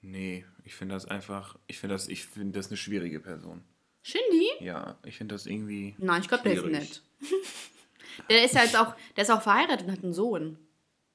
[0.02, 3.64] Nee, ich finde das einfach, ich finde das, ich finde das eine schwierige Person.
[4.02, 4.50] Shindy?
[4.60, 5.96] Ja, ich finde das irgendwie.
[5.98, 7.02] Nein, ich glaube, der ist nett.
[8.30, 10.58] der ist ja jetzt auch, der ist auch verheiratet und hat einen Sohn.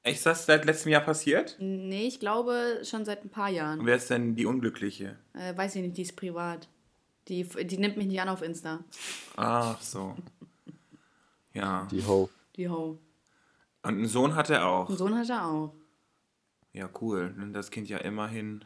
[0.02, 1.56] Echt, ist das seit letztem Jahr passiert?
[1.58, 3.80] Nee, ich glaube schon seit ein paar Jahren.
[3.80, 5.18] Und wer ist denn die Unglückliche?
[5.34, 6.68] Äh, weiß ich nicht, die ist privat.
[7.28, 8.82] Die, die nimmt mich nicht an auf Insta.
[9.36, 10.16] Ach so.
[11.58, 11.88] Ja.
[11.90, 12.30] Die Ho.
[12.56, 12.98] Die Ho.
[13.82, 14.88] Und einen Sohn hat er auch.
[14.88, 15.74] Einen Sohn hat er auch.
[16.72, 17.34] Ja, cool.
[17.38, 18.64] Dann das Kind ja immerhin.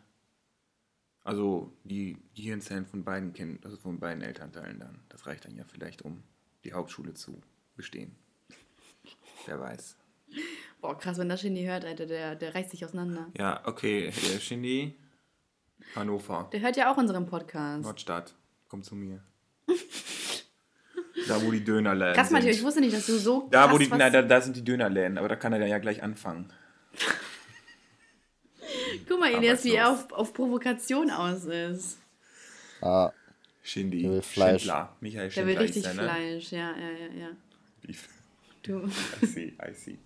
[1.24, 4.99] Also die Gehirnzellen von beiden Kindern, also von beiden Elternteilen dann.
[5.09, 6.22] Das reicht dann ja vielleicht, um
[6.64, 7.40] die Hauptschule zu
[7.76, 8.16] bestehen.
[9.47, 9.97] Wer weiß.
[10.80, 13.28] Boah, krass, wenn das Shindy hört, Alter, der, der reißt sich auseinander.
[13.38, 14.99] Ja, okay, der Shindy,
[15.95, 16.49] Hannover.
[16.53, 17.84] Der hört ja auch unseren Podcast.
[17.84, 18.34] Nordstadt,
[18.68, 19.22] komm zu mir.
[21.29, 23.89] da, wo die Dönerläden Krass, Matthias, ich wusste nicht, dass du so Da, wo die,
[23.89, 26.53] nein, da, da sind die Dönerläden, aber da kann er ja gleich anfangen.
[29.09, 31.99] Guck mal, Elias, wie er auf, auf Provokation aus ist.
[32.81, 33.12] Ah.
[33.62, 34.03] Shindy.
[34.03, 34.62] Der will Fleisch.
[34.62, 34.97] Schindler.
[35.01, 35.53] Michael Schindler.
[35.53, 36.03] Der will richtig der, ne?
[36.03, 37.29] Fleisch, ja, ja, ja, ja.
[37.83, 38.09] Beef.
[38.62, 38.87] Du.
[39.23, 39.99] I see, I see.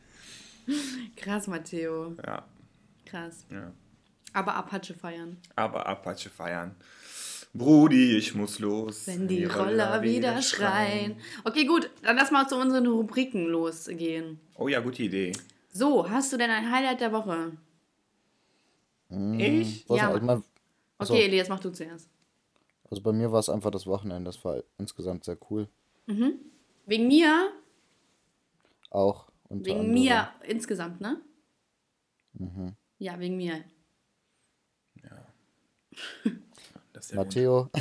[1.17, 2.15] Krass, Matteo.
[2.25, 2.45] Ja.
[3.05, 3.47] Krass.
[3.51, 3.73] Ja.
[4.33, 5.39] Aber Apache feiern.
[5.55, 6.75] Aber Apache feiern.
[7.55, 9.07] Brudi, ich muss los.
[9.07, 11.17] Wenn die, die Roller, Roller, wieder schreien.
[11.17, 11.21] schreien.
[11.45, 14.39] Okay, gut, dann lass mal zu unseren Rubriken losgehen.
[14.57, 15.33] Oh ja, gute Idee.
[15.71, 17.53] So, hast du denn ein Highlight der Woche?
[19.09, 19.87] Hm, ich?
[19.89, 20.15] Ja.
[20.15, 20.43] Ich mein,
[20.99, 22.09] also, okay, Elias, mach du zuerst.
[22.91, 25.69] Also bei mir war es einfach das Wochenende, das war insgesamt sehr cool.
[26.07, 26.39] Mhm.
[26.87, 27.53] Wegen mir?
[28.91, 29.29] Auch.
[29.49, 29.93] Wegen anderem.
[29.93, 31.21] mir insgesamt, ne?
[32.35, 32.77] Mhm.
[32.99, 33.65] Ja, wegen mir.
[35.03, 35.27] Ja.
[37.15, 37.71] Matteo.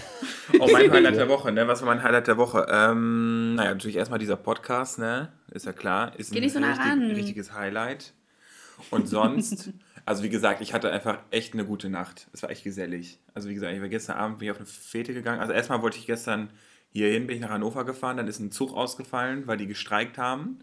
[0.59, 1.67] Oh, mein Highlight der Woche, ne?
[1.67, 2.67] Was war mein Highlight der Woche?
[2.69, 5.33] Ähm, naja, natürlich erstmal dieser Podcast, ne?
[5.51, 6.17] Ist ja klar.
[6.19, 7.11] Ist Geh ein so nah richtig, ran.
[7.11, 8.13] richtiges Highlight.
[8.91, 9.71] Und sonst,
[10.05, 12.27] also wie gesagt, ich hatte einfach echt eine gute Nacht.
[12.31, 13.19] Es war echt gesellig.
[13.33, 15.39] Also wie gesagt, ich war gestern Abend bin ich auf eine Fete gegangen.
[15.41, 16.49] Also erstmal wollte ich gestern
[16.91, 20.59] hierhin, bin ich nach Hannover gefahren, dann ist ein Zug ausgefallen, weil die gestreikt haben.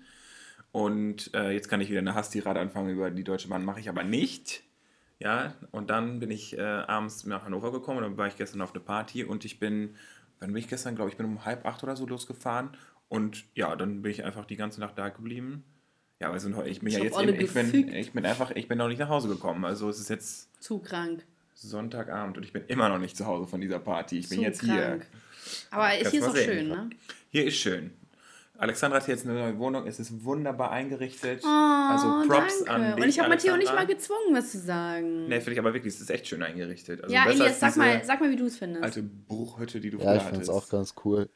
[0.71, 3.89] Und äh, jetzt kann ich wieder eine Hastirad anfangen über die Deutsche Bahn, mache ich
[3.89, 4.63] aber nicht.
[5.23, 8.75] Ja, und dann bin ich äh, abends nach Hannover gekommen dann war ich gestern auf
[8.75, 9.95] eine Party und ich bin,
[10.41, 12.70] wann bin ich gestern, glaube ich, bin um halb acht oder so losgefahren
[13.09, 15.62] und ja, dann bin ich einfach die ganze Nacht da geblieben.
[16.18, 18.79] Ja, aber ich bin ich ja jetzt, eben, ich, bin, ich bin einfach, ich bin
[18.79, 20.61] noch nicht nach Hause gekommen, also es ist jetzt...
[20.61, 21.25] Zu krank.
[21.55, 24.45] Sonntagabend und ich bin immer noch nicht zu Hause von dieser Party, ich bin Zu
[24.45, 25.07] jetzt krank.
[25.07, 25.66] hier.
[25.70, 26.91] Aber hier ist auch schön, ne?
[27.31, 27.93] Hier ist schön.
[28.63, 31.43] Alexandra hat jetzt eine neue Wohnung, es ist wunderbar eingerichtet.
[31.43, 32.71] Oh, also Props danke.
[32.71, 33.05] an dich.
[33.05, 35.27] Und ich habe Matteo nicht mal gezwungen, was zu sagen.
[35.27, 37.03] Nee, finde ich aber wirklich, es ist echt schön eingerichtet.
[37.03, 38.85] Also ja, Elias, sag mal, sag mal, wie du es findest.
[38.85, 41.29] Alte Bruchhütte, die du ja, ich finde es auch ganz cool.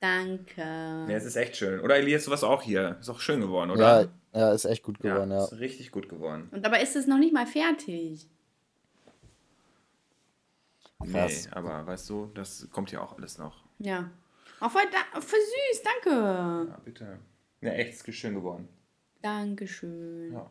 [0.00, 0.62] Danke.
[0.62, 1.78] Ja, es ist echt schön.
[1.80, 2.96] Oder Elias, du warst auch hier.
[2.98, 4.08] Ist auch schön geworden, oder?
[4.32, 5.40] Ja, ja ist echt gut geworden, ja.
[5.40, 5.44] ja.
[5.44, 6.48] Ist richtig gut geworden.
[6.52, 8.30] Und dabei ist es noch nicht mal fertig.
[11.00, 11.44] Krass.
[11.44, 13.62] Nee, aber weißt du, das kommt ja auch alles noch.
[13.78, 14.10] Ja.
[14.64, 16.20] Oh, voll, da, voll süß, danke.
[16.70, 17.18] Ja, bitte.
[17.60, 18.68] Ja, echt, ist schön geworden.
[19.20, 20.32] Dankeschön.
[20.32, 20.50] Ja.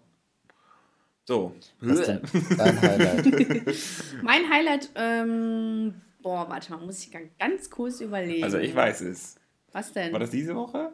[1.24, 1.56] So.
[1.80, 2.22] Was denn
[2.58, 3.26] dein Highlight?
[4.22, 8.44] mein Highlight, ähm, boah, warte mal, muss ich ganz kurz überlegen.
[8.44, 9.36] Also ich weiß es.
[9.72, 10.12] Was denn?
[10.12, 10.94] War das diese Woche?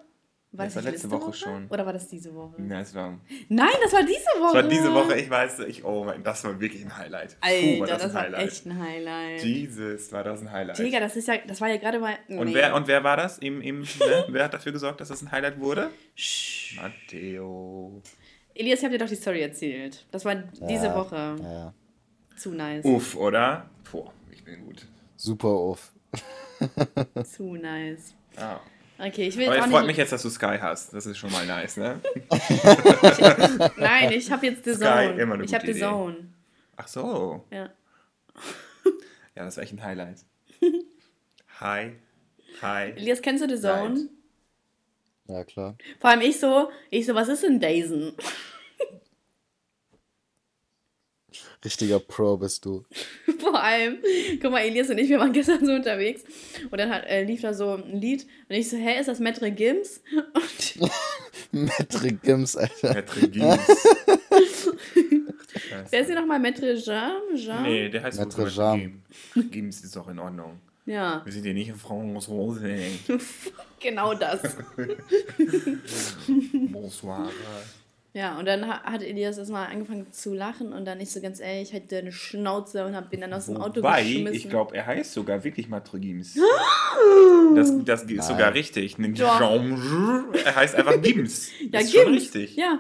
[0.57, 1.67] War das, war letzte Woche, Woche, schon.
[1.67, 2.55] Oder war das diese Woche?
[2.57, 3.19] Nein, es war.
[3.47, 4.53] Nein, das war diese Woche.
[4.55, 7.37] Das war diese Woche, ich weiß, ich, oh mein, das war wirklich ein Highlight.
[7.41, 9.43] Alter, war das, das war echt ein Highlight.
[9.43, 10.79] Jesus, war das ein Highlight.
[10.79, 12.17] Digga, das ist ja, das war ja gerade mal.
[12.27, 12.39] Nee.
[12.39, 13.37] Und, wer, und wer war das?
[13.37, 14.25] Im, im, ne?
[14.29, 15.91] wer hat dafür gesorgt, dass das ein Highlight wurde?
[16.75, 18.01] Matteo.
[18.55, 20.07] Elias, ich hab dir doch die Story erzählt.
[20.09, 21.35] Das war diese ja, Woche.
[21.39, 21.73] Ja.
[22.35, 22.83] Zu nice.
[22.83, 23.69] Uff, oder?
[23.91, 24.87] Boah, ich bin gut.
[25.17, 25.91] Super uff.
[27.23, 28.15] Zu nice.
[28.35, 28.59] Ah.
[28.99, 29.87] Okay, ich will Aber es freut nicht...
[29.87, 30.93] mich jetzt, dass du Sky hast.
[30.93, 32.01] Das ist schon mal nice, ne?
[33.77, 35.13] Nein, ich habe jetzt The Zone.
[35.13, 36.33] Sky, immer eine ich habe The Zone.
[36.75, 37.45] Ach so.
[37.51, 37.69] Ja.
[39.35, 40.25] ja, das ist echt ein Highlight.
[41.59, 41.93] Hi.
[42.61, 42.91] Hi.
[42.95, 44.09] Elias, kennst du The Zone?
[45.27, 45.77] Ja, klar.
[45.99, 48.15] Vor allem ich so, ich so, was ist denn Dazen?
[51.68, 52.86] Richtiger Pro bist du.
[53.39, 53.97] Vor allem,
[54.41, 56.24] guck mal, Elias und ich, wir waren gestern so unterwegs
[56.72, 59.19] und dann hat, äh, lief da so ein Lied und ich so, hä, ist das
[59.19, 59.99] Metre Gims?
[61.52, 62.94] Metre Gims, Alter.
[62.94, 63.68] Metre Gims.
[65.89, 67.22] Wer ist hier nochmal Metre Jam?
[67.35, 67.64] Jam?
[67.64, 69.03] Nee, der heißt Metre Jam.
[69.52, 70.61] Gims ist auch in Ordnung.
[70.85, 71.22] Ja.
[71.26, 72.31] Wir sind hier nicht in France.
[73.81, 74.56] genau das.
[76.72, 77.30] Bonsoir.
[78.13, 81.69] Ja, und dann hat Elias erstmal angefangen zu lachen und dann nicht so ganz ehrlich,
[81.69, 84.35] ich hatte eine Schnauze und hab ihn dann aus dem Auto Wobei, geschmissen.
[84.35, 86.35] ich glaube, er heißt sogar wirklich Matrigims.
[87.55, 88.97] das, das ist sogar richtig.
[88.97, 91.51] Er heißt einfach Gims.
[91.59, 92.03] ja, das ist Gims.
[92.03, 92.55] schon richtig.
[92.55, 92.79] Ja.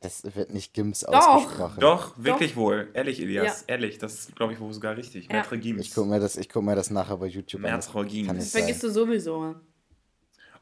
[0.00, 1.14] Das wird nicht Gims Doch.
[1.14, 1.80] ausgesprochen.
[1.80, 2.60] Doch, wirklich Doch.
[2.60, 2.88] wohl.
[2.92, 3.64] Ehrlich, Elias.
[3.68, 3.74] Ja.
[3.74, 5.28] Ehrlich, das ist, glaube ich, wohl sogar richtig.
[5.30, 5.40] Ja.
[5.42, 5.80] Maître Gims.
[5.80, 7.80] Ich gucke mir, das, guck mir das nachher bei YouTube an.
[7.80, 8.34] Maître Gims.
[8.34, 9.54] Das vergisst du sowieso.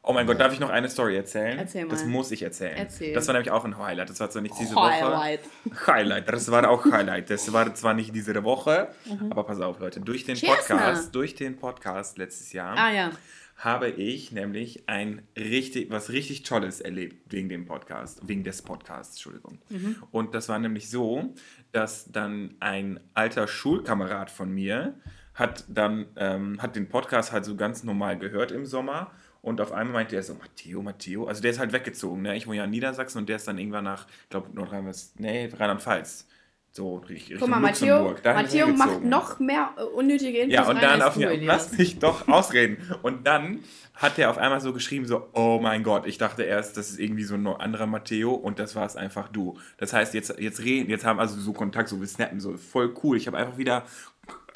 [0.07, 1.57] Oh mein Gott, darf ich noch eine Story erzählen?
[1.57, 1.91] Erzähl mal.
[1.91, 2.77] Das muss ich erzählen.
[2.77, 3.13] Erzähl.
[3.13, 4.11] Das war nämlich auch ein Highlight.
[4.11, 5.41] Das war zwar nicht diese Highlight.
[5.65, 5.87] Woche.
[5.87, 6.29] Highlight.
[6.29, 7.31] Das war auch Highlight.
[7.31, 9.31] Das war zwar nicht diese Woche, mhm.
[9.31, 10.01] aber pass auf, Leute.
[10.01, 11.11] Durch den Cheers, Podcast, na.
[11.11, 13.11] durch den Podcast letztes Jahr ah, ja.
[13.57, 19.15] habe ich nämlich ein richtig, was richtig Tolles erlebt wegen dem Podcast, wegen des Podcasts,
[19.15, 19.57] Entschuldigung.
[19.69, 20.03] Mhm.
[20.11, 21.33] Und das war nämlich so,
[21.71, 24.93] dass dann ein alter Schulkamerad von mir
[25.33, 29.11] hat dann ähm, hat den Podcast halt so ganz normal gehört im Sommer
[29.45, 31.27] und auf einmal meinte er so, Matteo, Matteo.
[31.27, 32.23] Also der ist halt weggezogen.
[32.23, 32.35] Ne?
[32.35, 35.49] Ich wohne ja in Niedersachsen und der ist dann irgendwann nach, ich glaube, Nordrhein-Westfalen, nee,
[35.55, 36.25] Rheinland-Pfalz.
[36.71, 41.01] So, Richtung Guck mal, Matteo, Matteo macht noch mehr äh, unnötige Infos Ja, und dann
[41.01, 42.77] auf ja, lass mich doch ausreden.
[43.03, 43.59] Und dann
[43.93, 46.99] hat er auf einmal so geschrieben, so, oh mein Gott, ich dachte erst, das ist
[46.99, 49.57] irgendwie so ein anderer Matteo und das war es einfach du.
[49.77, 52.93] Das heißt, jetzt, jetzt reden, jetzt haben also so Kontakt, so wir snappen, so voll
[53.03, 53.15] cool.
[53.15, 53.85] Ich habe einfach wieder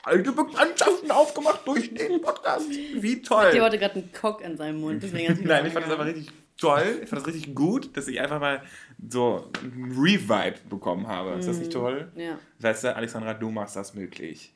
[0.03, 2.69] alte Bekanntschaften aufgemacht durch den Podcast.
[2.69, 3.51] Wie toll.
[3.51, 5.03] Der hatte gerade einen Cock in seinem Mund.
[5.13, 6.99] Nein, ich fand das einfach richtig toll.
[7.03, 8.61] Ich fand das richtig gut, dass ich einfach mal
[9.09, 11.31] so ein Revive bekommen habe.
[11.31, 12.11] Ist das nicht mm, toll?
[12.15, 12.39] Ja.
[12.59, 14.53] Weißt du, Alexandra, du machst das möglich.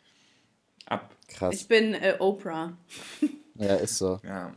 [0.86, 1.15] Ab.
[1.30, 1.56] Krass.
[1.56, 2.74] Ich bin äh, Oprah.
[3.56, 4.20] ja, ist so.
[4.24, 4.53] Ja.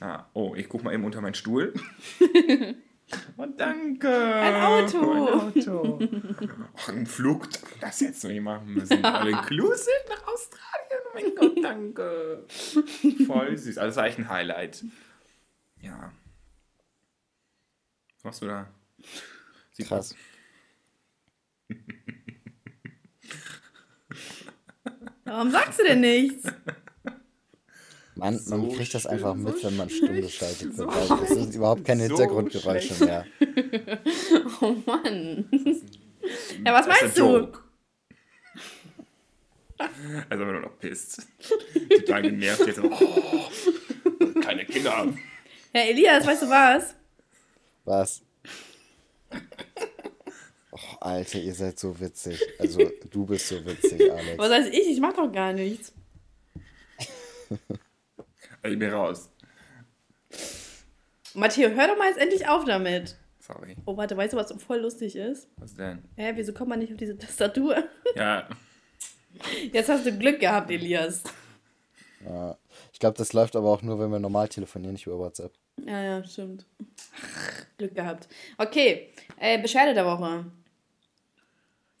[0.00, 1.74] Ah, oh, ich guck mal eben unter meinen Stuhl.
[3.36, 4.08] Oh, danke.
[4.08, 5.12] Ein Auto.
[5.12, 5.98] Ein Auto.
[6.88, 7.48] Ein Flug,
[7.80, 9.04] das jetzt noch nicht machen müssen.
[9.04, 11.00] All inclusive nach Australien.
[11.04, 12.44] Oh mein Gott, danke.
[13.26, 13.78] Voll süß.
[13.78, 14.84] Also, das war echt ein Highlight.
[15.80, 16.12] Ja.
[18.16, 18.68] Was machst du da?
[19.72, 20.14] Sieht Krass.
[25.24, 26.46] Warum sagst du denn nichts?
[28.16, 30.92] Man, so man kriegt das einfach mit, wenn man stumm geschaltet wird.
[31.08, 33.00] So das sind überhaupt keine so Hintergrundgeräusche schlecht.
[33.00, 33.26] mehr.
[34.60, 35.46] oh Mann.
[36.64, 37.52] Ja, was meinst du?
[39.76, 41.26] Also wenn du noch pisst.
[41.90, 42.80] Total genervt jetzt.
[42.82, 45.12] Oh, keine Kinder.
[45.74, 46.94] Ja, Elias, weißt du was?
[47.84, 48.22] Was?
[50.70, 52.40] Oh, Alter, ihr seid so witzig.
[52.58, 54.38] Also, du bist so witzig, Alex.
[54.38, 54.88] Was heißt ich?
[54.88, 55.92] Ich mach doch gar nichts.
[58.64, 59.30] Ich bin raus.
[61.34, 63.16] Matteo, hör doch mal jetzt endlich auf damit.
[63.40, 63.76] Sorry.
[63.84, 65.48] Oh, warte, weißt du, was voll lustig ist?
[65.58, 66.02] Was denn?
[66.16, 67.76] Hä, wieso kommt man nicht auf diese Tastatur?
[68.16, 68.48] Ja.
[69.72, 71.24] Jetzt hast du Glück gehabt, Elias.
[72.24, 72.56] Ja.
[72.92, 75.52] Ich glaube, das läuft aber auch nur, wenn wir normal telefonieren, nicht über WhatsApp.
[75.84, 76.64] Ja, ja, stimmt.
[77.76, 78.28] Glück gehabt.
[78.56, 80.44] Okay, äh, Beschwerde der Woche.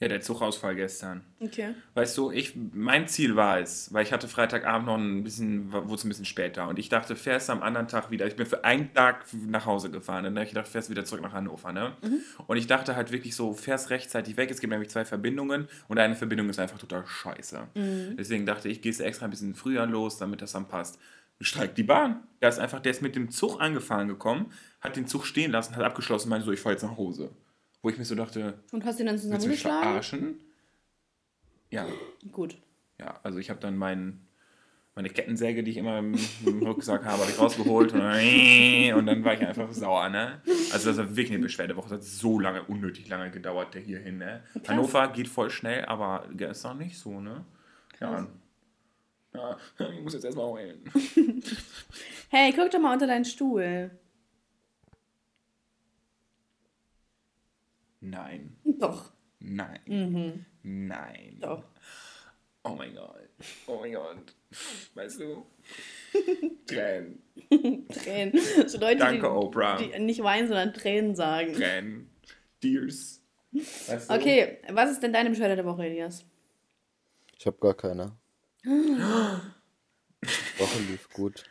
[0.00, 1.24] Ja, der Zugausfall gestern.
[1.38, 1.74] Okay.
[1.94, 5.94] Weißt du, ich, mein Ziel war es, weil ich hatte Freitagabend noch ein bisschen, wurde
[5.94, 8.26] es ein bisschen später und ich dachte, fährst am anderen Tag wieder.
[8.26, 10.24] Ich bin für einen Tag nach Hause gefahren.
[10.24, 11.96] Dann habe ich gedacht, fährst wieder zurück nach Hannover, ne?
[12.02, 12.18] Mhm.
[12.48, 14.50] Und ich dachte halt wirklich so, fährst rechtzeitig weg.
[14.50, 17.68] Es gibt nämlich zwei Verbindungen und eine Verbindung ist einfach total scheiße.
[17.74, 18.16] Mhm.
[18.18, 20.98] Deswegen dachte ich, gehst extra ein bisschen früher los, damit das dann passt.
[21.40, 22.24] Streikt die Bahn.
[22.40, 25.76] Da ist einfach, der ist mit dem Zug angefahren gekommen, hat den Zug stehen lassen,
[25.76, 27.30] hat abgeschlossen und meinte so, ich fahre jetzt nach Hause.
[27.84, 28.54] Wo ich mir so dachte.
[28.72, 29.82] Und hast du ihn dann zusammengeschlagen?
[29.82, 30.40] verarschen?
[31.68, 31.86] Ja.
[32.32, 32.56] Gut.
[32.98, 34.26] Ja, also ich habe dann mein,
[34.94, 36.14] meine Kettensäge, die ich immer im,
[36.46, 38.14] im Rucksack habe, habe ich rausgeholt und dann,
[38.94, 40.40] und dann war ich einfach sauer, ne?
[40.72, 41.90] Also das war wirklich eine Beschwerdewoche.
[41.90, 44.42] Das hat so lange, unnötig lange gedauert, der hierhin, ne?
[44.54, 44.68] Krass.
[44.68, 47.44] Hannover geht voll schnell, aber gestern nicht so, ne?
[48.00, 48.26] Ja.
[49.34, 49.58] Ja,
[49.90, 50.90] ich muss jetzt erstmal heulen.
[52.30, 53.90] hey, guck doch mal unter deinen Stuhl.
[58.04, 58.56] Nein.
[58.64, 59.12] Doch.
[59.40, 59.80] Nein.
[59.86, 60.44] Mhm.
[60.62, 61.38] Nein.
[61.40, 61.64] Doch.
[62.62, 63.30] Oh mein Gott.
[63.66, 64.34] Oh mein Gott.
[64.94, 65.46] Weißt du?
[66.66, 67.22] Tränen.
[67.88, 68.38] Tränen.
[68.66, 69.78] So Leute, Danke, die, Oprah.
[69.78, 71.54] Die nicht weinen, sondern Tränen sagen.
[71.54, 72.10] Tränen.
[72.60, 73.22] Tears.
[73.52, 74.14] Weißt du?
[74.14, 76.26] Okay, was ist denn deine Beschwerde der Woche, Elias?
[77.38, 78.12] Ich habe gar keine.
[78.64, 79.40] Woche
[80.90, 81.44] lief gut.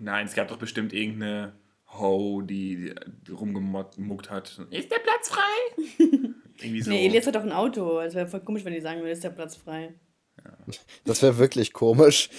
[0.00, 1.52] Nein, es gab doch bestimmt irgendeine
[1.98, 2.94] Ho, die,
[3.26, 4.60] die rumgemuckt hat.
[4.70, 5.84] Ist der Platz frei?
[6.60, 6.90] Irgendwie so.
[6.90, 8.00] Nee, Elias hat doch ein Auto.
[8.00, 9.94] Es wäre voll komisch, wenn die sagen würden, ist der Platz frei.
[10.44, 10.52] Ja.
[11.04, 12.30] Das wäre wirklich komisch.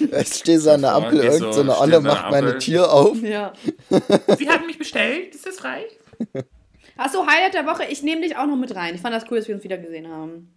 [0.00, 3.22] Ich stehe so an der Ampel, irgendeine so, Olle macht meine Tür auf.
[3.22, 3.52] Ja.
[4.38, 5.84] Sie haben mich bestellt, ist das frei?
[6.96, 8.94] Achso, Highlight der Woche, ich nehme dich auch noch mit rein.
[8.94, 10.52] Ich fand das cool, dass wir uns wieder gesehen haben.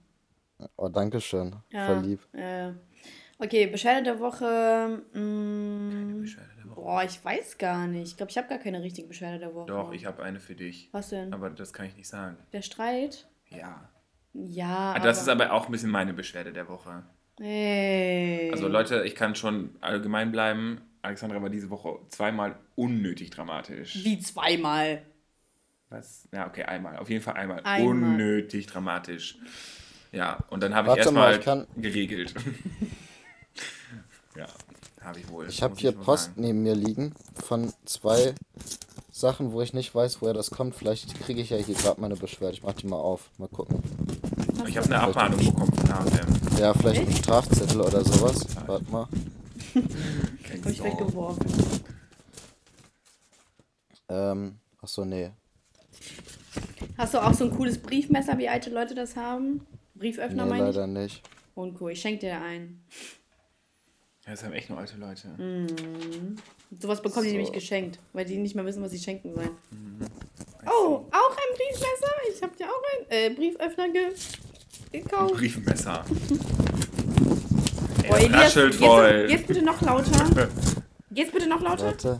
[0.77, 1.55] Oh, danke schön.
[1.71, 2.19] Ja, Voll lieb.
[2.33, 2.73] Ja.
[3.39, 5.03] Okay, Bescheide der Woche.
[5.13, 6.52] Mh, mm, Bescheide der Woche.
[6.83, 8.09] Boah, ich weiß gar nicht.
[8.09, 9.67] Ich glaube, ich habe gar keine richtige Bescheide der Woche.
[9.67, 10.89] Doch, ich habe eine für dich.
[10.91, 11.33] Was denn?
[11.33, 12.35] Aber das kann ich nicht sagen.
[12.51, 13.25] Der Streit?
[13.47, 13.89] Ja.
[14.33, 14.91] Ja.
[14.93, 17.03] Ah, das ist aber auch ein bisschen meine Beschwerde der Woche.
[17.39, 18.49] Hey.
[18.51, 20.81] Also Leute, ich kann schon allgemein bleiben.
[21.01, 24.03] Alexandra war diese Woche zweimal unnötig dramatisch.
[24.03, 25.03] Wie zweimal?
[25.87, 26.27] Was?
[26.33, 26.97] Ja, okay, einmal.
[26.97, 27.61] Auf jeden Fall einmal.
[27.63, 27.87] einmal.
[27.87, 29.37] Unnötig dramatisch.
[30.11, 31.39] Ja, und dann habe ich erstmal
[31.77, 32.33] geregelt.
[34.35, 34.47] Ja,
[35.03, 35.47] habe ich wohl.
[35.47, 36.41] Ich habe hier Post sagen.
[36.41, 38.33] neben mir liegen von zwei
[39.11, 40.75] Sachen, wo ich nicht weiß, woher das kommt.
[40.75, 42.53] Vielleicht kriege ich ja hier gerade meine Beschwerde.
[42.53, 43.29] Ich mach die mal auf.
[43.37, 43.81] Mal gucken.
[44.67, 46.57] Ich habe eine Abmahnung bekommen von HM.
[46.59, 48.45] Ja, vielleicht ein Strafzettel oder sowas.
[48.65, 49.07] Warte mal.
[49.75, 51.45] Hab ich weggeworfen.
[54.09, 55.31] Ähm, achso, nee.
[56.97, 59.65] Hast du auch so ein cooles Briefmesser, wie alte Leute das haben?
[59.95, 61.23] Brieföffner nee, meine leider nicht.
[61.55, 61.91] Uncool.
[61.91, 62.85] Ich schenke dir einen.
[64.25, 65.27] Ja, das haben echt nur alte Leute.
[65.37, 66.37] Mhm.
[66.79, 67.29] Sowas bekommen So.
[67.31, 69.49] die nämlich geschenkt, weil die nicht mehr wissen, was sie schenken sollen.
[69.71, 70.07] Mhm.
[70.65, 72.13] Oh, auch ein Briefmesser?
[72.33, 74.13] Ich habe dir auch einen äh, Brieföffner ge
[74.93, 75.33] gekauft.
[75.35, 76.05] Briefmesser.
[78.07, 79.27] Boah, Elias, raschelt geht's, voll.
[79.27, 80.49] geht's bitte noch lauter?
[81.11, 81.85] Geht's bitte noch lauter?
[81.85, 82.19] Warte.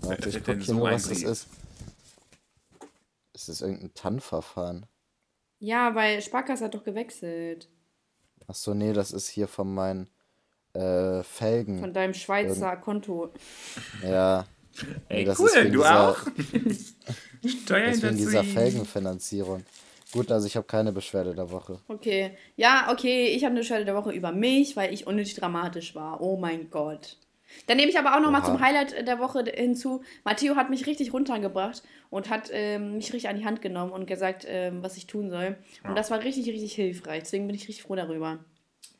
[0.00, 1.48] Warte, ich hat guck denn hier so was das ist.
[3.32, 4.86] Ist das irgendein TAN-Verfahren?
[5.60, 7.68] Ja, weil Sparkasse hat doch gewechselt.
[8.46, 10.10] Achso, nee, das ist hier von meinen
[10.76, 11.80] äh, Felgen.
[11.80, 13.32] Von deinem Schweizer Konto.
[14.02, 14.46] Ja.
[15.08, 16.18] Ey, das cool, du dieser, auch?
[17.46, 18.44] Steuer Das ist wegen dieser.
[18.44, 19.64] Felgenfinanzierung.
[20.12, 21.78] Gut, also ich habe keine Beschwerde der Woche.
[21.88, 22.32] Okay.
[22.56, 26.20] Ja, okay, ich habe eine Stelle der Woche über mich, weil ich unnötig dramatisch war.
[26.20, 27.16] Oh mein Gott.
[27.66, 30.02] Dann nehme ich aber auch nochmal zum Highlight der Woche hinzu.
[30.24, 34.06] Matteo hat mich richtig runtergebracht und hat ähm, mich richtig an die Hand genommen und
[34.06, 35.56] gesagt, ähm, was ich tun soll.
[35.84, 35.94] Und Ja.
[35.94, 37.22] das war richtig, richtig hilfreich.
[37.22, 38.38] Deswegen bin ich richtig froh darüber.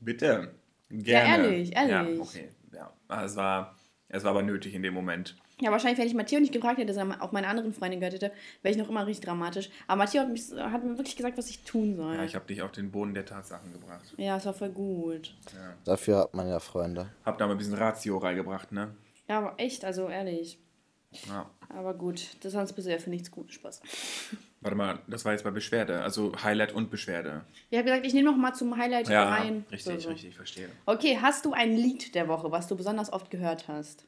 [0.00, 0.52] Bitte.
[0.88, 1.46] Gerne.
[1.46, 2.16] ehrlich, ehrlich.
[2.16, 2.48] Ja, okay.
[2.72, 3.24] Ja.
[3.24, 3.74] Es, war,
[4.08, 5.36] es war aber nötig in dem Moment.
[5.60, 8.30] Ja, wahrscheinlich, wenn ich Matteo nicht gefragt hätte, sondern auch meine anderen Freundin gehört hätte,
[8.62, 9.70] wäre ich noch immer richtig dramatisch.
[9.86, 12.14] Aber Matteo hat, mich, hat mir wirklich gesagt, was ich tun soll.
[12.14, 14.04] Ja, ich habe dich auf den Boden der Tatsachen gebracht.
[14.18, 15.34] Ja, es war voll gut.
[15.54, 15.74] Ja.
[15.84, 17.08] Dafür hat man ja Freunde.
[17.24, 18.94] Hab da mal ein bisschen Ratio reingebracht, ne?
[19.28, 20.58] Ja, aber echt, also ehrlich.
[21.26, 21.48] Ja.
[21.70, 23.52] Aber gut, das sonst ja für nichts gut.
[23.52, 23.80] Spaß.
[24.66, 26.00] Warte mal, das war jetzt bei Beschwerde.
[26.02, 27.44] Also Highlight und Beschwerde.
[27.70, 29.64] Ich habe gesagt, ich nehme noch mal zum Highlight Ja, rein.
[29.70, 30.08] richtig, So, so.
[30.08, 30.68] richtig, verstehe.
[30.86, 34.06] Okay, hast du ein Lied der Woche, was du besonders oft gehört hast?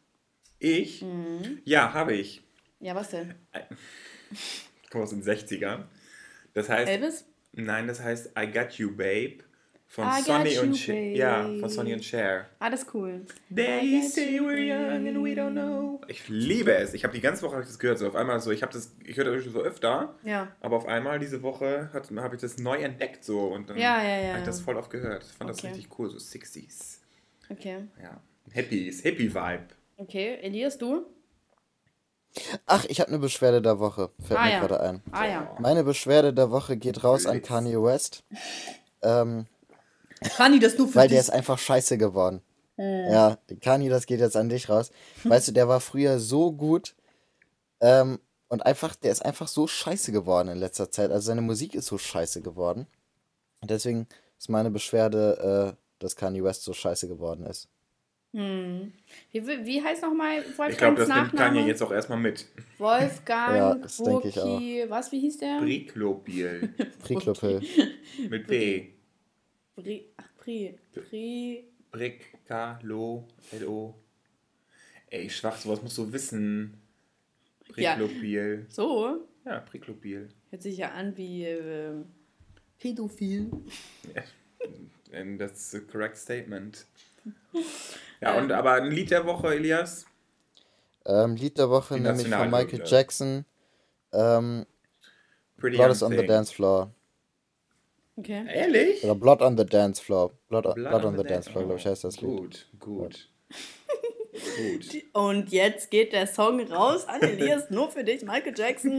[0.58, 1.02] Ich?
[1.02, 1.60] Mhm.
[1.64, 2.42] Ja, habe ich.
[2.80, 3.36] Ja, was denn?
[4.82, 5.84] Ich komme aus den 60ern.
[6.54, 7.24] Das heißt, Elvis?
[7.52, 9.44] nein, das heißt I Got You Babe
[9.90, 10.94] von I Sonny you, und Cher.
[11.16, 11.68] Ja, von.
[11.70, 12.46] Sonny und Cher.
[12.58, 13.24] Ah, das ist cool.
[13.54, 16.00] They say you, we're young and we don't know.
[16.08, 16.92] Ich liebe es.
[16.94, 17.98] Ich habe die ganze Woche hab ich das gehört.
[17.98, 20.48] So auf einmal so, ich habe das, ich höre das schon so öfter, Ja.
[20.60, 24.18] aber auf einmal diese Woche habe ich das neu entdeckt so und dann Ja, ja,
[24.20, 25.24] ja, habe ich das voll oft gehört.
[25.24, 25.68] Ich fand das Okay.
[25.68, 26.98] richtig cool, so 60s.
[27.50, 27.84] Okay.
[28.02, 28.20] Ja.
[28.54, 29.68] Happies, Happy Vibe.
[29.96, 31.06] Okay, Elias, du?
[32.66, 34.10] Ach, ich habe eine Beschwerde der Woche.
[34.22, 34.60] Fällt Ah, mir ja.
[34.60, 35.02] gerade ein.
[35.12, 35.56] Ah ja.
[35.60, 37.40] Meine Beschwerde der Woche geht raus an.
[37.42, 38.22] Kanye West.
[39.02, 39.46] Ähm,
[40.36, 41.28] Kani, das nur für weil der dich.
[41.28, 42.42] ist einfach scheiße geworden.
[42.76, 44.92] Ja, Kanye, das geht jetzt an dich raus.
[45.24, 46.94] Weißt du, der war früher so gut.
[47.80, 51.10] Ähm, und einfach, der ist einfach so scheiße geworden in letzter Zeit.
[51.10, 52.86] Also seine Musik ist so scheiße geworden.
[53.60, 54.06] Und deswegen
[54.38, 57.68] ist meine Beschwerde, äh, dass Kanye West so scheiße geworden ist.
[58.32, 58.92] Hm.
[59.32, 61.56] Wie, wie heißt nochmal Wolfgangs Ich glaube, das nimmt Nachname?
[61.56, 62.46] Kanye jetzt auch erstmal mit.
[62.78, 65.60] Wolfgang, Ja, das Burki, was, wie hieß der?
[65.62, 66.74] Briklobil.
[67.02, 67.60] Priklopil.
[68.28, 68.86] mit B.
[69.78, 73.94] Bri, ach, Pri, Pri, Brick, K, Lo, L, O.
[75.08, 76.74] Ey, schwach, sowas musst du wissen.
[77.76, 77.94] Ja.
[77.94, 78.66] Briklobil.
[78.68, 79.28] so.
[79.44, 80.28] Ja, Briklobil.
[80.50, 81.92] Hört sich ja an wie äh,
[82.78, 83.50] Pädophil.
[85.12, 86.84] And that's the correct statement.
[88.20, 90.04] Ja, und aber ein Lied der Woche, Elias?
[91.06, 92.50] Ähm, Lied der Woche Die nämlich von.
[92.50, 93.44] Michael Jackson.
[94.12, 94.66] Ähm,
[95.56, 96.26] Pretty Blood Young is on the.
[96.26, 96.92] Dance Floor.
[98.18, 98.44] Okay.
[98.52, 99.04] Ehrlich?
[99.04, 100.32] Oder Blood on the Dance Floor.
[100.48, 102.28] Blood, Blood, Blood on the Dance Floor, glaube ich, heißt das Lied.
[102.28, 103.28] Gut, gut.
[103.48, 105.04] gut.
[105.12, 108.98] Und jetzt geht der Song raus an Elias, nur für dich, Michael Jackson.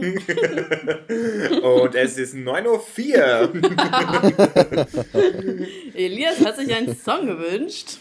[1.62, 3.52] Und es ist 9.04 Uhr.
[5.94, 7.98] Elias hat sich einen Song gewünscht.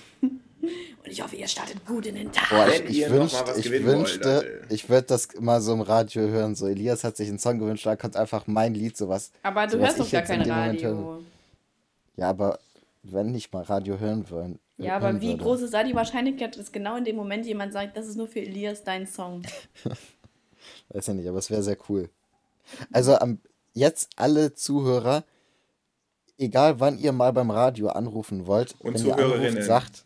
[1.04, 2.50] Und ich hoffe, ihr startet gut in den Tag.
[2.50, 4.62] Boah, ich, Wenn ich, wünscht, ich gewinnen wollt, wünschte, Leute.
[4.70, 6.56] ich würde das mal so im Radio hören.
[6.56, 9.32] So, Elias hat sich einen Song gewünscht, da kommt einfach mein Lied, sowas.
[9.44, 11.24] Aber du sowas hörst doch gar kein dem Moment hören- Radio.
[12.18, 12.60] Ja, aber
[13.04, 14.60] wenn ich mal Radio hören wollen.
[14.78, 15.44] Ja, aber wie würde.
[15.44, 18.28] groß ist da die Wahrscheinlichkeit, dass genau in dem Moment jemand sagt, das ist nur
[18.28, 19.42] für Elias dein Song?
[20.90, 22.10] Weiß ja nicht, aber es wäre sehr cool.
[22.92, 23.40] Also am,
[23.74, 25.24] jetzt alle Zuhörer,
[26.38, 30.06] egal wann ihr mal beim Radio anrufen wollt, Und wenn ihr anruft, sagt,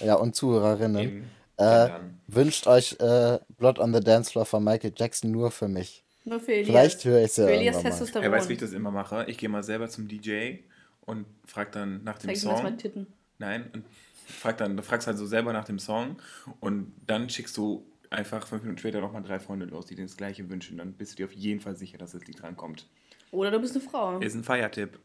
[0.00, 1.24] ja, und Zuhörerinnen,
[1.56, 1.88] äh,
[2.26, 6.04] wünscht euch äh, Blood on the Dance Floor von Michael Jackson nur für mich.
[6.24, 6.66] Nur für Elias.
[6.68, 7.90] Vielleicht höre ich es ja Für Elias irgendwann mal.
[7.90, 8.24] Testosteron.
[8.24, 9.24] Er weiß, wie ich das immer mache.
[9.28, 10.56] Ich gehe mal selber zum DJ
[11.00, 12.78] und frag dann nach dem Zeig ihm erstmal Song.
[12.78, 13.06] Titten.
[13.38, 13.84] Nein, und
[14.26, 16.16] frag dann, du fragst halt so selber nach dem Song
[16.60, 20.16] und dann schickst du einfach fünf Minuten später nochmal drei Freunde los, die dir das
[20.16, 20.78] gleiche wünschen.
[20.78, 22.86] Dann bist du dir auf jeden Fall sicher, dass das Lied drankommt.
[23.30, 24.18] Oder du bist eine Frau.
[24.18, 24.98] Ist ein Feiertipp.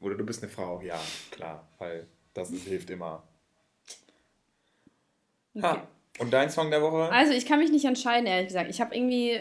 [0.00, 1.00] Oder du bist eine Frau, ja,
[1.30, 3.22] klar, weil das ist, hilft immer.
[5.54, 5.66] Okay.
[5.66, 5.88] Ha.
[6.18, 7.10] Und dein Song der Woche?
[7.12, 8.70] Also, ich kann mich nicht entscheiden, ehrlich gesagt.
[8.70, 9.40] Ich habe irgendwie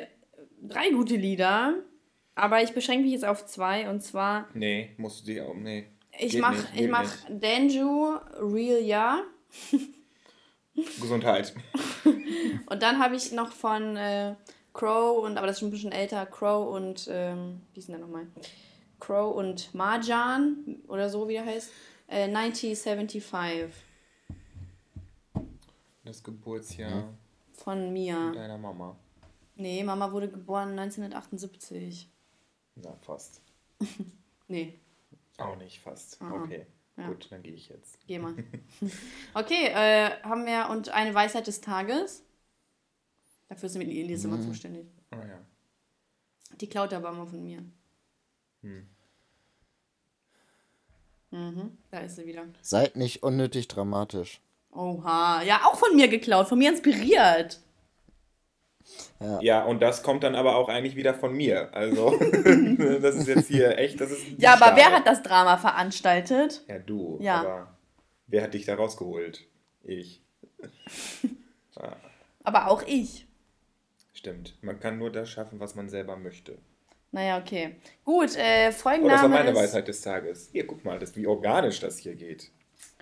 [0.61, 1.75] drei gute Lieder,
[2.35, 4.47] aber ich beschränke mich jetzt auf zwei und zwar.
[4.53, 5.55] Nee, musst du dich auch.
[5.55, 5.87] Nee.
[6.19, 9.23] Ich mach, nicht, ich mach Danju, Real Ja.
[10.99, 11.53] Gesundheit.
[12.67, 14.35] und dann habe ich noch von äh,
[14.73, 17.97] Crow und, aber das ist schon ein bisschen älter, Crow und, ähm, wie ist denn
[17.97, 18.27] der nochmal?
[18.99, 21.71] Crow und Marjan oder so, wie der heißt.
[22.07, 23.73] Äh, 1975.
[26.07, 27.13] Das Geburtsjahr.
[27.51, 28.31] Von mir.
[28.31, 28.97] Deiner Mama.
[29.55, 32.09] Nee, Mama wurde geboren 1978.
[32.75, 33.41] Na, fast.
[34.47, 34.79] nee.
[35.37, 36.21] Auch nicht fast.
[36.21, 36.43] Aha.
[36.43, 36.65] Okay.
[36.95, 37.09] Ja.
[37.09, 37.99] Gut, dann gehe ich jetzt.
[38.07, 38.33] Geh mal.
[39.33, 42.23] okay, äh, haben wir und eine Weisheit des Tages.
[43.49, 44.35] Dafür sind wir die Elise mhm.
[44.35, 44.87] immer zuständig.
[45.11, 45.45] Oh ja.
[46.61, 47.65] Die klaut aber immer von mir.
[48.61, 48.87] Hm.
[51.31, 52.45] Mhm, da ist sie wieder.
[52.61, 54.39] Seid nicht unnötig dramatisch.
[54.77, 57.59] Oha, ja, auch von mir geklaut, von mir inspiriert.
[59.19, 59.39] Ja.
[59.41, 61.73] ja, und das kommt dann aber auch eigentlich wieder von mir.
[61.73, 62.11] Also,
[63.01, 64.23] das ist jetzt hier echt, das ist.
[64.37, 66.63] Ja, aber wer hat das Drama veranstaltet?
[66.67, 67.17] Ja, du.
[67.19, 67.39] Ja.
[67.39, 67.77] Aber
[68.27, 69.45] wer hat dich da rausgeholt?
[69.83, 70.21] Ich.
[71.75, 71.95] ja.
[72.43, 73.27] Aber auch ich.
[74.13, 74.55] Stimmt.
[74.61, 76.57] Man kann nur das schaffen, was man selber möchte.
[77.11, 77.75] Naja, okay.
[78.05, 79.05] Gut, äh, Folgenname.
[79.05, 79.57] Oh, das war meine ist...
[79.57, 80.49] Weisheit des Tages.
[80.53, 82.49] Hier, guck mal, das, wie organisch das hier geht.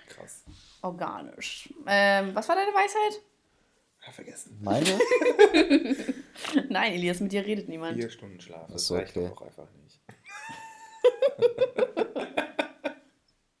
[0.08, 0.42] Krass.
[0.86, 1.68] Organisch.
[1.86, 3.20] Ähm, was war deine Weisheit?
[4.06, 4.56] Ja, vergessen.
[4.62, 4.86] Meine?
[6.68, 7.96] Nein, Elias, mit dir redet niemand.
[7.98, 8.70] Vier Stunden Schlaf.
[8.70, 9.32] Das reicht okay.
[9.34, 10.00] auch einfach nicht.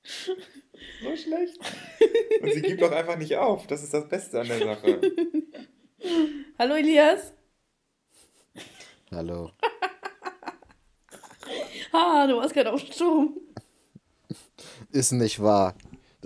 [1.02, 1.58] so schlecht.
[2.40, 3.66] Und sie gibt doch einfach nicht auf.
[3.66, 5.00] Das ist das Beste an der Sache.
[6.60, 7.32] Hallo, Elias.
[9.10, 9.50] Hallo.
[11.92, 13.36] ha, du warst gerade auf Sturm.
[14.92, 15.74] Ist nicht wahr.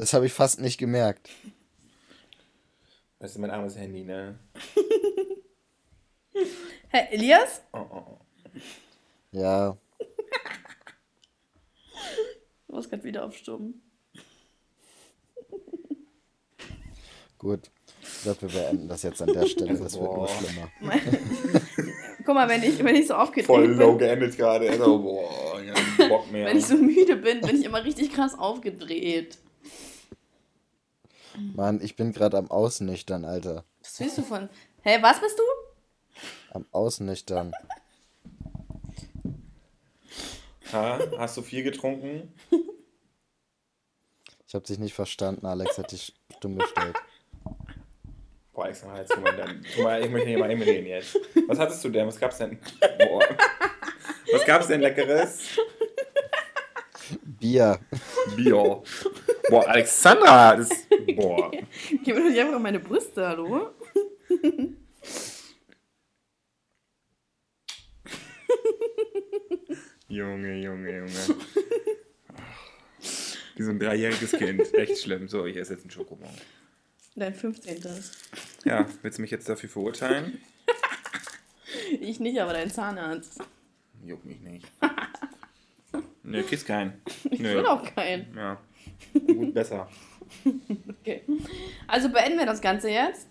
[0.01, 1.29] Das habe ich fast nicht gemerkt.
[3.19, 4.39] Das ist mein armes Handy, ne?
[6.89, 7.61] Herr Elias?
[7.75, 8.19] Oh, oh, oh.
[9.33, 9.77] Ja.
[12.67, 13.35] Du warst gerade wieder auf.
[17.37, 17.71] Gut.
[18.01, 19.77] Ich glaube, wir beenden das jetzt an der Stelle.
[19.79, 20.71] Das wird nur schlimmer.
[22.25, 23.77] Guck mal, wenn ich, wenn ich so aufgedreht Voll bin.
[23.77, 24.71] Voll low geendet gerade.
[24.71, 26.47] Also, boah, ich Bock mehr.
[26.47, 29.37] wenn ich so müde bin, bin ich immer richtig krass aufgedreht.
[31.37, 33.65] Mann, ich bin gerade am Ausnüchtern, Alter.
[33.83, 34.49] Was willst du von.
[34.83, 35.43] Hä, hey, was bist du?
[36.53, 37.53] Am Ausnüchtern.
[40.73, 42.33] Ha, hast du viel getrunken?
[44.47, 46.97] Ich hab dich nicht verstanden, Alex hat dich stumm gestellt.
[48.53, 51.17] Boah, ich sag mal, jetzt, mal, dann, mal, ich möchte nicht mal eben reden jetzt.
[51.47, 52.07] Was hattest du denn?
[52.07, 52.59] Was gab's denn?
[52.99, 53.25] Boah.
[54.33, 55.59] Was gab's denn Leckeres?
[57.41, 57.81] Bier.
[58.37, 58.83] Bier.
[59.49, 60.69] Boah, Alexandra, das.
[61.17, 61.51] Boah.
[62.05, 63.71] Gib mir doch nicht einfach meine Brüste, hallo?
[70.09, 71.37] Junge, Junge, Junge.
[73.55, 74.75] Wie so ein dreijähriges Kind.
[74.75, 75.29] Echt schlimm.
[75.29, 76.29] So, ich esse jetzt einen Schokobon.
[77.15, 77.81] Dein 15.
[78.65, 80.41] Ja, willst du mich jetzt dafür verurteilen?
[82.01, 83.41] ich nicht, aber dein Zahnarzt.
[84.05, 84.67] Juckt mich nicht.
[86.31, 87.01] Nö, kriegst keinen.
[87.31, 87.57] Ich Nö.
[87.57, 88.35] will auch keinen.
[88.37, 88.59] Ja.
[89.27, 89.89] Gut, besser.
[91.01, 91.23] okay.
[91.87, 93.29] Also beenden wir das Ganze jetzt.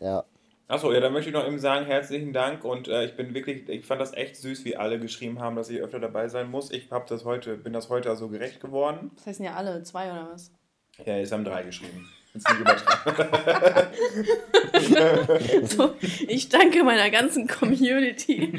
[0.00, 0.24] Ja.
[0.66, 3.68] Achso, ja, dann möchte ich noch eben sagen, herzlichen Dank und äh, ich bin wirklich,
[3.68, 6.70] ich fand das echt süß, wie alle geschrieben haben, dass ich öfter dabei sein muss.
[6.70, 9.10] Ich hab das heute, bin das heute also gerecht geworden.
[9.16, 10.52] Das heißen ja alle, zwei oder was?
[11.04, 12.08] Ja, jetzt haben drei geschrieben.
[15.62, 15.94] so,
[16.26, 18.58] ich danke meiner ganzen Community.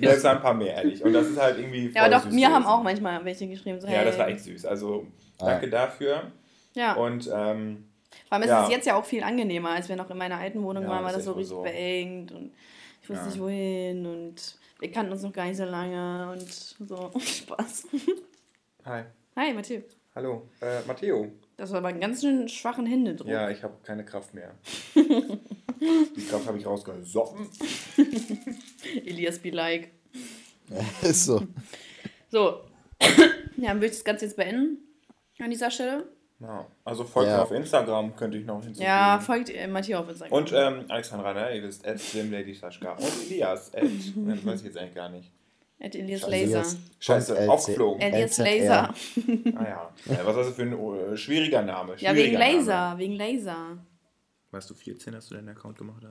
[0.00, 1.04] ja, es waren ein paar mehr, ehrlich.
[1.04, 1.92] Und das ist halt irgendwie.
[1.94, 3.82] Ja, aber doch, mir haben auch manchmal welche geschrieben.
[3.82, 4.06] So, ja, hey.
[4.06, 4.64] das war echt süß.
[4.64, 5.06] Also
[5.38, 5.70] danke ah.
[5.70, 6.32] dafür.
[6.74, 6.94] Ja.
[6.94, 7.26] Und.
[7.26, 7.84] Ähm,
[8.28, 8.64] Vor allem ist ja.
[8.64, 11.04] es jetzt ja auch viel angenehmer, als wir noch in meiner alten Wohnung ja, waren,
[11.04, 11.60] war das so richtig so.
[11.62, 12.54] beengt und
[13.02, 13.30] ich wusste ja.
[13.30, 16.50] nicht wohin und wir kannten uns noch gar nicht so lange und
[16.88, 17.10] so.
[17.20, 17.88] Spaß.
[18.86, 19.02] Hi.
[19.36, 19.82] Hi, Matteo.
[20.14, 21.30] Hallo, äh, Matteo.
[21.56, 23.28] Das war aber einen ganz schön schwachen Händedruck.
[23.28, 24.54] Ja, ich habe keine Kraft mehr.
[24.94, 27.48] Die Kraft habe ich rausgesoffen.
[29.06, 29.90] Elias be like.
[30.68, 31.42] Ja, ist so.
[32.30, 32.60] So.
[33.58, 34.76] Ja, dann würde ich das Ganze jetzt beenden
[35.38, 36.06] an dieser Stelle.
[36.40, 37.38] Ja, also folgt ja.
[37.38, 38.84] mir auf Instagram, könnte ich noch hinzufügen.
[38.84, 40.38] Ja, folgt äh, Matthias auf Instagram.
[40.38, 41.56] Und ähm, Alexandra, ne?
[41.56, 45.32] Ihr wisst, at Slimlady Und Elias, at, das weiß ich jetzt eigentlich gar nicht.
[45.78, 46.64] At Elias Laser.
[46.98, 48.00] Scheiße, aufgeflogen.
[48.00, 48.94] Elias Laser.
[49.54, 49.92] ah ja.
[50.24, 51.98] Was ist das für ein uh, schwieriger Name?
[51.98, 53.00] Schwieriger ja, wegen Laser, Name.
[53.00, 53.78] wegen Laser.
[54.50, 56.02] Weißt du, 14 hast du deinen Account gemacht?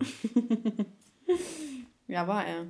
[2.07, 2.67] ja, war er.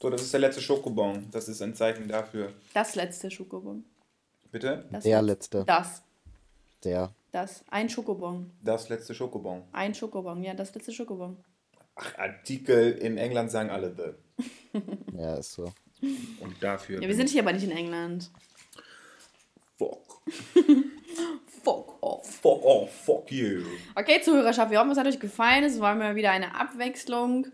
[0.00, 1.28] So, das ist der letzte Schokobon.
[1.32, 2.52] Das ist ein Zeichen dafür.
[2.72, 3.84] Das letzte Schokobon.
[4.52, 4.84] Bitte?
[4.92, 5.64] Das der letzte.
[5.64, 6.02] Das.
[6.84, 7.12] Der.
[7.32, 8.50] Das, ein Schokobon.
[8.62, 9.62] Das letzte Schokobon.
[9.72, 11.36] Ein Schokobon, ja, das letzte Schokobon.
[11.94, 14.80] Ach, Artikel in England sagen alle the.
[15.16, 15.72] ja, ist so.
[16.40, 17.00] Und dafür.
[17.00, 18.30] Ja, wir sind hier aber nicht in England.
[19.78, 20.20] Fuck.
[21.62, 22.26] fuck off.
[22.40, 23.62] Fuck off, fuck you.
[23.94, 25.64] Okay, Zuhörerschaft, wir hoffen, es hat euch gefallen.
[25.64, 27.46] Es war mal wieder eine Abwechslung.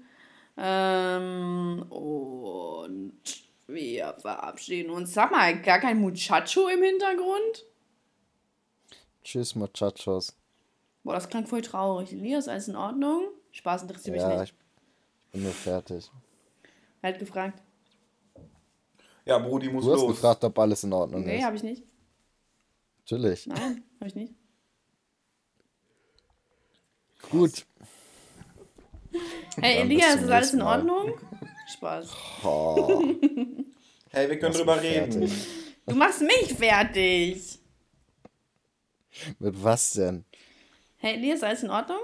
[0.56, 3.22] Ähm, und
[3.66, 5.12] wir verabschieden uns.
[5.12, 7.66] Sag mal, gar kein Muchacho im Hintergrund?
[9.22, 10.36] Tschüss, Muchachos.
[11.04, 12.12] Boah, das klang voll traurig.
[12.12, 13.28] Elias, alles in Ordnung?
[13.52, 14.54] Spaß interessiert ja, mich nicht.
[15.26, 16.10] Ich bin nur fertig.
[17.02, 17.62] Er hat gefragt.
[19.28, 19.92] Ja, Brudi muss los.
[19.92, 20.16] Du hast los.
[20.16, 21.38] gefragt, ob alles in Ordnung nee, ist.
[21.38, 21.82] Nee, habe ich nicht.
[23.00, 23.46] Natürlich.
[23.46, 24.34] Nein, habe ich nicht.
[27.30, 27.66] Gut.
[29.60, 31.12] Hey, Elias, ist alles in Ordnung?
[31.74, 32.08] Spaß.
[32.42, 33.02] Oh.
[34.10, 35.30] hey, wir können drüber reden.
[35.86, 37.58] Du machst mich fertig.
[39.38, 40.24] Mit was denn?
[40.96, 42.00] Hey, Elias, alles in Ordnung?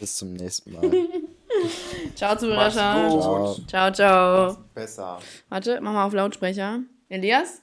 [0.00, 0.90] Bis zum nächsten Mal.
[2.14, 2.70] ciao, Zuhörer.
[2.70, 3.92] Ciao, ciao.
[3.92, 4.56] ciao.
[4.74, 5.18] Besser.
[5.48, 6.80] Warte, mach mal auf Lautsprecher.
[7.08, 7.62] Elias?